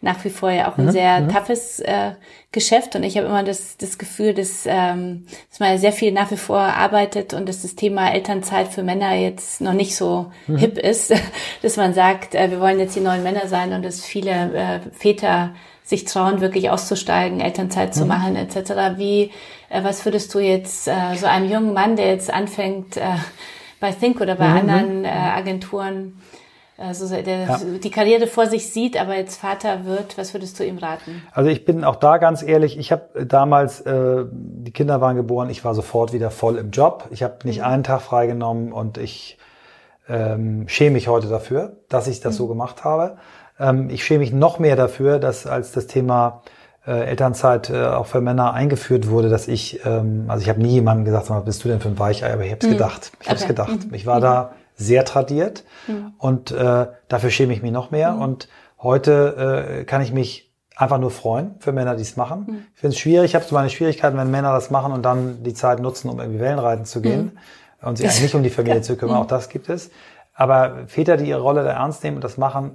nach 0.02 0.24
wie 0.24 0.30
vor 0.30 0.50
ja 0.50 0.70
auch 0.70 0.76
ein 0.76 0.86
mhm. 0.86 0.90
sehr 0.90 1.20
mhm. 1.20 1.28
toughes 1.28 1.78
äh, 1.80 2.12
Geschäft 2.50 2.96
und 2.96 3.04
ich 3.04 3.16
habe 3.16 3.28
immer 3.28 3.44
das, 3.44 3.76
das 3.78 3.98
Gefühl, 3.98 4.34
dass, 4.34 4.64
ähm, 4.66 5.24
dass 5.48 5.60
man 5.60 5.78
sehr 5.78 5.92
viel 5.92 6.12
nach 6.12 6.30
wie 6.32 6.36
vor 6.36 6.58
arbeitet 6.58 7.32
und 7.32 7.48
dass 7.48 7.62
das 7.62 7.76
Thema 7.76 8.12
Elternzeit 8.12 8.68
für 8.68 8.82
Männer 8.82 9.14
jetzt 9.14 9.60
noch 9.60 9.72
nicht 9.72 9.96
so 9.96 10.32
mhm. 10.48 10.58
hip 10.58 10.76
ist, 10.76 11.14
dass 11.62 11.76
man 11.76 11.94
sagt, 11.94 12.34
äh, 12.34 12.50
wir 12.50 12.60
wollen 12.60 12.80
jetzt 12.80 12.96
die 12.96 13.00
neuen 13.00 13.22
Männer 13.22 13.46
sein 13.46 13.72
und 13.72 13.84
dass 13.84 14.04
viele 14.04 14.30
äh, 14.30 14.80
Väter 14.92 15.54
sich 15.84 16.04
trauen, 16.04 16.40
wirklich 16.40 16.68
auszusteigen, 16.68 17.40
Elternzeit 17.40 17.94
zu 17.94 18.02
mhm. 18.02 18.08
machen 18.08 18.36
etc. 18.36 18.96
Wie, 18.96 19.30
äh, 19.70 19.84
was 19.84 20.04
würdest 20.04 20.34
du 20.34 20.40
jetzt 20.40 20.88
äh, 20.88 21.14
so 21.16 21.26
einem 21.26 21.48
jungen 21.48 21.72
Mann, 21.72 21.94
der 21.94 22.08
jetzt 22.08 22.32
anfängt 22.32 22.96
äh, 22.96 23.02
bei 23.78 23.92
Think 23.92 24.20
oder 24.20 24.34
bei 24.34 24.48
mhm. 24.48 24.56
anderen 24.56 25.04
äh, 25.04 25.08
Agenturen 25.08 26.20
also 26.82 27.08
der 27.08 27.44
ja. 27.44 27.60
die 27.82 27.90
Karriere 27.90 28.26
vor 28.26 28.46
sich 28.46 28.70
sieht, 28.72 29.00
aber 29.00 29.16
jetzt 29.16 29.40
Vater 29.40 29.84
wird, 29.84 30.18
was 30.18 30.34
würdest 30.34 30.58
du 30.58 30.64
ihm 30.64 30.78
raten? 30.78 31.22
Also 31.32 31.50
ich 31.50 31.64
bin 31.64 31.84
auch 31.84 31.96
da 31.96 32.18
ganz 32.18 32.42
ehrlich, 32.42 32.78
ich 32.78 32.92
habe 32.92 33.24
damals, 33.24 33.80
äh, 33.82 34.24
die 34.30 34.72
Kinder 34.72 35.00
waren 35.00 35.16
geboren, 35.16 35.50
ich 35.50 35.64
war 35.64 35.74
sofort 35.74 36.12
wieder 36.12 36.30
voll 36.30 36.56
im 36.56 36.70
Job. 36.70 37.08
Ich 37.10 37.22
habe 37.22 37.36
nicht 37.44 37.58
mhm. 37.58 37.64
einen 37.64 37.84
Tag 37.84 38.02
freigenommen 38.02 38.72
und 38.72 38.98
ich 38.98 39.38
ähm, 40.08 40.68
schäme 40.68 40.92
mich 40.92 41.08
heute 41.08 41.28
dafür, 41.28 41.76
dass 41.88 42.08
ich 42.08 42.20
das 42.20 42.34
mhm. 42.34 42.38
so 42.38 42.48
gemacht 42.48 42.84
habe. 42.84 43.16
Ähm, 43.58 43.88
ich 43.90 44.04
schäme 44.04 44.20
mich 44.20 44.32
noch 44.32 44.58
mehr 44.58 44.76
dafür, 44.76 45.18
dass 45.18 45.46
als 45.46 45.72
das 45.72 45.86
Thema 45.86 46.42
äh, 46.86 47.04
Elternzeit 47.04 47.70
äh, 47.70 47.84
auch 47.86 48.06
für 48.06 48.20
Männer 48.20 48.52
eingeführt 48.54 49.08
wurde, 49.08 49.28
dass 49.28 49.46
ich, 49.46 49.84
ähm, 49.84 50.24
also 50.28 50.42
ich 50.42 50.48
habe 50.48 50.60
nie 50.60 50.72
jemandem 50.72 51.04
gesagt, 51.04 51.30
was 51.30 51.44
bist 51.44 51.64
du 51.64 51.68
denn 51.68 51.80
für 51.80 51.88
ein 51.88 51.98
Weichei, 51.98 52.32
aber 52.32 52.44
ich 52.44 52.50
habe 52.50 52.60
es 52.60 52.66
mhm. 52.66 52.72
gedacht. 52.72 53.12
Ich 53.14 53.20
okay. 53.20 53.28
habe 53.28 53.40
es 53.40 53.46
gedacht. 53.46 53.86
Mhm. 53.86 53.94
Ich 53.94 54.06
war 54.06 54.20
da 54.20 54.52
sehr 54.82 55.04
tradiert 55.04 55.64
mhm. 55.86 56.12
und 56.18 56.50
äh, 56.50 56.86
dafür 57.08 57.30
schäme 57.30 57.52
ich 57.52 57.62
mich 57.62 57.72
noch 57.72 57.90
mehr. 57.90 58.12
Mhm. 58.12 58.22
Und 58.22 58.48
heute 58.78 59.80
äh, 59.80 59.84
kann 59.84 60.02
ich 60.02 60.12
mich 60.12 60.52
einfach 60.76 60.98
nur 60.98 61.10
freuen 61.10 61.54
für 61.60 61.72
Männer, 61.72 61.96
die 61.96 62.02
es 62.02 62.16
machen. 62.16 62.46
Mhm. 62.46 62.66
Ich 62.74 62.80
finde 62.80 62.94
es 62.94 62.98
schwierig, 62.98 63.30
ich 63.30 63.34
habe 63.34 63.44
so 63.44 63.54
meine 63.54 63.70
Schwierigkeiten, 63.70 64.16
wenn 64.16 64.30
Männer 64.30 64.52
das 64.52 64.70
machen 64.70 64.92
und 64.92 65.02
dann 65.02 65.42
die 65.42 65.54
Zeit 65.54 65.80
nutzen, 65.80 66.08
um 66.08 66.18
irgendwie 66.18 66.40
Wellenreiten 66.40 66.84
zu 66.84 67.00
gehen 67.00 67.38
mhm. 67.80 67.88
und 67.88 67.96
sich 67.96 68.06
eigentlich 68.06 68.22
nicht 68.22 68.34
um 68.34 68.42
die 68.42 68.50
Familie 68.50 68.82
zu 68.82 68.96
kümmern. 68.96 69.16
Auch 69.16 69.26
das 69.26 69.48
gibt 69.48 69.68
es. 69.68 69.90
Aber 70.34 70.86
Väter, 70.86 71.16
die 71.16 71.26
ihre 71.26 71.40
Rolle 71.40 71.62
da 71.62 71.70
ernst 71.70 72.02
nehmen 72.04 72.16
und 72.16 72.24
das 72.24 72.38
machen, 72.38 72.72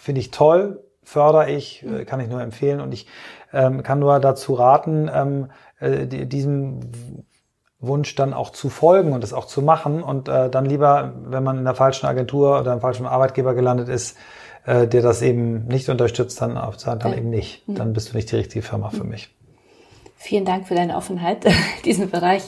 finde 0.00 0.20
ich 0.20 0.30
toll, 0.30 0.84
fördere 1.02 1.50
ich, 1.50 1.82
mhm. 1.82 2.06
kann 2.06 2.20
ich 2.20 2.28
nur 2.28 2.40
empfehlen 2.40 2.80
und 2.80 2.92
ich 2.92 3.06
ähm, 3.52 3.82
kann 3.82 3.98
nur 3.98 4.20
dazu 4.20 4.54
raten, 4.54 5.10
ähm, 5.12 5.50
äh, 5.80 6.06
diesem 6.06 6.80
Wunsch 7.80 8.14
dann 8.14 8.34
auch 8.34 8.50
zu 8.50 8.70
folgen 8.70 9.12
und 9.12 9.22
es 9.22 9.32
auch 9.32 9.46
zu 9.46 9.62
machen 9.62 10.02
und 10.02 10.28
äh, 10.28 10.50
dann 10.50 10.66
lieber, 10.66 11.12
wenn 11.26 11.44
man 11.44 11.58
in 11.58 11.64
der 11.64 11.74
falschen 11.74 12.06
Agentur 12.06 12.60
oder 12.60 12.72
im 12.72 12.80
falschen 12.80 13.06
Arbeitgeber 13.06 13.54
gelandet 13.54 13.88
ist, 13.88 14.16
äh, 14.66 14.88
der 14.88 15.02
das 15.02 15.22
eben 15.22 15.66
nicht 15.66 15.88
unterstützt, 15.88 16.40
dann, 16.40 16.58
auf, 16.58 16.76
dann 16.76 17.00
ja. 17.00 17.14
eben 17.14 17.30
nicht. 17.30 17.62
Dann 17.66 17.92
bist 17.92 18.12
du 18.12 18.16
nicht 18.16 18.30
die 18.32 18.36
richtige 18.36 18.62
Firma 18.62 18.90
für 18.90 19.04
mich. 19.04 19.30
Vielen 20.20 20.44
Dank 20.44 20.66
für 20.66 20.74
deine 20.74 20.96
Offenheit, 20.96 21.44
diesen 21.84 22.10
Bereich. 22.10 22.42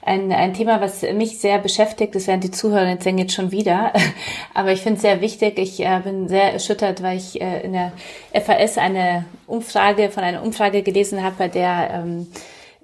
ein, 0.00 0.32
ein 0.32 0.54
Thema, 0.54 0.80
was 0.80 1.02
mich 1.02 1.38
sehr 1.38 1.58
beschäftigt. 1.58 2.14
Das 2.14 2.26
werden 2.26 2.40
die 2.40 2.50
Zuhörer 2.50 2.88
jetzt 2.88 3.04
jetzt 3.04 3.34
schon 3.34 3.50
wieder. 3.50 3.92
Aber 4.54 4.72
ich 4.72 4.80
finde 4.80 4.96
es 4.96 5.02
sehr 5.02 5.20
wichtig. 5.20 5.58
Ich 5.58 5.80
äh, 5.80 6.00
bin 6.02 6.28
sehr 6.28 6.54
erschüttert, 6.54 7.02
weil 7.02 7.18
ich 7.18 7.40
äh, 7.40 7.60
in 7.60 7.74
der 7.74 7.92
FAS 8.32 8.78
eine 8.78 9.26
Umfrage 9.46 10.10
von 10.10 10.24
einer 10.24 10.42
Umfrage 10.42 10.82
gelesen 10.82 11.22
habe, 11.22 11.36
bei 11.36 11.48
der 11.48 11.90
ähm, 11.92 12.26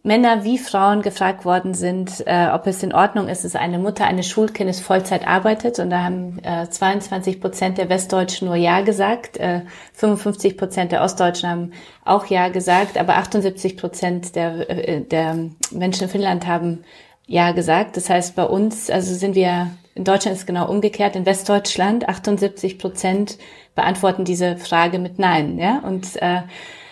Männer 0.02 0.44
wie 0.44 0.56
Frauen 0.56 1.02
gefragt 1.02 1.44
worden 1.44 1.74
sind, 1.74 2.26
äh, 2.26 2.48
ob 2.52 2.66
es 2.66 2.82
in 2.82 2.94
Ordnung 2.94 3.28
ist, 3.28 3.44
dass 3.44 3.54
eine 3.54 3.78
Mutter 3.78 4.06
eines 4.06 4.26
Schulkindes 4.28 4.80
Vollzeit 4.80 5.26
arbeitet. 5.26 5.78
Und 5.78 5.90
da 5.90 6.04
haben 6.04 6.38
äh, 6.42 6.68
22 6.68 7.40
Prozent 7.40 7.76
der 7.76 7.90
Westdeutschen 7.90 8.48
nur 8.48 8.56
Ja 8.56 8.80
gesagt, 8.80 9.36
äh, 9.36 9.60
55 9.92 10.56
Prozent 10.56 10.92
der 10.92 11.02
Ostdeutschen 11.02 11.50
haben 11.50 11.72
auch 12.04 12.26
Ja 12.26 12.48
gesagt, 12.48 12.96
aber 12.96 13.16
78 13.16 13.76
Prozent 13.76 14.36
der, 14.36 14.70
äh, 14.70 15.00
der 15.02 15.36
Menschen 15.70 16.04
in 16.04 16.10
Finnland 16.10 16.46
haben 16.46 16.84
Ja 17.26 17.52
gesagt. 17.52 17.98
Das 17.98 18.08
heißt, 18.08 18.34
bei 18.34 18.44
uns, 18.44 18.88
also 18.88 19.14
sind 19.14 19.34
wir, 19.34 19.70
in 19.94 20.04
Deutschland 20.04 20.34
ist 20.34 20.42
es 20.42 20.46
genau 20.46 20.70
umgekehrt, 20.70 21.14
in 21.14 21.26
Westdeutschland 21.26 22.08
78 22.08 22.78
Prozent 22.78 23.36
beantworten 23.74 24.24
diese 24.24 24.56
Frage 24.56 24.98
mit 24.98 25.18
Nein. 25.18 25.58
Ja? 25.58 25.80
Und 25.80 26.16
äh, 26.22 26.40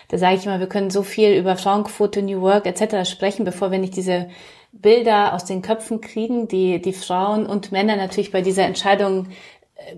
da 0.09 0.17
sage 0.17 0.35
ich 0.35 0.45
immer, 0.45 0.59
wir 0.59 0.67
können 0.67 0.89
so 0.89 1.03
viel 1.03 1.37
über 1.37 1.55
Frauenquote, 1.55 2.21
New 2.21 2.41
Work 2.41 2.65
etc. 2.65 3.09
sprechen, 3.09 3.45
bevor 3.45 3.71
wir 3.71 3.77
nicht 3.77 3.95
diese 3.95 4.27
Bilder 4.71 5.33
aus 5.33 5.45
den 5.45 5.61
Köpfen 5.61 6.01
kriegen, 6.01 6.47
die 6.47 6.81
die 6.81 6.93
Frauen 6.93 7.45
und 7.45 7.71
Männer 7.71 7.95
natürlich 7.95 8.31
bei 8.31 8.41
dieser 8.41 8.65
Entscheidung 8.65 9.27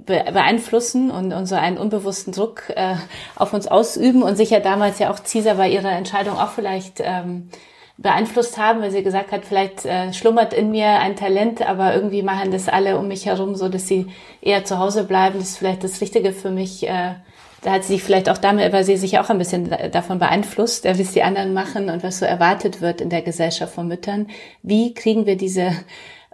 äh, 0.06 0.32
beeinflussen 0.32 1.12
und, 1.12 1.34
und 1.34 1.46
so 1.46 1.56
einen 1.56 1.78
unbewussten 1.78 2.34
Druck 2.34 2.70
äh, 2.76 2.96
auf 3.36 3.54
uns 3.54 3.68
ausüben 3.68 4.22
und 4.22 4.36
sicher 4.36 4.60
damals 4.60 5.00
ja 5.00 5.12
auch 5.12 5.20
Caesar 5.24 5.56
bei 5.56 5.70
ihrer 5.70 5.92
Entscheidung 5.92 6.38
auch 6.38 6.52
vielleicht 6.52 7.00
ähm, 7.00 7.50
beeinflusst 7.98 8.58
haben, 8.58 8.82
weil 8.82 8.92
sie 8.92 9.04
gesagt 9.04 9.32
hat, 9.32 9.46
vielleicht 9.46 9.86
äh, 9.86 10.12
schlummert 10.12 10.54
in 10.54 10.72
mir 10.72 10.88
ein 10.88 11.16
Talent, 11.16 11.62
aber 11.62 11.94
irgendwie 11.94 12.24
machen 12.24 12.52
das 12.52 12.68
alle 12.68 12.98
um 12.98 13.08
mich 13.08 13.28
herum 13.28 13.56
so, 13.56 13.70
dass 13.70 13.88
sie 13.88 14.08
eher 14.42 14.66
zu 14.66 14.78
Hause 14.80 15.06
bleiben. 15.06 15.40
Das 15.40 15.50
ist 15.50 15.58
vielleicht 15.58 15.84
das 15.84 16.02
Richtige 16.02 16.34
für 16.34 16.50
mich. 16.50 16.88
Äh, 16.88 17.16
da 17.62 17.72
hat 17.74 17.84
sie 17.84 17.94
sich 17.94 18.04
vielleicht 18.04 18.30
auch 18.30 18.38
damit, 18.38 18.74
weil 18.74 18.84
sie 18.84 18.98
sich 18.98 19.20
auch 19.20 19.30
ein 19.30 19.38
bisschen 19.38 19.76
davon 19.92 20.18
beeinflusst, 20.18 20.86
wie 20.86 21.02
es 21.02 21.12
die 21.12 21.24
anderen 21.24 21.54
machen 21.54 21.90
und 21.90 22.04
was 22.04 22.20
so 22.20 22.26
erwartet 22.26 22.82
wird 22.82 23.02
in 23.02 23.10
der 23.10 23.22
Gesellschaft 23.22 23.74
von 23.74 23.88
Müttern. 23.88 24.28
Wie 24.64 24.94
kriegen 24.94 25.26
wir 25.26 25.38
diese 25.38 25.72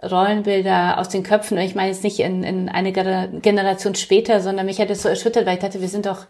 Rollenbilder 0.02 0.98
aus 0.98 1.10
den 1.10 1.22
Köpfen? 1.22 1.58
Und 1.58 1.64
ich 1.64 1.74
meine 1.74 1.88
jetzt 1.88 2.02
nicht 2.02 2.20
in, 2.20 2.42
in 2.42 2.68
eine 2.68 2.92
Generation 2.92 3.94
später, 3.94 4.40
sondern 4.40 4.66
mich 4.66 4.80
hat 4.80 4.90
es 4.90 5.02
so 5.02 5.08
erschüttert, 5.08 5.44
weil 5.44 5.54
ich 5.54 5.60
dachte, 5.60 5.80
wir 5.80 5.88
sind 5.88 6.06
doch 6.06 6.26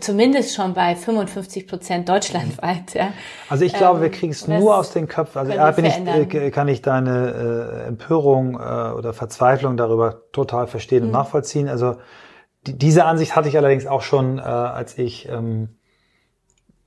zumindest 0.00 0.54
schon 0.54 0.72
bei 0.72 0.94
55 0.94 1.66
Prozent 1.66 2.08
deutschlandweit. 2.08 2.94
Ja. 2.94 3.12
Also 3.48 3.64
ich 3.64 3.74
glaube, 3.74 4.00
wir 4.00 4.06
ähm, 4.06 4.12
kriegen 4.12 4.32
es 4.32 4.46
nur 4.48 4.78
aus 4.78 4.92
den 4.92 5.08
Köpfen. 5.08 5.38
Also 5.40 5.52
ja, 5.52 5.70
bin 5.72 5.84
ich, 5.84 5.98
äh, 5.98 6.50
kann 6.50 6.68
ich 6.68 6.80
deine 6.80 7.82
äh, 7.84 7.88
Empörung 7.88 8.54
äh, 8.54 8.56
oder 8.56 9.12
Verzweiflung 9.12 9.76
darüber 9.76 10.22
total 10.32 10.66
verstehen 10.66 11.02
und 11.02 11.08
mhm. 11.08 11.14
nachvollziehen. 11.14 11.68
Also 11.68 11.96
diese 12.76 13.04
Ansicht 13.04 13.36
hatte 13.36 13.48
ich 13.48 13.56
allerdings 13.56 13.86
auch 13.86 14.02
schon, 14.02 14.38
äh, 14.38 14.42
als 14.42 14.98
ich 14.98 15.28
ähm, 15.28 15.70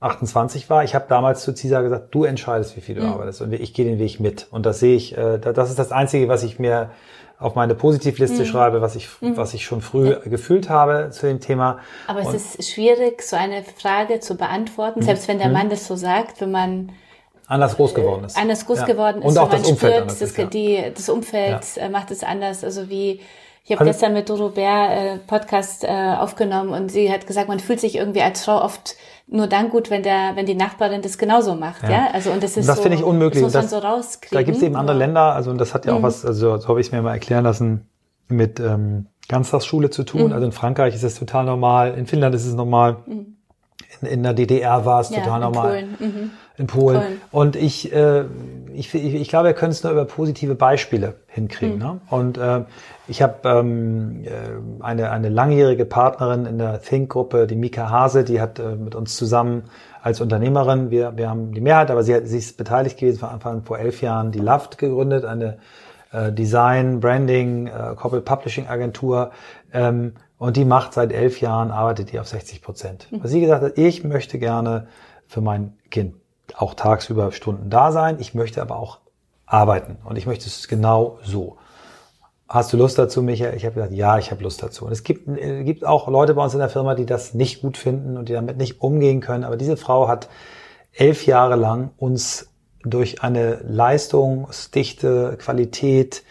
28 0.00 0.68
war. 0.68 0.84
Ich 0.84 0.94
habe 0.94 1.06
damals 1.08 1.42
zu 1.42 1.54
CISA 1.54 1.80
gesagt, 1.80 2.14
du 2.14 2.24
entscheidest, 2.24 2.76
wie 2.76 2.80
viel 2.80 2.96
du 2.96 3.02
mhm. 3.02 3.12
arbeitest 3.12 3.40
und 3.42 3.52
ich 3.52 3.72
gehe 3.72 3.84
den 3.84 3.98
Weg 3.98 4.20
mit. 4.20 4.48
Und 4.50 4.66
das 4.66 4.80
sehe 4.80 4.96
ich, 4.96 5.16
äh, 5.16 5.38
das 5.38 5.70
ist 5.70 5.78
das 5.78 5.92
Einzige, 5.92 6.28
was 6.28 6.42
ich 6.42 6.58
mir 6.58 6.90
auf 7.38 7.54
meine 7.54 7.74
Positivliste 7.74 8.42
mhm. 8.42 8.46
schreibe, 8.46 8.80
was 8.80 8.96
ich, 8.96 9.08
mhm. 9.20 9.36
was 9.36 9.54
ich 9.54 9.64
schon 9.64 9.80
früh 9.80 10.10
ja. 10.10 10.18
gefühlt 10.18 10.68
habe 10.68 11.10
zu 11.10 11.26
dem 11.26 11.40
Thema. 11.40 11.78
Aber 12.06 12.20
und 12.20 12.34
es 12.34 12.54
ist 12.54 12.72
schwierig, 12.72 13.22
so 13.22 13.36
eine 13.36 13.62
Frage 13.62 14.20
zu 14.20 14.36
beantworten, 14.36 15.00
mhm. 15.00 15.04
selbst 15.04 15.28
wenn 15.28 15.38
der 15.38 15.48
mhm. 15.48 15.54
Mann 15.54 15.70
das 15.70 15.86
so 15.86 15.96
sagt, 15.96 16.40
wenn 16.40 16.50
man 16.50 16.92
anders 17.46 17.76
groß 17.76 17.94
geworden 17.94 18.24
ist. 18.24 18.36
Anders 18.36 18.66
groß 18.66 18.80
ja. 18.80 18.86
geworden 18.86 19.22
ist. 19.22 19.28
Und 19.28 19.38
auch 19.38 19.50
das 19.50 19.68
Umfeld 19.68 19.94
spürt, 19.94 20.10
das, 20.10 20.22
ist, 20.22 20.38
ja. 20.38 20.44
die, 20.46 20.84
das 20.94 21.08
Umfeld 21.08 21.62
ja. 21.76 21.88
macht 21.88 22.10
es 22.10 22.22
anders. 22.22 22.64
Also 22.64 22.88
wie 22.88 23.20
ich 23.64 23.72
habe 23.72 23.84
gestern 23.84 24.12
mit 24.12 24.28
Doro 24.28 24.48
Bär 24.48 25.14
äh, 25.14 25.18
Podcast 25.18 25.84
äh, 25.84 25.88
aufgenommen 25.88 26.70
und 26.70 26.90
sie 26.90 27.12
hat 27.12 27.26
gesagt, 27.26 27.48
man 27.48 27.60
fühlt 27.60 27.78
sich 27.78 27.94
irgendwie 27.94 28.22
als 28.22 28.44
Frau 28.44 28.60
oft 28.60 28.96
nur 29.28 29.46
dann 29.46 29.70
gut, 29.70 29.88
wenn 29.88 30.02
der, 30.02 30.32
wenn 30.34 30.46
die 30.46 30.56
Nachbarin 30.56 31.00
das 31.00 31.16
genauso 31.16 31.54
macht, 31.54 31.84
ja. 31.84 31.90
ja? 31.90 32.08
Also 32.12 32.32
und 32.32 32.42
das 32.42 32.56
ist 32.56 32.68
das 32.68 32.76
so, 32.76 32.82
finde 32.82 32.98
ich 32.98 33.04
unmöglich. 33.04 33.42
Das 33.42 33.54
muss 33.54 33.62
man 33.62 33.68
so 33.68 33.86
rauskriegen. 33.86 34.36
Da 34.36 34.42
gibt 34.42 34.56
es 34.56 34.62
eben 34.62 34.74
andere 34.74 34.96
Länder, 34.96 35.32
also 35.32 35.50
und 35.50 35.58
das 35.58 35.74
hat 35.74 35.86
ja 35.86 35.92
auch 35.92 36.00
mhm. 36.00 36.02
was, 36.02 36.26
also 36.26 36.58
so 36.58 36.68
habe 36.68 36.80
ich 36.80 36.88
es 36.88 36.92
mir 36.92 37.02
mal 37.02 37.12
erklären 37.12 37.44
lassen, 37.44 37.86
mit 38.28 38.58
ähm, 38.58 39.06
Ganztagsschule 39.28 39.90
zu 39.90 40.02
tun. 40.02 40.26
Mhm. 40.26 40.32
Also 40.32 40.46
in 40.46 40.52
Frankreich 40.52 40.94
ist 40.94 41.04
es 41.04 41.14
total 41.14 41.44
normal, 41.44 41.94
in 41.94 42.06
Finnland 42.06 42.34
ist 42.34 42.46
es 42.46 42.54
normal, 42.54 42.96
mhm. 43.06 43.36
in, 44.00 44.08
in 44.08 44.22
der 44.24 44.34
DDR 44.34 44.84
war 44.84 45.00
es 45.00 45.10
ja, 45.10 45.20
total 45.20 45.40
normal. 45.40 45.68
Polen. 45.68 45.96
Mhm 46.00 46.30
in 46.58 46.66
Polen. 46.66 47.00
Polen. 47.00 47.20
Und 47.30 47.56
ich, 47.56 47.92
äh, 47.92 48.24
ich, 48.74 48.94
ich, 48.94 49.14
ich 49.14 49.28
glaube, 49.28 49.48
wir 49.48 49.54
können 49.54 49.72
es 49.72 49.82
nur 49.82 49.92
über 49.92 50.04
positive 50.04 50.54
Beispiele 50.54 51.14
hinkriegen. 51.26 51.76
Mhm. 51.76 51.82
Ne? 51.82 52.00
Und 52.10 52.38
äh, 52.38 52.64
ich 53.08 53.22
habe 53.22 53.48
ähm, 53.48 54.24
äh, 54.24 54.82
eine, 54.82 55.10
eine 55.10 55.28
langjährige 55.28 55.84
Partnerin 55.84 56.46
in 56.46 56.58
der 56.58 56.80
Think-Gruppe, 56.82 57.46
die 57.46 57.56
Mika 57.56 57.90
Hase, 57.90 58.24
die 58.24 58.40
hat 58.40 58.58
äh, 58.58 58.76
mit 58.76 58.94
uns 58.94 59.16
zusammen 59.16 59.64
als 60.02 60.20
Unternehmerin, 60.20 60.90
wir, 60.90 61.16
wir 61.16 61.30
haben 61.30 61.52
die 61.52 61.60
Mehrheit, 61.60 61.90
aber 61.90 62.02
sie, 62.02 62.14
hat, 62.14 62.26
sie 62.26 62.38
ist 62.38 62.56
beteiligt 62.56 62.98
gewesen 62.98 63.18
von 63.18 63.28
Anfang 63.28 63.56
an 63.58 63.62
vor 63.62 63.78
elf 63.78 64.02
Jahren, 64.02 64.32
die 64.32 64.40
Laft 64.40 64.78
gegründet, 64.78 65.24
eine 65.24 65.58
äh, 66.12 66.32
Design, 66.32 67.00
Branding, 67.00 67.66
äh, 67.66 67.94
Corporate 67.96 68.22
Publishing 68.22 68.66
Agentur. 68.66 69.30
Ähm, 69.72 70.14
und 70.38 70.56
die 70.56 70.64
macht 70.64 70.92
seit 70.92 71.12
elf 71.12 71.40
Jahren, 71.40 71.70
arbeitet 71.70 72.12
die 72.12 72.18
auf 72.18 72.26
60 72.26 72.62
Prozent. 72.62 73.06
Mhm. 73.10 73.22
Was 73.22 73.30
sie 73.30 73.40
gesagt 73.40 73.62
hat, 73.62 73.78
ich 73.78 74.04
möchte 74.04 74.38
gerne 74.38 74.88
für 75.26 75.40
mein 75.40 75.74
Kind 75.90 76.14
auch 76.56 76.74
tagsüber 76.74 77.32
Stunden 77.32 77.70
da 77.70 77.92
sein. 77.92 78.18
Ich 78.20 78.34
möchte 78.34 78.60
aber 78.62 78.76
auch 78.76 78.98
arbeiten 79.46 79.98
und 80.04 80.16
ich 80.16 80.26
möchte 80.26 80.46
es 80.46 80.68
genau 80.68 81.18
so. 81.22 81.56
Hast 82.48 82.72
du 82.72 82.76
Lust 82.76 82.98
dazu, 82.98 83.22
Michael? 83.22 83.56
Ich 83.56 83.64
habe 83.64 83.76
gesagt, 83.76 83.92
ja, 83.94 84.18
ich 84.18 84.30
habe 84.30 84.42
Lust 84.42 84.62
dazu. 84.62 84.84
Und 84.84 84.92
es 84.92 85.04
gibt, 85.04 85.26
äh, 85.26 85.64
gibt 85.64 85.86
auch 85.86 86.06
Leute 86.08 86.34
bei 86.34 86.44
uns 86.44 86.52
in 86.52 86.58
der 86.58 86.68
Firma, 86.68 86.94
die 86.94 87.06
das 87.06 87.32
nicht 87.32 87.62
gut 87.62 87.78
finden 87.78 88.18
und 88.18 88.28
die 88.28 88.34
damit 88.34 88.58
nicht 88.58 88.82
umgehen 88.82 89.20
können. 89.20 89.44
Aber 89.44 89.56
diese 89.56 89.78
Frau 89.78 90.06
hat 90.06 90.28
elf 90.92 91.24
Jahre 91.24 91.56
lang 91.56 91.92
uns 91.96 92.50
durch 92.84 93.22
eine 93.22 93.60
Leistungsdichte, 93.62 95.38
Qualität, 95.38 96.24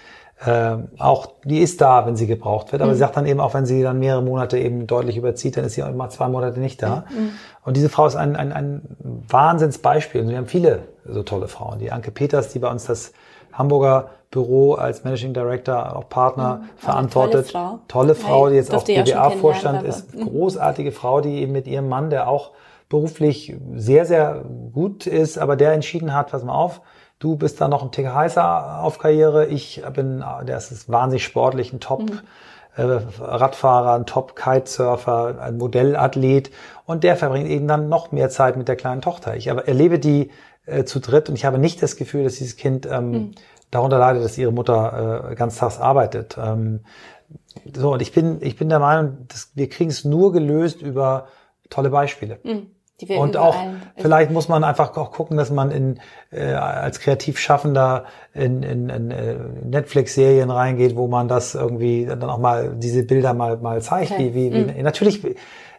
äh, 0.45 0.77
auch 0.97 1.33
die 1.45 1.59
ist 1.59 1.81
da, 1.81 2.05
wenn 2.05 2.15
sie 2.15 2.25
gebraucht 2.25 2.71
wird. 2.71 2.81
Aber 2.81 2.91
mhm. 2.91 2.95
sie 2.95 2.99
sagt 2.99 3.17
dann 3.17 3.25
eben 3.25 3.39
auch, 3.39 3.53
wenn 3.53 3.65
sie 3.65 3.83
dann 3.83 3.99
mehrere 3.99 4.23
Monate 4.23 4.57
eben 4.57 4.87
deutlich 4.87 5.17
überzieht, 5.17 5.57
dann 5.57 5.65
ist 5.65 5.75
sie 5.75 5.83
auch 5.83 5.89
immer 5.89 6.09
zwei 6.09 6.27
Monate 6.27 6.59
nicht 6.59 6.81
da. 6.81 7.05
Mhm. 7.09 7.31
Und 7.63 7.77
diese 7.77 7.89
Frau 7.89 8.07
ist 8.07 8.15
ein, 8.15 8.35
ein, 8.35 8.51
ein 8.51 8.81
Wahnsinnsbeispiel. 8.99 10.21
Und 10.21 10.29
wir 10.29 10.37
haben 10.37 10.47
viele 10.47 10.83
so 11.05 11.21
tolle 11.23 11.47
Frauen. 11.47 11.79
Die 11.79 11.91
Anke 11.91 12.11
Peters, 12.11 12.49
die 12.49 12.59
bei 12.59 12.71
uns 12.71 12.85
das 12.85 13.13
Hamburger 13.53 14.09
Büro 14.31 14.73
als 14.73 15.03
Managing 15.03 15.33
Director, 15.33 15.95
auch 15.95 16.09
Partner 16.09 16.61
mhm. 16.61 16.77
verantwortet. 16.77 17.51
Tolle 17.51 17.65
Frau, 17.65 17.79
tolle 17.87 18.15
Frau 18.15 18.49
die 18.49 18.55
jetzt 18.55 18.73
auch 18.73 18.83
BWA-Vorstand 18.83 19.83
ist. 19.83 20.15
Mhm. 20.15 20.29
Großartige 20.29 20.91
Frau, 20.91 21.21
die 21.21 21.41
eben 21.41 21.51
mit 21.51 21.67
ihrem 21.67 21.87
Mann, 21.87 22.09
der 22.09 22.27
auch 22.27 22.51
beruflich 22.89 23.55
sehr, 23.75 24.05
sehr 24.05 24.43
gut 24.73 25.05
ist, 25.05 25.37
aber 25.37 25.55
der 25.55 25.73
entschieden 25.73 26.13
hat, 26.13 26.31
pass 26.31 26.43
mal 26.43 26.53
auf, 26.53 26.81
Du 27.21 27.35
bist 27.35 27.61
da 27.61 27.67
noch 27.67 27.83
ein 27.83 27.91
Tick 27.91 28.07
heißer 28.07 28.79
auf 28.79 28.97
Karriere. 28.97 29.45
Ich 29.45 29.83
bin, 29.93 30.23
der 30.43 30.57
ist 30.57 30.89
wahnsinnig 30.89 31.23
sportlich, 31.23 31.71
ein 31.71 31.79
Top. 31.79 32.01
Mhm. 32.01 32.19
Äh, 32.75 32.99
Radfahrer, 33.19 33.93
ein 33.93 34.05
Top-Kitesurfer, 34.05 35.39
ein 35.39 35.57
Modellathlet 35.57 36.51
und 36.85 37.03
der 37.03 37.17
verbringt 37.17 37.49
eben 37.49 37.67
dann 37.67 37.89
noch 37.89 38.11
mehr 38.11 38.29
Zeit 38.29 38.55
mit 38.55 38.69
der 38.69 38.77
kleinen 38.77 39.01
Tochter. 39.01 39.35
Ich 39.35 39.51
aber 39.51 39.67
erlebe 39.67 39.99
die 39.99 40.31
äh, 40.65 40.83
zu 40.85 40.99
dritt 40.99 41.29
und 41.29 41.35
ich 41.35 41.45
habe 41.45 41.57
nicht 41.57 41.83
das 41.83 41.95
Gefühl, 41.95 42.23
dass 42.23 42.35
dieses 42.35 42.55
Kind 42.55 42.87
ähm, 42.89 43.11
mhm. 43.11 43.31
darunter 43.71 43.99
leidet, 43.99 44.23
dass 44.23 44.37
ihre 44.37 44.53
Mutter 44.53 45.29
äh, 45.31 45.35
ganztags 45.35 45.79
arbeitet. 45.79 46.37
Ähm, 46.41 46.79
so, 47.75 47.93
und 47.93 48.01
ich 48.01 48.13
bin, 48.13 48.37
ich 48.41 48.55
bin 48.55 48.69
der 48.69 48.79
Meinung, 48.79 49.27
dass 49.27 49.51
wir 49.53 49.69
kriegen 49.69 49.91
es 49.91 50.05
nur 50.05 50.31
gelöst 50.31 50.81
über 50.81 51.27
tolle 51.69 51.89
Beispiele. 51.89 52.39
Mhm 52.43 52.71
und 53.09 53.37
auch 53.37 53.55
vielleicht 53.97 54.31
muss 54.31 54.47
man 54.47 54.63
einfach 54.63 54.95
auch 54.97 55.11
gucken, 55.11 55.37
dass 55.37 55.51
man 55.51 55.71
in 55.71 55.99
äh, 56.31 56.53
als 56.53 56.99
Kreativschaffender 56.99 58.05
in, 58.33 58.63
in, 58.63 58.89
in 58.89 59.11
äh, 59.11 59.35
Netflix-Serien 59.63 60.49
reingeht, 60.49 60.95
wo 60.95 61.07
man 61.07 61.27
das 61.27 61.55
irgendwie 61.55 62.05
dann 62.05 62.23
auch 62.23 62.37
mal 62.37 62.75
diese 62.75 63.03
Bilder 63.03 63.33
mal 63.33 63.57
mal 63.57 63.81
zeigt. 63.81 64.11
Okay. 64.11 64.33
Wie, 64.33 64.53
wie, 64.53 64.53
wie 64.53 64.73
mhm. 64.73 64.83
natürlich 64.83 65.21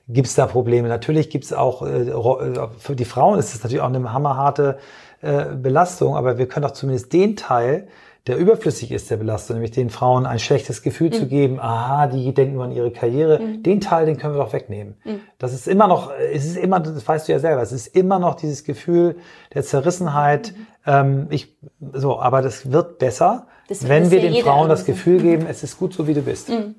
gibt's 0.09 0.35
da 0.35 0.47
Probleme. 0.47 0.89
Natürlich 0.89 1.31
gibt's 1.31 1.53
auch 1.53 1.83
äh, 1.83 2.09
äh, 2.09 2.69
für 2.79 2.97
die 2.97 3.05
Frauen 3.05 3.39
ist 3.39 3.55
es 3.55 3.63
natürlich 3.63 3.83
auch 3.83 3.93
eine 3.93 4.13
hammerharte 4.13 4.79
äh, 5.21 5.45
Belastung, 5.55 6.17
aber 6.17 6.39
wir 6.39 6.49
können 6.49 6.65
doch 6.65 6.73
zumindest 6.73 7.13
den 7.13 7.37
Teil 7.37 7.89
der 8.29 8.37
überflüssig 8.37 8.93
ist, 8.93 9.11
der 9.11 9.17
Belastung, 9.17 9.57
nämlich 9.57 9.73
den 9.73 9.91
Frauen 9.91 10.27
ein 10.27 10.39
schlechtes 10.39 10.83
Gefühl 10.83 11.09
mhm. 11.09 11.13
zu 11.13 11.27
geben, 11.27 11.59
aha, 11.59 12.07
die 12.07 12.33
denken 12.33 12.55
nur 12.55 12.65
an 12.65 12.73
ihre 12.73 12.93
Karriere, 12.93 13.41
mhm. 13.41 13.63
den 13.65 13.81
Teil, 13.81 14.07
den 14.07 14.17
können 14.17 14.35
wir 14.35 14.45
doch 14.45 14.53
wegnehmen. 14.53 14.97
Mhm. 15.05 15.21
Das 15.39 15.53
ist 15.53 15.67
immer 15.67 15.89
noch, 15.89 16.13
es 16.33 16.45
ist 16.45 16.57
immer, 16.57 16.79
das 16.79 17.07
weißt 17.07 17.27
du 17.27 17.33
ja 17.33 17.41
selber, 17.41 17.63
es 17.63 17.73
ist 17.73 17.89
immer 17.89 18.21
noch 18.21 18.37
dieses 18.37 18.63
Gefühl 18.63 19.17
der 19.55 19.65
Zerrissenheit, 19.65 20.53
mhm. 20.57 20.67
ähm, 20.87 21.27
ich, 21.31 21.57
so, 21.93 22.21
aber 22.21 22.43
das 22.43 22.71
wird 22.71 22.99
besser, 22.99 23.47
das 23.69 23.89
wenn 23.89 24.11
wir 24.13 24.21
den 24.21 24.37
Frauen 24.37 24.69
das 24.69 24.85
Gefühl 24.85 25.21
geben, 25.21 25.47
es 25.49 25.65
ist 25.65 25.79
gut 25.79 25.93
so, 25.93 26.07
wie 26.07 26.15
du 26.15 26.23
bist. 26.23 26.49
Mhm. 26.49 26.77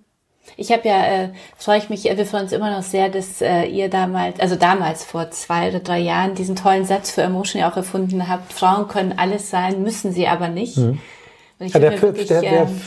Ich 0.58 0.72
habe 0.72 0.88
ja, 0.88 1.06
äh, 1.06 1.30
freue 1.58 1.78
ich 1.78 1.90
mich, 1.90 2.04
wir 2.04 2.26
freuen 2.26 2.44
uns 2.44 2.52
immer 2.52 2.70
noch 2.76 2.84
sehr, 2.84 3.10
dass 3.10 3.42
äh, 3.42 3.64
ihr 3.64 3.90
damals, 3.90 4.40
also 4.40 4.56
damals 4.56 5.04
vor 5.04 5.32
zwei 5.32 5.70
oder 5.70 5.80
drei 5.80 6.00
Jahren 6.00 6.36
diesen 6.36 6.56
tollen 6.56 6.86
Satz 6.86 7.12
für 7.12 7.22
Emotion 7.22 7.62
ja 7.62 7.72
auch 7.72 7.78
erfunden 7.78 8.28
habt. 8.28 8.52
Frauen 8.52 8.88
können 8.88 9.14
alles 9.18 9.50
sein, 9.50 9.82
müssen 9.82 10.12
sie 10.12 10.28
aber 10.28 10.50
nicht. 10.50 10.78
Mhm. 10.78 11.00
Ja, 11.68 11.80
der, 11.80 12.02
wirklich, 12.02 12.28
der, 12.28 12.42
der 12.42 12.62
ähm, 12.64 12.82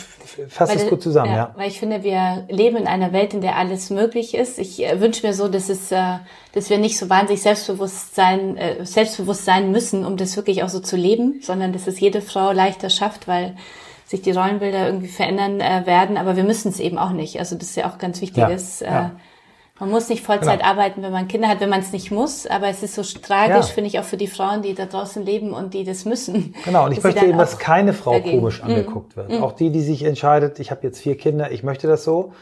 fasst 0.48 0.74
es 0.74 0.88
gut 0.88 1.02
zusammen, 1.02 1.30
ja, 1.30 1.36
ja, 1.36 1.54
Weil 1.56 1.68
ich 1.68 1.78
finde, 1.78 2.02
wir 2.02 2.44
leben 2.48 2.76
in 2.76 2.86
einer 2.86 3.12
Welt, 3.12 3.34
in 3.34 3.40
der 3.40 3.56
alles 3.56 3.90
möglich 3.90 4.34
ist. 4.34 4.58
Ich 4.58 4.84
äh, 4.84 5.00
wünsche 5.00 5.26
mir 5.26 5.32
so, 5.32 5.48
dass 5.48 5.68
es, 5.68 5.90
äh, 5.92 6.18
dass 6.52 6.70
wir 6.70 6.78
nicht 6.78 6.98
so 6.98 7.08
wahnsinnig 7.08 7.42
selbstbewusst 7.42 8.14
sein, 8.14 8.56
äh, 8.56 8.84
selbstbewusst 8.84 9.44
sein 9.44 9.70
müssen, 9.70 10.04
um 10.04 10.16
das 10.16 10.36
wirklich 10.36 10.62
auch 10.62 10.68
so 10.68 10.80
zu 10.80 10.96
leben, 10.96 11.40
sondern 11.42 11.72
dass 11.72 11.86
es 11.86 12.00
jede 12.00 12.20
Frau 12.20 12.52
leichter 12.52 12.90
schafft, 12.90 13.28
weil 13.28 13.56
sich 14.04 14.22
die 14.22 14.30
Rollenbilder 14.30 14.86
irgendwie 14.86 15.08
verändern 15.08 15.58
werden, 15.58 16.16
aber 16.16 16.36
wir 16.36 16.44
müssen 16.44 16.68
es 16.68 16.78
eben 16.78 16.96
auch 16.96 17.10
nicht. 17.10 17.40
Also 17.40 17.56
das 17.56 17.70
ist 17.70 17.76
ja 17.76 17.90
auch 17.90 17.98
ganz 17.98 18.20
wichtig. 18.20 18.38
Ja, 18.38 18.46
ist, 18.46 18.80
ja. 18.82 19.10
Man 19.78 19.90
muss 19.90 20.08
nicht 20.08 20.24
Vollzeit 20.24 20.60
genau. 20.60 20.70
arbeiten, 20.70 21.02
wenn 21.02 21.12
man 21.12 21.28
Kinder 21.28 21.48
hat, 21.48 21.60
wenn 21.60 21.68
man 21.68 21.80
es 21.80 21.92
nicht 21.92 22.10
muss. 22.10 22.46
Aber 22.46 22.68
es 22.68 22.82
ist 22.82 22.94
so 22.94 23.02
tragisch, 23.02 23.56
ja. 23.56 23.74
finde 23.74 23.88
ich, 23.88 23.98
auch 23.98 24.04
für 24.04 24.16
die 24.16 24.26
Frauen, 24.26 24.62
die 24.62 24.74
da 24.74 24.86
draußen 24.86 25.22
leben 25.22 25.52
und 25.52 25.74
die 25.74 25.84
das 25.84 26.06
müssen. 26.06 26.54
Genau, 26.64 26.86
und 26.86 26.92
ich 26.92 27.02
möchte 27.02 27.24
eben, 27.26 27.36
dass 27.36 27.58
keine 27.58 27.92
Frau 27.92 28.12
dagegen. 28.12 28.38
komisch 28.38 28.62
mhm. 28.62 28.70
angeguckt 28.70 29.16
wird. 29.16 29.30
Mhm. 29.30 29.42
Auch 29.42 29.52
die, 29.52 29.70
die 29.70 29.82
sich 29.82 30.02
entscheidet, 30.04 30.60
ich 30.60 30.70
habe 30.70 30.80
jetzt 30.82 31.00
vier 31.00 31.16
Kinder, 31.18 31.50
ich 31.50 31.62
möchte 31.62 31.86
das 31.88 32.04
so 32.04 32.32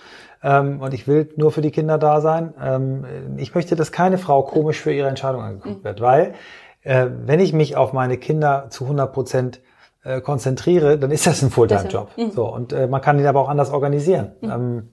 ähm, 0.44 0.80
und 0.80 0.94
ich 0.94 1.08
will 1.08 1.32
nur 1.36 1.50
für 1.50 1.60
die 1.60 1.72
Kinder 1.72 1.98
da 1.98 2.20
sein. 2.20 2.54
Ähm, 2.62 3.04
ich 3.36 3.54
möchte, 3.54 3.74
dass 3.74 3.90
keine 3.90 4.18
Frau 4.18 4.42
komisch 4.42 4.80
für 4.80 4.92
ihre 4.92 5.08
Entscheidung 5.08 5.42
angeguckt 5.42 5.80
mhm. 5.80 5.84
wird, 5.84 6.00
weil 6.00 6.34
äh, 6.82 7.06
wenn 7.24 7.40
ich 7.40 7.52
mich 7.52 7.76
auf 7.76 7.92
meine 7.92 8.16
Kinder 8.16 8.68
zu 8.70 8.84
100 8.84 9.12
Prozent 9.12 9.60
äh, 10.04 10.20
konzentriere, 10.20 10.98
dann 10.98 11.10
ist 11.10 11.26
das 11.26 11.42
ein 11.42 11.50
Fulltime-Job. 11.50 12.10
Mhm. 12.16 12.30
So 12.30 12.46
und 12.46 12.72
äh, 12.72 12.86
man 12.86 13.00
kann 13.00 13.18
ihn 13.18 13.26
aber 13.26 13.40
auch 13.40 13.48
anders 13.48 13.72
organisieren. 13.72 14.32
Mhm. 14.40 14.50
Ähm, 14.50 14.88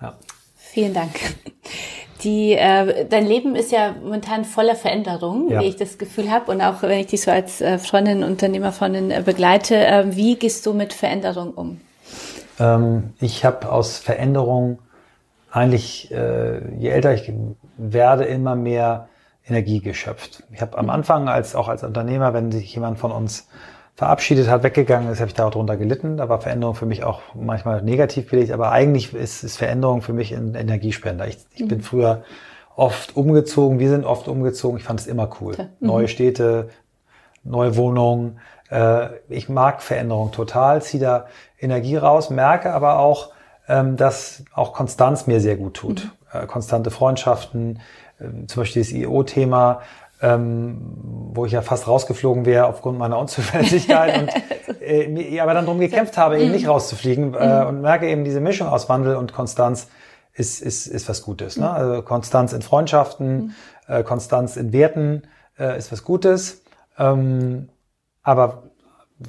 ja. 0.00 0.14
Vielen 0.72 0.94
Dank. 0.94 1.10
Die, 2.24 2.52
äh, 2.52 3.04
dein 3.04 3.26
Leben 3.26 3.56
ist 3.56 3.72
ja 3.72 3.94
momentan 4.02 4.46
voller 4.46 4.74
Veränderung, 4.74 5.50
ja. 5.50 5.60
wie 5.60 5.66
ich 5.66 5.76
das 5.76 5.98
Gefühl 5.98 6.30
habe. 6.30 6.50
Und 6.50 6.62
auch 6.62 6.80
wenn 6.80 6.98
ich 6.98 7.08
dich 7.08 7.20
so 7.20 7.30
als 7.30 7.60
äh, 7.60 7.78
Freundin, 7.78 8.24
Unternehmerfreundin 8.24 9.10
äh, 9.10 9.22
begleite, 9.22 9.76
äh, 9.76 10.16
wie 10.16 10.36
gehst 10.36 10.64
du 10.64 10.72
mit 10.72 10.94
Veränderung 10.94 11.52
um? 11.52 11.80
Ähm, 12.58 13.12
ich 13.20 13.44
habe 13.44 13.70
aus 13.70 13.98
Veränderung 13.98 14.78
eigentlich, 15.50 16.10
äh, 16.10 16.66
je 16.78 16.88
älter 16.88 17.12
ich 17.12 17.30
werde, 17.76 18.24
immer 18.24 18.56
mehr 18.56 19.08
Energie 19.46 19.80
geschöpft. 19.80 20.42
Ich 20.54 20.62
habe 20.62 20.78
am 20.78 20.86
mhm. 20.86 20.90
Anfang 20.90 21.28
als 21.28 21.54
auch 21.54 21.68
als 21.68 21.82
Unternehmer, 21.82 22.32
wenn 22.32 22.50
sich 22.50 22.72
jemand 22.74 22.98
von 22.98 23.12
uns 23.12 23.46
verabschiedet 23.94 24.48
hat, 24.48 24.62
weggegangen 24.62 25.10
ist, 25.10 25.20
habe 25.20 25.28
ich 25.28 25.34
darunter 25.34 25.76
gelitten. 25.76 26.16
Da 26.16 26.28
war 26.28 26.40
Veränderung 26.40 26.74
für 26.74 26.86
mich 26.86 27.04
auch 27.04 27.20
manchmal 27.34 27.82
negativ 27.82 28.30
belegt, 28.30 28.50
aber 28.50 28.72
eigentlich 28.72 29.14
ist, 29.14 29.44
ist 29.44 29.56
Veränderung 29.58 30.02
für 30.02 30.12
mich 30.12 30.32
ein 30.32 30.54
Energiespender. 30.54 31.28
Ich, 31.28 31.38
ich 31.54 31.62
mhm. 31.62 31.68
bin 31.68 31.82
früher 31.82 32.22
oft 32.74 33.16
umgezogen, 33.16 33.78
wir 33.78 33.90
sind 33.90 34.04
oft 34.04 34.28
umgezogen, 34.28 34.78
ich 34.78 34.84
fand 34.84 35.00
es 35.00 35.06
immer 35.06 35.28
cool. 35.40 35.54
Mhm. 35.58 35.86
Neue 35.86 36.08
Städte, 36.08 36.70
neue 37.44 37.76
Wohnungen. 37.76 38.40
Äh, 38.70 39.08
ich 39.28 39.48
mag 39.48 39.82
Veränderung 39.82 40.32
total, 40.32 40.82
ziehe 40.82 41.02
da 41.02 41.26
Energie 41.60 41.96
raus, 41.96 42.30
merke 42.30 42.72
aber 42.72 42.98
auch, 42.98 43.30
ähm, 43.68 43.96
dass 43.96 44.44
auch 44.54 44.72
Konstanz 44.72 45.26
mir 45.26 45.40
sehr 45.40 45.56
gut 45.56 45.74
tut. 45.74 46.10
Mhm. 46.32 46.40
Äh, 46.40 46.46
konstante 46.46 46.90
Freundschaften, 46.90 47.80
äh, 48.18 48.46
zum 48.46 48.62
Beispiel 48.62 48.82
das 48.82 48.90
IO-Thema, 48.90 49.82
ähm, 50.22 50.80
wo 51.34 51.44
ich 51.44 51.52
ja 51.52 51.62
fast 51.62 51.88
rausgeflogen 51.88 52.46
wäre 52.46 52.66
aufgrund 52.66 52.98
meiner 52.98 53.18
Unzuverlässigkeit 53.18 54.22
und 54.70 54.80
äh, 54.80 55.40
aber 55.40 55.52
dann 55.52 55.66
drum 55.66 55.80
gekämpft 55.80 56.16
habe, 56.16 56.40
eben 56.40 56.52
nicht 56.52 56.68
rauszufliegen 56.68 57.34
äh, 57.34 57.64
und 57.66 57.82
merke 57.82 58.08
eben 58.08 58.24
diese 58.24 58.40
Mischung 58.40 58.68
aus 58.68 58.88
Wandel 58.88 59.16
und 59.16 59.32
Konstanz 59.32 59.88
ist, 60.32 60.62
ist, 60.62 60.86
ist 60.86 61.08
was 61.08 61.22
Gutes. 61.22 61.56
Ne? 61.56 61.68
Also 61.68 62.02
Konstanz 62.02 62.52
in 62.52 62.62
Freundschaften, 62.62 63.54
äh, 63.88 64.04
Konstanz 64.04 64.56
in 64.56 64.72
Werten 64.72 65.24
äh, 65.58 65.76
ist 65.76 65.90
was 65.90 66.04
Gutes, 66.04 66.62
ähm, 66.98 67.68
aber 68.22 68.62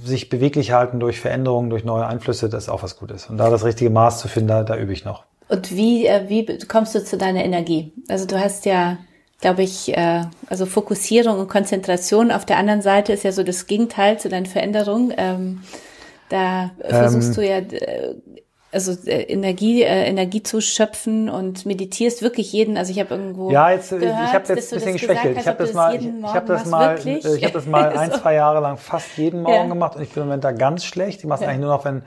sich 0.04 0.30
beweglich 0.30 0.72
halten 0.72 1.00
durch 1.00 1.20
Veränderungen, 1.20 1.70
durch 1.70 1.84
neue 1.84 2.06
Einflüsse, 2.06 2.50
das 2.50 2.64
ist 2.64 2.70
auch 2.70 2.84
was 2.84 2.98
Gutes. 2.98 3.30
Und 3.30 3.38
da 3.38 3.50
das 3.50 3.64
richtige 3.64 3.90
Maß 3.90 4.20
zu 4.20 4.28
finden, 4.28 4.50
da, 4.50 4.64
da 4.64 4.78
übe 4.78 4.94
ich 4.94 5.06
noch. 5.06 5.24
Und 5.50 5.76
wie, 5.76 6.06
äh, 6.06 6.30
wie 6.30 6.46
kommst 6.68 6.96
du 6.96 7.04
zu 7.04 7.18
deiner 7.18 7.44
Energie? 7.44 7.94
Also 8.08 8.26
du 8.26 8.40
hast 8.40 8.66
ja 8.66 8.98
glaube 9.44 9.62
ich, 9.62 9.96
äh, 9.96 10.22
also 10.48 10.66
Fokussierung 10.66 11.38
und 11.38 11.50
Konzentration. 11.50 12.32
Auf 12.32 12.46
der 12.46 12.58
anderen 12.58 12.82
Seite 12.82 13.12
ist 13.12 13.24
ja 13.24 13.34
so 13.34 13.44
das 13.44 13.68
Gegenteil 13.68 14.18
zu 14.18 14.30
deinen 14.30 14.46
Veränderungen. 14.46 15.14
Ähm, 15.18 15.64
da 16.30 16.72
versuchst 16.80 17.30
ähm, 17.30 17.36
du 17.36 17.46
ja 17.46 17.58
äh, 17.58 18.16
also 18.72 18.94
äh, 19.06 19.24
Energie 19.24 19.84
äh, 19.84 20.06
Energie 20.06 20.44
zu 20.44 20.62
schöpfen 20.62 21.30
und 21.30 21.66
meditierst 21.66 22.22
wirklich 22.22 22.54
jeden 22.54 22.78
also 22.78 22.92
ich 22.92 23.00
habe 23.00 23.14
irgendwo 23.14 23.52
ja 23.52 23.70
jetzt 23.70 23.90
gehört, 23.90 24.04
ich 24.04 24.34
habe 24.34 24.46
jetzt 24.48 24.74
ein 24.74 24.80
bisschen 24.80 24.94
geschwächelt 24.94 25.38
ich 25.38 25.48
habe 25.48 25.64
das 25.64 25.74
mal 25.74 25.96
ich, 25.96 26.08
ich 26.08 26.34
habe 26.34 26.48
das 26.48 26.66
mal 26.66 26.98
wirklich? 26.98 27.24
ich 27.24 27.44
habe 27.44 27.54
das 27.54 27.68
mal 27.68 27.90
ein 27.98 28.12
zwei 28.14 28.34
Jahre 28.34 28.62
lang 28.62 28.78
fast 28.78 29.16
jeden 29.18 29.44
Morgen 29.44 29.56
ja. 29.56 29.68
gemacht 29.68 29.96
und 29.96 30.02
ich 30.02 30.10
bin 30.10 30.24
im 30.24 30.30
Moment 30.30 30.44
da 30.44 30.54
ganz 30.54 30.86
schlecht 30.86 31.20
ich 31.20 31.26
mache 31.26 31.42
es 31.42 31.42
ja. 31.42 31.50
eigentlich 31.50 31.62
nur 31.62 31.70
noch 31.70 31.86
wenn 31.86 32.02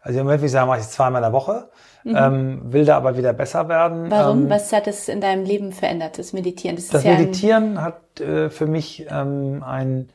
also 0.00 0.20
im 0.20 0.24
Moment 0.24 0.40
wie 0.40 0.46
ich 0.46 0.52
sagen 0.52 0.68
mache 0.68 0.78
ich 0.78 0.86
es 0.86 0.92
zweimal 0.92 1.20
in 1.20 1.24
der 1.24 1.32
Woche 1.34 1.68
mhm. 2.06 2.16
ähm, 2.16 2.72
will 2.72 2.84
da 2.84 2.96
aber 2.96 3.16
wieder 3.16 3.32
besser 3.32 3.68
werden. 3.68 4.10
Warum? 4.10 4.44
Ähm, 4.44 4.50
Was 4.50 4.72
hat 4.72 4.86
es 4.86 5.08
in 5.08 5.20
deinem 5.20 5.44
Leben 5.44 5.72
verändert, 5.72 6.18
das 6.18 6.32
Meditieren? 6.32 6.76
Das, 6.76 6.88
das 6.88 7.04
ja 7.04 7.12
Meditieren 7.12 7.82
hat 7.82 8.20
äh, 8.20 8.48
für 8.48 8.66
mich 8.66 9.06
ähm, 9.10 9.62
ein, 9.66 10.08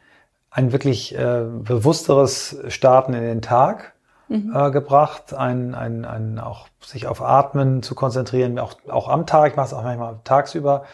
ein 0.49 0.71
wirklich 0.71 1.15
äh, 1.15 1.43
bewussteres 1.45 2.57
Starten 2.69 3.13
in 3.13 3.23
den 3.23 3.41
Tag 3.41 3.93
mhm. 4.29 4.53
äh, 4.55 4.71
gebracht, 4.71 5.33
ein, 5.33 5.75
ein, 5.75 6.05
ein 6.05 6.39
auch 6.39 6.67
sich 6.81 7.07
auf 7.07 7.21
Atmen 7.21 7.83
zu 7.83 7.93
konzentrieren, 7.93 8.57
auch, 8.57 8.75
auch 8.87 9.09
am 9.09 9.27
Tag, 9.27 9.51
ich 9.51 9.57
mache 9.57 9.67
es 9.67 9.73
auch 9.73 9.83
manchmal 9.83 10.19
tagsüber. 10.23 10.85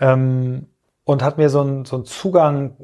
Ähm, 0.00 0.66
und 1.04 1.22
hat 1.22 1.36
mir 1.38 1.50
so 1.50 1.60
einen 1.60 1.84
so 1.84 1.96
einen 1.96 2.06
Zugang 2.06 2.76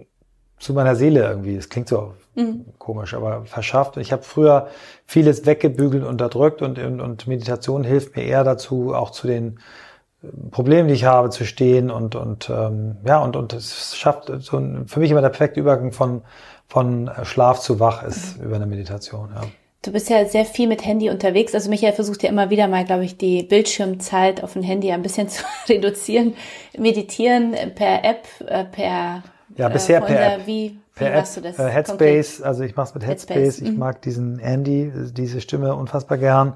zu 0.61 0.75
meiner 0.75 0.95
Seele 0.95 1.23
irgendwie, 1.27 1.57
das 1.57 1.69
klingt 1.69 1.89
so 1.89 2.13
mhm. 2.37 2.67
komisch, 2.79 3.15
aber 3.15 3.45
verschafft. 3.47 3.97
Ich 3.97 4.13
habe 4.13 4.23
früher 4.23 4.69
vieles 5.07 5.47
weggebügelt, 5.47 6.05
unterdrückt 6.05 6.63
und, 6.63 6.79
und, 6.79 7.01
und 7.01 7.27
Meditation 7.27 7.83
hilft 7.83 8.15
mir 8.15 8.25
eher 8.25 8.45
dazu, 8.45 8.95
auch 8.95 9.11
zu 9.11 9.27
den 9.27 9.59
äh, 10.23 10.29
Problemen, 10.51 10.89
die 10.89 10.95
ich 10.95 11.07
habe, 11.07 11.31
zu 11.31 11.45
stehen 11.45 11.91
und 11.91 12.15
und 12.15 12.51
ähm, 12.51 12.99
ja 13.07 13.19
und 13.19 13.37
und 13.37 13.55
es 13.55 13.97
schafft 13.97 14.31
so 14.41 14.59
ein, 14.59 14.87
für 14.87 15.01
mich 15.01 15.11
immer 15.11 15.23
der 15.23 15.31
perfekte 15.31 15.61
Übergang 15.61 15.93
von 15.93 16.23
von 16.69 17.11
Schlaf 17.25 17.59
zu 17.59 17.81
wach 17.81 18.05
ist 18.05 18.39
mhm. 18.39 18.45
über 18.45 18.57
eine 18.57 18.67
Meditation. 18.67 19.31
Ja. 19.35 19.43
Du 19.83 19.93
bist 19.93 20.11
ja 20.11 20.27
sehr 20.27 20.45
viel 20.45 20.69
mit 20.69 20.85
Handy 20.85 21.09
unterwegs. 21.09 21.55
Also 21.55 21.71
Michael 21.71 21.95
versucht 21.95 22.23
ja 22.23 22.29
immer 22.29 22.51
wieder 22.51 22.69
mal, 22.69 22.85
glaube 22.85 23.07
ich, 23.07 23.17
die 23.17 23.43
Bildschirmzeit 23.43 24.45
auf 24.45 24.53
dem 24.53 24.63
Handy 24.63 24.93
ein 24.93 25.01
bisschen 25.01 25.29
zu 25.31 25.43
reduzieren. 25.71 26.35
Meditieren 26.77 27.57
per 27.75 28.05
App, 28.05 28.27
äh, 28.47 28.67
per 28.67 29.23
ja, 29.57 29.69
bisher 29.69 30.03
äh, 30.03 30.07
per 30.07 30.35
App. 30.35 30.47
Wie, 30.47 30.79
per 30.95 31.15
App, 31.15 31.27
du 31.35 31.41
das 31.41 31.59
äh, 31.59 31.69
Headspace, 31.69 32.37
konkret? 32.37 32.47
also 32.47 32.63
ich 32.65 32.77
mache 32.77 32.89
es 32.89 32.95
mit 32.95 33.07
Headspace. 33.07 33.37
Headspace. 33.37 33.61
Ich 33.63 33.73
mhm. 33.73 33.79
mag 33.79 34.03
diesen 34.03 34.39
Andy, 34.39 34.93
diese 35.13 35.41
Stimme 35.41 35.75
unfassbar 35.75 36.19
gern. 36.19 36.55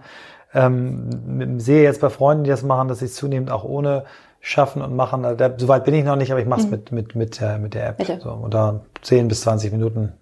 Ähm, 0.54 1.58
sehe 1.58 1.82
jetzt 1.82 2.00
bei 2.00 2.10
Freunden, 2.10 2.44
die 2.44 2.50
das 2.50 2.62
machen, 2.62 2.88
dass 2.88 3.00
sie 3.00 3.06
es 3.06 3.14
zunehmend 3.14 3.50
auch 3.50 3.64
ohne 3.64 4.04
schaffen 4.40 4.82
und 4.82 4.94
machen. 4.94 5.24
Also 5.24 5.36
da, 5.36 5.52
soweit 5.56 5.84
bin 5.84 5.94
ich 5.94 6.04
noch 6.04 6.16
nicht, 6.16 6.30
aber 6.30 6.40
ich 6.40 6.46
mache 6.46 6.60
es 6.60 6.66
mhm. 6.66 6.72
mit, 6.72 6.92
mit, 6.92 7.14
mit, 7.14 7.42
äh, 7.42 7.58
mit 7.58 7.74
der 7.74 7.88
App. 7.88 7.98
Bitte. 7.98 8.20
So, 8.22 8.30
oder 8.30 8.82
10 9.02 9.28
bis 9.28 9.40
20 9.40 9.72
Minuten, 9.72 10.12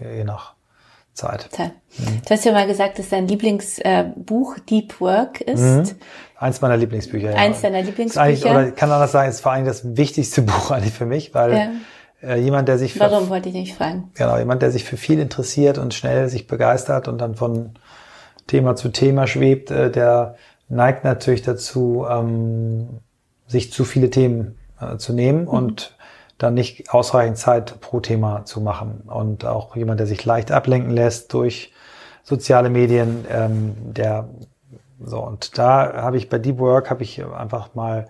je 0.00 0.24
nach 0.24 0.54
Zeit. 1.14 1.48
Zeit. 1.50 1.72
Mhm. 1.98 2.22
Du 2.26 2.30
hast 2.30 2.44
ja 2.44 2.52
mal 2.52 2.66
gesagt, 2.66 2.98
dass 2.98 3.10
dein 3.10 3.28
Lieblingsbuch 3.28 4.56
äh, 4.56 4.60
Deep 4.70 5.00
Work 5.00 5.42
ist. 5.42 5.60
Mhm. 5.60 5.96
Eins 6.38 6.60
meiner 6.60 6.76
Lieblingsbücher. 6.76 7.30
Ja. 7.30 7.36
Eins 7.36 7.60
deiner 7.60 7.82
Lieblingsbücher. 7.82 8.50
Oder 8.50 8.68
ich 8.68 8.74
kann 8.74 8.90
anders 8.90 9.12
sagen, 9.12 9.28
es 9.28 9.36
ist 9.36 9.40
vor 9.42 9.52
allem 9.52 9.66
das 9.66 9.96
wichtigste 9.96 10.42
Buch 10.42 10.70
eigentlich 10.70 10.94
für 10.94 11.06
mich, 11.06 11.34
weil 11.34 11.52
ja. 11.52 11.68
Äh, 12.22 12.38
jemand, 12.40 12.68
der 12.68 12.78
sich 12.78 12.94
für, 12.94 13.00
Warum 13.00 13.28
wollte 13.28 13.48
ich 13.48 13.54
nicht 13.54 13.74
fragen? 13.74 14.10
Genau, 14.14 14.38
jemand, 14.38 14.62
der 14.62 14.70
sich 14.70 14.84
für 14.84 14.96
viel 14.96 15.18
interessiert 15.18 15.78
und 15.78 15.92
schnell 15.94 16.28
sich 16.28 16.46
begeistert 16.46 17.08
und 17.08 17.18
dann 17.18 17.34
von 17.34 17.72
Thema 18.46 18.76
zu 18.76 18.90
Thema 18.90 19.26
schwebt, 19.26 19.70
äh, 19.70 19.90
der 19.90 20.36
neigt 20.68 21.04
natürlich 21.04 21.42
dazu, 21.42 22.06
ähm, 22.08 22.88
sich 23.46 23.72
zu 23.72 23.84
viele 23.84 24.10
Themen 24.10 24.58
äh, 24.80 24.96
zu 24.96 25.12
nehmen 25.12 25.42
mhm. 25.42 25.48
und 25.48 25.96
dann 26.38 26.54
nicht 26.54 26.90
ausreichend 26.90 27.38
Zeit 27.38 27.80
pro 27.80 28.00
Thema 28.00 28.44
zu 28.44 28.60
machen. 28.60 29.02
Und 29.06 29.44
auch 29.44 29.76
jemand, 29.76 30.00
der 30.00 30.06
sich 30.06 30.24
leicht 30.24 30.50
ablenken 30.50 30.90
lässt 30.90 31.32
durch 31.34 31.72
soziale 32.24 32.70
Medien, 32.70 33.24
ähm, 33.30 33.74
der 33.78 34.28
so 35.04 35.20
und 35.20 35.58
da 35.58 35.94
habe 35.94 36.16
ich 36.16 36.28
bei 36.28 36.38
Deep 36.38 36.58
Work 36.58 36.88
habe 36.88 37.02
ich 37.02 37.24
einfach 37.24 37.74
mal 37.74 38.08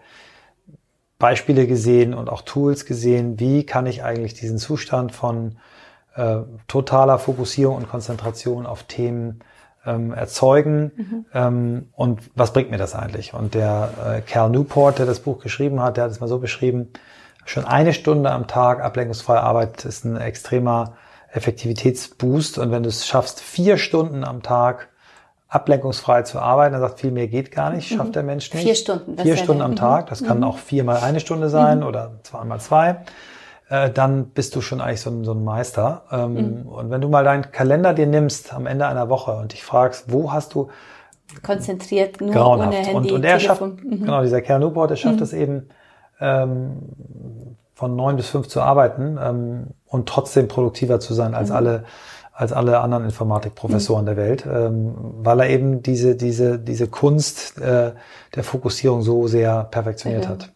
Beispiele 1.22 1.68
gesehen 1.68 2.14
und 2.14 2.28
auch 2.28 2.42
Tools 2.42 2.84
gesehen, 2.84 3.38
wie 3.38 3.64
kann 3.64 3.86
ich 3.86 4.02
eigentlich 4.02 4.34
diesen 4.34 4.58
Zustand 4.58 5.12
von 5.12 5.54
äh, 6.16 6.38
totaler 6.66 7.20
Fokussierung 7.20 7.76
und 7.76 7.88
Konzentration 7.88 8.66
auf 8.66 8.82
Themen 8.82 9.38
ähm, 9.86 10.12
erzeugen 10.12 10.90
mhm. 10.96 11.26
ähm, 11.32 11.88
und 11.94 12.22
was 12.34 12.52
bringt 12.52 12.72
mir 12.72 12.76
das 12.76 12.96
eigentlich? 12.96 13.34
Und 13.34 13.54
der 13.54 13.90
äh, 14.04 14.20
Cal 14.22 14.50
Newport, 14.50 14.98
der 14.98 15.06
das 15.06 15.20
Buch 15.20 15.38
geschrieben 15.38 15.80
hat, 15.80 15.96
der 15.96 16.04
hat 16.04 16.10
es 16.10 16.18
mal 16.18 16.26
so 16.26 16.40
beschrieben, 16.40 16.88
schon 17.44 17.66
eine 17.66 17.92
Stunde 17.92 18.32
am 18.32 18.48
Tag 18.48 18.82
ablenkungsfreie 18.82 19.44
Arbeit 19.44 19.84
ist 19.84 20.04
ein 20.04 20.16
extremer 20.16 20.94
Effektivitätsboost 21.30 22.58
und 22.58 22.72
wenn 22.72 22.82
du 22.82 22.88
es 22.88 23.06
schaffst, 23.06 23.38
vier 23.38 23.78
Stunden 23.78 24.24
am 24.24 24.42
Tag 24.42 24.88
ablenkungsfrei 25.53 26.22
zu 26.22 26.38
arbeiten. 26.38 26.74
Er 26.74 26.80
sagt, 26.80 27.00
viel 27.00 27.11
mehr 27.11 27.28
geht 27.28 27.53
gar 27.53 27.70
nicht, 27.70 27.88
schafft 27.88 28.09
mhm. 28.09 28.12
der 28.12 28.22
Mensch 28.22 28.53
nicht. 28.55 28.62
Vier 28.62 28.74
Stunden. 28.74 29.18
Vier 29.18 29.36
Stunden 29.36 29.61
am 29.61 29.76
Tag. 29.76 30.07
Das 30.07 30.24
kann 30.24 30.38
mhm. 30.38 30.44
auch 30.44 30.57
viermal 30.57 31.00
eine 31.03 31.20
Stunde 31.20 31.50
sein 31.50 31.80
mhm. 31.80 31.86
oder 31.86 32.12
zweimal 32.22 32.59
zwei. 32.59 32.96
Äh, 33.68 33.90
dann 33.90 34.30
bist 34.30 34.57
du 34.57 34.62
schon 34.62 34.80
eigentlich 34.80 35.03
so 35.03 35.11
ein, 35.11 35.24
so 35.24 35.32
ein 35.32 35.44
Meister. 35.44 36.05
Ähm, 36.11 36.32
mhm. 36.62 36.68
Und 36.68 36.90
wenn 36.90 37.03
du 37.03 37.09
mal 37.11 37.22
deinen 37.22 37.53
Kalender 37.53 37.92
dir 37.92 38.07
nimmst 38.07 38.55
am 38.55 38.66
Ende 38.66 38.86
einer 38.86 39.11
Woche 39.11 39.32
und 39.32 39.53
dich 39.53 39.62
fragst, 39.62 40.11
wo 40.11 40.32
hast 40.32 40.55
du 40.55 40.70
konzentriert 41.42 42.20
nur 42.20 42.30
grauenhaft. 42.30 42.68
ohne 42.68 42.86
Handy, 42.86 43.11
und, 43.11 43.12
und 43.12 43.24
er 43.24 43.38
Telefon. 43.38 43.78
schafft, 43.78 43.84
mhm. 43.84 44.00
genau, 44.00 44.22
dieser 44.22 44.40
Kerl 44.40 44.61
Newport, 44.61 44.90
der 44.90 44.96
schafft 44.96 45.20
es 45.20 45.34
eben, 45.34 45.68
ähm, 46.20 46.78
von 47.74 47.96
neun 47.96 48.16
bis 48.16 48.28
fünf 48.28 48.48
zu 48.48 48.61
arbeiten 48.61 49.18
ähm, 49.20 49.66
und 49.86 50.09
trotzdem 50.09 50.48
produktiver 50.48 51.00
zu 51.00 51.14
sein 51.14 51.34
als 51.34 51.50
alle 51.50 51.84
als 52.32 52.52
alle 52.52 52.80
anderen 52.80 53.04
Informatikprofessoren 53.04 54.04
mhm. 54.04 54.06
der 54.06 54.16
Welt, 54.16 54.46
ähm, 54.46 54.94
weil 54.96 55.40
er 55.40 55.50
eben 55.50 55.82
diese, 55.82 56.16
diese, 56.16 56.58
diese 56.58 56.88
Kunst 56.88 57.58
äh, 57.58 57.92
der 58.34 58.44
Fokussierung 58.44 59.02
so 59.02 59.28
sehr 59.28 59.64
perfektioniert 59.64 60.24
okay. 60.24 60.32
hat. 60.32 60.52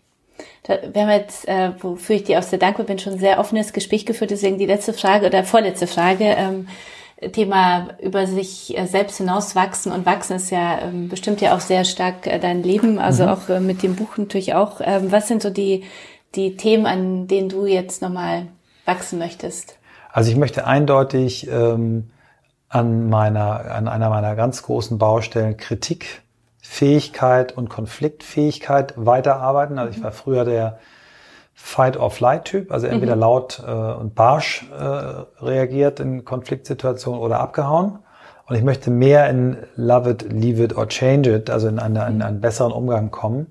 Da, 0.62 0.78
wir 0.92 1.02
haben 1.02 1.10
jetzt, 1.10 1.46
äh, 1.46 1.72
wofür 1.80 2.16
ich 2.16 2.24
dir 2.24 2.38
auch 2.38 2.42
sehr 2.42 2.58
dankbar 2.58 2.86
bin, 2.86 2.98
schon 2.98 3.14
ein 3.14 3.18
sehr 3.18 3.38
offenes 3.38 3.72
Gespräch 3.72 4.06
geführt. 4.06 4.30
Deswegen 4.30 4.58
die 4.58 4.66
letzte 4.66 4.92
Frage 4.92 5.26
oder 5.26 5.44
vorletzte 5.44 5.86
Frage. 5.86 6.24
Ähm, 6.24 6.66
Thema 7.32 7.96
über 8.02 8.26
sich 8.26 8.76
äh, 8.76 8.86
selbst 8.86 9.16
hinauswachsen 9.16 9.90
und 9.90 10.04
wachsen 10.04 10.36
ist 10.36 10.50
ja 10.50 10.80
ähm, 10.82 11.08
bestimmt 11.08 11.40
ja 11.40 11.56
auch 11.56 11.60
sehr 11.60 11.84
stark 11.84 12.26
äh, 12.26 12.38
dein 12.38 12.62
Leben, 12.62 12.98
also 12.98 13.22
mhm. 13.22 13.28
auch 13.30 13.48
äh, 13.48 13.60
mit 13.60 13.82
dem 13.82 13.96
Buch 13.96 14.18
natürlich 14.18 14.52
auch. 14.52 14.82
Ähm, 14.84 15.10
was 15.10 15.26
sind 15.26 15.40
so 15.40 15.48
die, 15.48 15.84
die 16.34 16.56
Themen, 16.58 16.84
an 16.84 17.26
denen 17.26 17.48
du 17.48 17.64
jetzt 17.64 18.02
nochmal 18.02 18.48
wachsen 18.84 19.18
möchtest? 19.18 19.78
Also 20.16 20.30
ich 20.30 20.38
möchte 20.38 20.66
eindeutig 20.66 21.46
ähm, 21.46 22.08
an 22.70 23.10
meiner, 23.10 23.70
an 23.70 23.86
einer 23.86 24.08
meiner 24.08 24.34
ganz 24.34 24.62
großen 24.62 24.96
Baustellen 24.96 25.58
Kritikfähigkeit 25.58 27.54
und 27.54 27.68
Konfliktfähigkeit 27.68 28.94
weiterarbeiten. 28.96 29.78
Also 29.78 29.90
ich 29.94 30.02
war 30.02 30.12
früher 30.12 30.46
der 30.46 30.78
Fight-or-Flight-Typ, 31.52 32.72
also 32.72 32.86
entweder 32.86 33.14
mhm. 33.14 33.20
laut 33.20 33.62
äh, 33.62 33.70
und 33.70 34.14
barsch 34.14 34.64
äh, 34.72 34.84
reagiert 35.44 36.00
in 36.00 36.24
Konfliktsituationen 36.24 37.20
oder 37.20 37.38
abgehauen. 37.38 37.98
Und 38.48 38.54
ich 38.54 38.62
möchte 38.62 38.90
mehr 38.90 39.28
in 39.28 39.56
Love 39.74 40.10
it, 40.10 40.32
Leave 40.32 40.62
it 40.62 40.76
or 40.76 40.86
Change 40.88 41.34
it, 41.34 41.50
also 41.50 41.66
in, 41.66 41.80
eine, 41.80 42.06
in 42.06 42.22
einen 42.22 42.40
besseren 42.40 42.70
Umgang 42.70 43.10
kommen. 43.10 43.48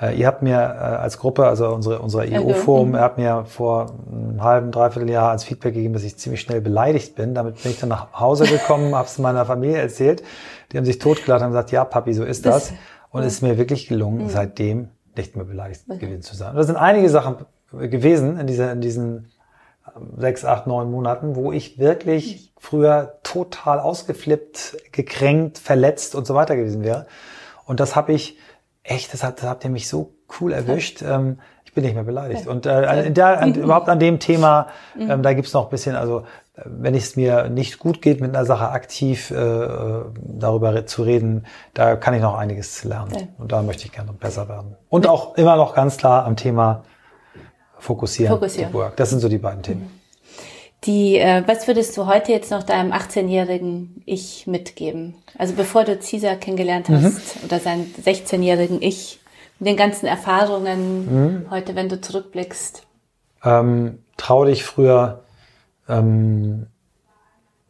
Äh, 0.00 0.18
ihr 0.18 0.26
habt 0.26 0.42
mir 0.42 0.56
äh, 0.56 0.56
als 0.56 1.18
Gruppe, 1.18 1.46
also 1.46 1.68
unsere, 1.68 1.98
unser 1.98 2.20
EU-Forum, 2.20 2.94
ihr 2.94 3.00
habt 3.00 3.18
mir 3.18 3.44
vor 3.44 3.92
einem 4.10 4.42
halben, 4.42 4.70
dreiviertel 4.70 5.10
Jahr 5.10 5.30
als 5.30 5.44
Feedback 5.44 5.74
gegeben, 5.74 5.92
dass 5.92 6.02
ich 6.02 6.16
ziemlich 6.16 6.40
schnell 6.40 6.62
beleidigt 6.62 7.14
bin. 7.14 7.34
Damit 7.34 7.62
bin 7.62 7.72
ich 7.72 7.80
dann 7.80 7.90
nach 7.90 8.18
Hause 8.18 8.46
gekommen, 8.46 8.94
habe 8.94 9.06
es 9.06 9.18
meiner 9.18 9.44
Familie 9.44 9.78
erzählt. 9.78 10.22
Die 10.72 10.78
haben 10.78 10.86
sich 10.86 10.98
totgelacht 10.98 11.42
und 11.42 11.48
gesagt, 11.48 11.70
ja, 11.70 11.84
Papi, 11.84 12.14
so 12.14 12.24
ist 12.24 12.46
das. 12.46 12.72
Und 13.10 13.22
es 13.22 13.34
ist 13.34 13.42
mir 13.42 13.58
wirklich 13.58 13.86
gelungen, 13.86 14.24
mhm. 14.24 14.28
seitdem 14.30 14.88
nicht 15.14 15.36
mehr 15.36 15.44
beleidigt 15.44 15.84
gewesen 15.88 16.22
zu 16.22 16.34
sein. 16.34 16.50
Und 16.50 16.56
das 16.56 16.66
sind 16.66 16.76
einige 16.76 17.10
Sachen 17.10 17.36
gewesen 17.72 18.38
in, 18.38 18.46
dieser, 18.46 18.72
in 18.72 18.80
diesen 18.80 19.26
sechs, 20.16 20.44
acht, 20.44 20.66
neun 20.66 20.90
Monaten, 20.90 21.36
wo 21.36 21.52
ich 21.52 21.78
wirklich 21.78 22.52
früher 22.58 23.18
total 23.22 23.80
ausgeflippt, 23.80 24.76
gekränkt, 24.92 25.58
verletzt 25.58 26.14
und 26.14 26.26
so 26.26 26.34
weiter 26.34 26.56
gewesen 26.56 26.82
wäre. 26.82 27.06
Und 27.64 27.80
das 27.80 27.96
habe 27.96 28.12
ich 28.12 28.38
echt, 28.82 29.12
das, 29.12 29.22
hat, 29.22 29.42
das 29.42 29.48
habt 29.48 29.64
ihr 29.64 29.70
mich 29.70 29.88
so 29.88 30.14
cool 30.40 30.52
erwischt. 30.52 31.02
Ähm, 31.02 31.38
ich 31.64 31.74
bin 31.74 31.84
nicht 31.84 31.94
mehr 31.94 32.04
beleidigt. 32.04 32.46
Und 32.46 32.66
äh, 32.66 33.12
da, 33.12 33.34
an, 33.34 33.54
überhaupt 33.54 33.88
an 33.88 33.98
dem 33.98 34.18
Thema, 34.18 34.68
mhm. 34.96 35.10
ähm, 35.10 35.22
da 35.22 35.34
gibt's 35.34 35.52
noch 35.52 35.64
ein 35.64 35.70
bisschen, 35.70 35.96
also 35.96 36.24
wenn 36.64 36.94
es 36.94 37.14
mir 37.14 37.48
nicht 37.48 37.78
gut 37.78 38.02
geht, 38.02 38.20
mit 38.20 38.34
einer 38.34 38.44
Sache 38.44 38.70
aktiv 38.70 39.30
äh, 39.30 39.68
darüber 40.16 40.86
zu 40.86 41.02
reden, 41.02 41.46
da 41.74 41.96
kann 41.96 42.14
ich 42.14 42.22
noch 42.22 42.36
einiges 42.36 42.84
lernen. 42.84 43.28
Und 43.38 43.52
da 43.52 43.62
möchte 43.62 43.84
ich 43.84 43.92
gerne 43.92 44.12
besser 44.12 44.48
werden. 44.48 44.76
Und 44.88 45.06
auch 45.06 45.36
immer 45.36 45.56
noch 45.56 45.74
ganz 45.74 45.98
klar 45.98 46.24
am 46.24 46.36
Thema 46.36 46.84
fokussieren. 47.78 48.34
Fokussieren. 48.34 48.72
Das 48.96 49.10
sind 49.10 49.20
so 49.20 49.28
die 49.28 49.38
beiden 49.38 49.62
Themen. 49.62 49.98
Die, 50.84 51.18
äh, 51.18 51.42
was 51.46 51.66
würdest 51.66 51.96
du 51.96 52.06
heute 52.06 52.30
jetzt 52.30 52.50
noch 52.50 52.62
deinem 52.62 52.92
18-jährigen 52.92 54.02
Ich 54.06 54.46
mitgeben? 54.46 55.16
Also 55.36 55.54
bevor 55.54 55.84
du 55.84 55.96
Caesar 55.96 56.36
kennengelernt 56.36 56.88
mhm. 56.88 57.02
hast 57.02 57.36
mhm. 57.36 57.44
oder 57.44 57.58
seinen 57.58 57.92
16-jährigen 58.00 58.80
Ich, 58.80 59.18
mit 59.58 59.68
den 59.68 59.76
ganzen 59.76 60.06
Erfahrungen 60.06 61.40
mhm. 61.40 61.50
heute, 61.50 61.74
wenn 61.74 61.88
du 61.88 62.00
zurückblickst. 62.00 62.86
Ähm, 63.42 63.98
trau 64.16 64.44
dich 64.44 64.62
früher, 64.62 65.24
ähm, 65.88 66.66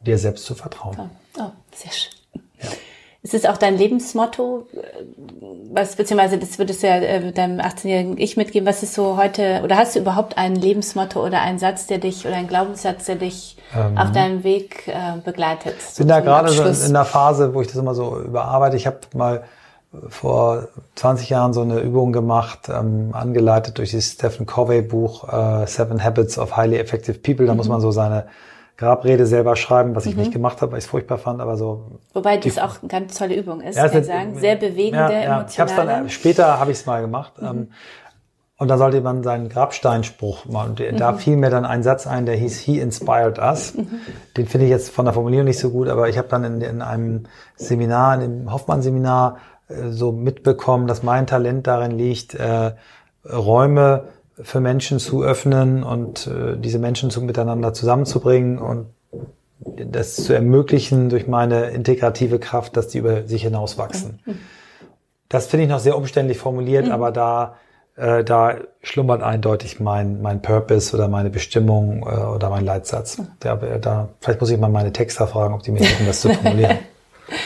dir 0.05 0.19
selbst 0.19 0.45
zu 0.45 0.55
vertrauen. 0.55 0.97
Oh, 1.39 1.41
oh 1.41 1.51
sehr 1.73 1.93
schön. 1.93 2.18
Ist 3.23 3.35
es 3.35 3.47
auch 3.47 3.57
dein 3.57 3.77
Lebensmotto? 3.77 4.69
Was, 5.73 5.97
beziehungsweise, 5.97 6.39
das 6.39 6.59
würdest 6.59 6.83
du 6.83 6.87
ja 6.87 6.97
äh, 6.97 7.33
deinem 7.33 7.59
18-jährigen 7.59 8.17
Ich 8.17 8.37
mitgeben. 8.37 8.67
Was 8.67 8.83
ist 8.83 8.95
so 8.95 9.17
heute, 9.17 9.61
oder 9.65 9.77
hast 9.77 9.97
du 9.97 10.01
überhaupt 10.01 10.39
ein 10.39 10.55
Lebensmotto 10.55 11.25
oder 11.25 11.41
einen 11.41 11.59
Satz, 11.59 11.87
der 11.89 11.99
dich, 11.99 12.27
oder 12.27 12.37
einen 12.37 12.47
Glaubenssatz, 12.47 13.07
der 13.07 13.17
dich 13.17 13.57
ähm, 13.77 13.99
auf 13.99 14.13
deinem 14.13 14.45
Weg 14.45 14.87
äh, 14.87 15.19
begleitet? 15.25 15.75
Ich 15.91 15.99
bin 15.99 16.09
da 16.09 16.21
gerade 16.21 16.49
so 16.49 16.63
in 16.63 16.93
der 16.93 17.05
Phase, 17.05 17.55
wo 17.55 17.61
ich 17.61 17.67
das 17.67 17.77
immer 17.77 17.95
so 17.95 18.21
überarbeite. 18.21 18.77
Ich 18.77 18.87
habe 18.87 19.01
mal 19.15 19.43
vor 20.09 20.69
20 20.97 21.31
Jahren 21.31 21.53
so 21.53 21.63
eine 21.63 21.81
Übung 21.81 22.13
gemacht, 22.13 22.69
ähm, 22.69 23.11
angeleitet 23.13 23.79
durch 23.79 23.93
das 23.93 24.13
Stephen 24.13 24.47
Covey 24.47 24.83
Buch 24.83 25.29
äh, 25.33 25.67
Seven 25.67 26.03
Habits 26.05 26.39
of 26.39 26.57
Highly 26.57 26.77
Effective 26.77 27.19
People. 27.19 27.47
Da 27.47 27.53
mhm. 27.53 27.59
muss 27.59 27.69
man 27.69 27.81
so 27.81 27.91
seine 27.91 28.27
Grabrede 28.79 29.27
selber 29.27 29.57
schreiben, 29.57 29.97
was 29.97 30.07
ich 30.07 30.15
mhm. 30.15 30.21
nicht 30.21 30.33
gemacht 30.33 30.63
habe, 30.63 30.73
weil 30.73 30.79
ich 30.79 30.85
es 30.85 30.91
furchtbar 30.91 31.19
fand, 31.19 31.41
aber 31.41 31.57
so. 31.57 31.99
Wobei 32.15 32.37
das 32.37 32.59
auch 32.59 32.81
eine 32.81 32.89
ganz 32.89 33.19
tolle 33.19 33.35
Übung 33.35 33.61
ist, 33.61 33.77
ja, 33.77 33.89
kann 33.89 34.05
sagen. 34.05 34.39
Sehr 34.39 34.55
bewegende, 34.55 35.13
ja, 35.13 35.21
ja. 35.21 35.41
emotionale. 35.41 35.49
Ich 35.51 35.59
hab's 35.59 35.75
dann, 35.75 36.07
äh, 36.07 36.09
später 36.09 36.61
habe 36.61 36.71
ich 36.71 36.79
es 36.79 36.87
mal 36.87 37.01
gemacht. 37.01 37.43
Mhm. 37.43 37.49
Ähm, 37.49 37.69
und 38.57 38.69
da 38.69 38.79
sollte 38.79 39.01
man 39.01 39.25
seinen 39.25 39.49
Grabsteinspruch 39.49 40.45
machen. 40.47 40.71
Und 40.71 40.81
mhm. 40.81 40.97
da 40.97 41.13
fiel 41.15 41.37
mir 41.37 41.51
dann 41.51 41.65
ein 41.65 41.83
Satz 41.83 42.07
ein, 42.07 42.25
der 42.25 42.37
hieß 42.37 42.61
He 42.61 42.79
inspired 42.79 43.41
us. 43.41 43.75
Mhm. 43.75 43.89
Den 44.37 44.47
finde 44.47 44.67
ich 44.67 44.71
jetzt 44.71 44.91
von 44.91 45.05
der 45.05 45.15
Formulierung 45.15 45.47
nicht 45.47 45.59
so 45.59 45.71
gut, 45.71 45.89
aber 45.89 46.09
ich 46.09 46.17
habe 46.17 46.29
dann 46.29 46.45
in, 46.45 46.61
in 46.61 46.81
einem 46.81 47.25
Seminar, 47.57 48.15
in 48.15 48.21
dem 48.21 48.53
Hoffmann-Seminar, 48.53 49.39
äh, 49.69 49.89
so 49.91 50.13
mitbekommen, 50.13 50.87
dass 50.87 51.03
mein 51.03 51.27
Talent 51.27 51.67
darin 51.67 51.99
liegt, 51.99 52.35
äh, 52.35 52.73
Räume 53.29 54.05
für 54.43 54.61
Menschen 54.61 54.99
zu 54.99 55.23
öffnen 55.23 55.83
und 55.83 56.27
äh, 56.27 56.57
diese 56.57 56.79
Menschen 56.79 57.11
zu, 57.11 57.23
miteinander 57.23 57.73
zusammenzubringen 57.73 58.59
und 58.59 58.87
das 59.61 60.17
zu 60.17 60.33
ermöglichen 60.33 61.09
durch 61.09 61.27
meine 61.27 61.71
integrative 61.71 62.39
Kraft, 62.39 62.77
dass 62.77 62.89
die 62.89 62.99
über 62.99 63.27
sich 63.27 63.43
hinauswachsen. 63.43 64.21
Mhm. 64.25 64.39
Das 65.29 65.47
finde 65.47 65.65
ich 65.65 65.71
noch 65.71 65.81
sehr 65.81 65.97
umständlich 65.97 66.39
formuliert, 66.39 66.87
mhm. 66.87 66.93
aber 66.93 67.11
da, 67.11 67.57
äh, 67.97 68.25
da 68.25 68.57
schlummert 68.83 69.23
eindeutig 69.23 69.81
mein, 69.81 70.23
mein 70.23 70.41
Purpose 70.41 70.95
oder 70.95 71.09
meine 71.09 71.31
Bestimmung 71.31 72.03
äh, 72.03 72.25
oder 72.25 72.51
mein 72.51 72.65
Leitsatz. 72.65 73.19
Mhm. 73.19 73.27
Da, 73.41 73.57
da, 73.57 74.09
vielleicht 74.21 74.41
muss 74.41 74.51
ich 74.51 74.59
mal 74.59 74.71
meine 74.71 74.93
Texter 74.93 75.27
fragen, 75.27 75.55
ob 75.55 75.63
die 75.63 75.73
mir 75.73 75.81
helfen, 75.81 76.07
das 76.07 76.21
zu 76.21 76.33
formulieren. 76.33 76.79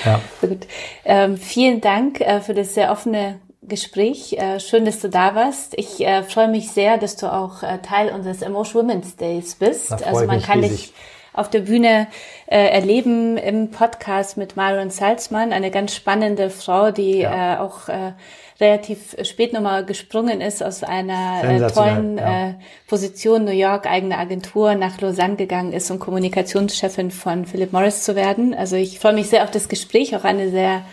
Ja. 0.04 0.20
Gut. 0.40 0.68
Ähm, 1.04 1.36
vielen 1.36 1.80
Dank 1.80 2.20
äh, 2.20 2.40
für 2.40 2.54
das 2.54 2.74
sehr 2.74 2.92
offene 2.92 3.40
Gespräch. 3.62 4.34
Äh, 4.34 4.60
schön, 4.60 4.84
dass 4.84 5.00
du 5.00 5.08
da 5.08 5.34
warst. 5.34 5.74
Ich 5.78 6.00
äh, 6.00 6.22
freue 6.24 6.48
mich 6.48 6.70
sehr, 6.70 6.98
dass 6.98 7.16
du 7.16 7.32
auch 7.32 7.62
äh, 7.62 7.78
Teil 7.78 8.12
unseres 8.12 8.42
Emotion 8.42 8.88
Women's 8.88 9.16
Days 9.16 9.54
bist. 9.54 9.92
Also 10.04 10.26
man 10.26 10.42
kann 10.42 10.60
riesig. 10.60 10.92
dich 10.92 10.94
auf 11.32 11.48
der 11.48 11.60
Bühne 11.60 12.08
äh, 12.46 12.68
erleben 12.68 13.38
im 13.38 13.70
Podcast 13.70 14.36
mit 14.36 14.56
Marion 14.56 14.90
Salzmann, 14.90 15.52
eine 15.52 15.70
ganz 15.70 15.94
spannende 15.94 16.50
Frau, 16.50 16.90
die 16.90 17.18
ja. 17.20 17.54
äh, 17.54 17.58
auch 17.58 17.88
äh, 17.88 18.12
relativ 18.60 19.16
spät 19.22 19.52
nochmal 19.52 19.84
gesprungen 19.84 20.40
ist 20.40 20.62
aus 20.62 20.84
einer 20.84 21.42
äh, 21.42 21.70
tollen 21.72 22.18
ja. 22.18 22.48
äh, 22.48 22.54
Position 22.86 23.44
New 23.44 23.52
York, 23.52 23.86
eigene 23.86 24.18
Agentur, 24.18 24.74
nach 24.74 25.00
Lausanne 25.00 25.36
gegangen 25.36 25.72
ist, 25.72 25.90
um 25.90 25.98
Kommunikationschefin 25.98 27.10
von 27.10 27.46
Philip 27.46 27.72
Morris 27.72 28.02
zu 28.02 28.14
werden. 28.14 28.54
Also 28.54 28.76
ich 28.76 28.98
freue 28.98 29.14
mich 29.14 29.28
sehr 29.28 29.44
auf 29.44 29.50
das 29.50 29.68
Gespräch, 29.68 30.14
auch 30.14 30.24
eine 30.24 30.50
sehr 30.50 30.84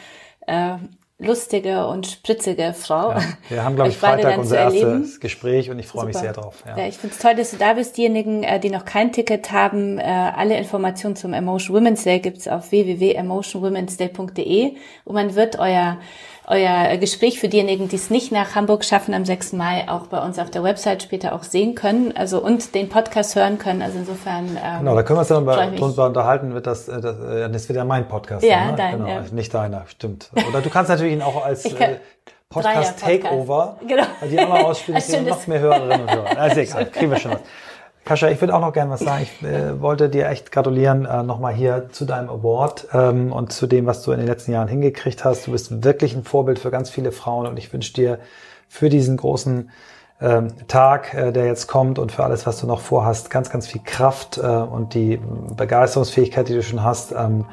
äh, 0.47 0.77
lustige 1.19 1.85
und 1.87 2.07
spritzige 2.07 2.73
Frau. 2.73 3.11
Ja, 3.11 3.21
wir 3.49 3.63
haben, 3.63 3.75
glaube 3.75 3.89
ich, 3.89 3.97
Freitag 3.97 4.37
unser 4.37 4.57
erstes 4.57 5.19
Gespräch 5.19 5.69
und 5.69 5.77
ich 5.77 5.85
freue 5.85 6.05
mich 6.05 6.17
sehr 6.17 6.33
drauf. 6.33 6.63
Ja, 6.65 6.77
ja 6.77 6.87
ich 6.87 6.97
finde 6.97 7.15
es 7.15 7.21
toll, 7.21 7.35
dass 7.35 7.51
du 7.51 7.57
da 7.57 7.73
bist. 7.73 7.97
Diejenigen, 7.97 8.43
äh, 8.43 8.59
die 8.59 8.69
noch 8.69 8.85
kein 8.85 9.11
Ticket 9.11 9.51
haben, 9.51 9.99
äh, 9.99 10.03
alle 10.03 10.57
Informationen 10.57 11.17
zum 11.17 11.33
Emotion 11.33 11.75
Women's 11.75 12.03
Day 12.03 12.19
gibt's 12.19 12.47
auf 12.47 12.71
www.emotionwomensday.de 12.71 14.75
und 15.03 15.13
man 15.13 15.35
wird 15.35 15.59
euer 15.59 15.97
euer 16.49 16.97
Gespräch 16.97 17.39
für 17.39 17.47
diejenigen, 17.47 17.87
die 17.87 17.95
es 17.95 18.09
nicht 18.09 18.31
nach 18.31 18.55
Hamburg 18.55 18.83
schaffen, 18.83 19.13
am 19.13 19.23
6. 19.23 19.53
Mai 19.53 19.87
auch 19.87 20.07
bei 20.07 20.19
uns 20.19 20.39
auf 20.39 20.49
der 20.49 20.63
Website 20.63 21.03
später 21.03 21.33
auch 21.33 21.43
sehen 21.43 21.75
können, 21.75 22.11
also 22.17 22.43
und 22.43 22.73
den 22.73 22.89
Podcast 22.89 23.35
hören 23.35 23.59
können. 23.59 23.83
Also 23.83 23.99
insofern. 23.99 24.47
Ähm, 24.47 24.79
genau, 24.79 24.95
da 24.95 25.03
können 25.03 25.17
wir 25.17 25.19
uns 25.19 25.27
dann 25.27 25.75
drunter 25.75 26.07
unterhalten, 26.07 26.53
wird 26.55 26.65
das, 26.65 26.87
äh, 26.87 26.99
das, 26.99 27.19
äh, 27.19 27.49
das 27.49 27.69
wird 27.69 27.77
ja 27.77 27.85
mein 27.85 28.07
Podcast. 28.07 28.43
Ja, 28.43 28.57
sein, 28.57 28.67
ne? 28.71 28.75
dein, 28.77 28.97
genau, 28.97 29.07
ja. 29.07 29.23
nicht 29.31 29.53
deiner, 29.53 29.85
stimmt. 29.87 30.31
Oder 30.49 30.61
du 30.61 30.69
kannst 30.69 30.89
natürlich 30.89 31.13
ihn 31.13 31.21
auch 31.21 31.45
als 31.45 31.65
äh, 31.65 31.97
Podcast 32.49 32.99
Takeover, 32.99 33.77
genau. 33.87 34.03
die 34.29 34.39
auch 34.39 34.49
noch 34.49 34.63
ausspielen, 34.69 35.01
die 35.07 35.29
noch 35.29 35.45
mehr 35.45 35.59
Hörerinnen 35.59 36.01
und 36.01 36.11
Hörer. 36.11 36.37
Also 36.39 36.61
egal, 36.61 36.85
kriegen 36.87 37.11
wir 37.11 37.19
schon 37.19 37.33
was. 37.33 37.41
Kascha, 38.09 38.27
ich 38.27 38.41
würde 38.41 38.55
auch 38.55 38.59
noch 38.59 38.73
gerne 38.73 38.89
was 38.89 39.01
sagen. 39.01 39.21
Ich 39.21 39.47
äh, 39.47 39.79
wollte 39.79 40.09
dir 40.09 40.29
echt 40.29 40.51
gratulieren 40.51 41.05
äh, 41.05 41.21
nochmal 41.21 41.53
hier 41.53 41.89
zu 41.91 42.05
deinem 42.05 42.27
Award 42.31 42.87
ähm, 42.91 43.31
und 43.31 43.53
zu 43.53 43.67
dem, 43.67 43.85
was 43.85 44.01
du 44.01 44.11
in 44.11 44.17
den 44.17 44.25
letzten 44.25 44.51
Jahren 44.51 44.67
hingekriegt 44.67 45.23
hast. 45.23 45.45
Du 45.45 45.51
bist 45.51 45.83
wirklich 45.83 46.15
ein 46.15 46.23
Vorbild 46.23 46.57
für 46.57 46.71
ganz 46.71 46.89
viele 46.89 47.11
Frauen 47.11 47.45
und 47.45 47.59
ich 47.59 47.71
wünsche 47.71 47.93
dir 47.93 48.17
für 48.67 48.89
diesen 48.89 49.15
großen 49.15 49.69
ähm, 50.21 50.47
Tag, 50.67 51.13
äh, 51.13 51.31
der 51.31 51.45
jetzt 51.45 51.67
kommt 51.67 51.99
und 51.99 52.11
für 52.11 52.23
alles, 52.23 52.47
was 52.47 52.59
du 52.59 52.65
noch 52.65 52.79
vorhast, 52.79 53.29
ganz, 53.29 53.51
ganz 53.51 53.67
viel 53.67 53.81
Kraft 53.85 54.39
äh, 54.39 54.41
und 54.41 54.95
die 54.95 55.21
Begeisterungsfähigkeit, 55.55 56.49
die 56.49 56.55
du 56.55 56.63
schon 56.63 56.83
hast. 56.83 57.11
Ähm, 57.11 57.45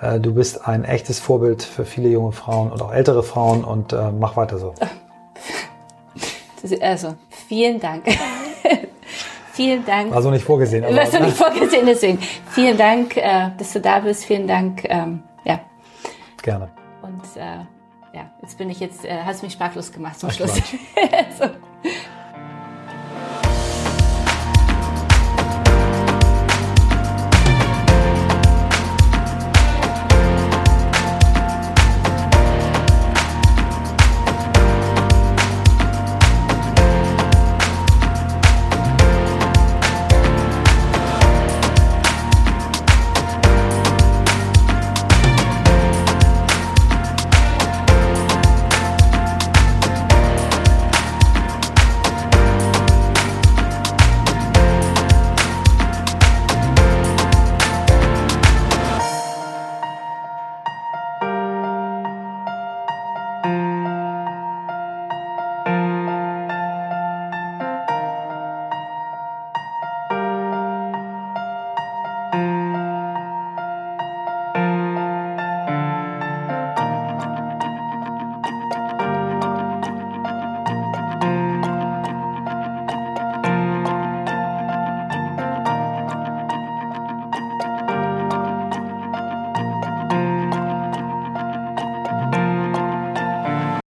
äh, 0.00 0.18
du 0.18 0.34
bist 0.34 0.66
ein 0.66 0.82
echtes 0.82 1.20
Vorbild 1.20 1.62
für 1.62 1.84
viele 1.84 2.08
junge 2.08 2.32
Frauen 2.32 2.72
und 2.72 2.82
auch 2.82 2.92
ältere 2.92 3.22
Frauen 3.22 3.62
und 3.62 3.92
äh, 3.92 4.10
mach 4.10 4.34
weiter 4.36 4.58
so. 4.58 4.74
Also, 6.82 7.14
vielen 7.48 7.80
Dank. 7.80 8.04
Vielen 9.60 9.84
Dank. 9.84 10.10
War 10.10 10.22
so 10.22 10.30
nicht 10.30 10.46
vorgesehen. 10.46 10.84
Aber, 10.84 10.96
War 10.96 11.06
so 11.06 11.18
nicht 11.18 11.36
vorgesehen, 11.36 11.84
deswegen. 11.84 12.18
Vielen 12.48 12.78
Dank, 12.78 13.14
äh, 13.18 13.50
dass 13.58 13.74
du 13.74 13.80
da 13.82 14.00
bist. 14.00 14.24
Vielen 14.24 14.46
Dank. 14.46 14.86
Ähm, 14.88 15.22
ja. 15.44 15.60
Gerne. 16.42 16.70
Und 17.02 17.36
äh, 17.36 17.58
ja, 18.16 18.30
jetzt 18.40 18.56
bin 18.56 18.70
ich 18.70 18.80
jetzt, 18.80 19.04
äh, 19.04 19.18
hast 19.22 19.42
mich 19.42 19.52
sprachlos 19.52 19.92
gemacht 19.92 20.18
zum 20.18 20.30
Ach, 20.30 20.34
Schluss. 20.34 20.62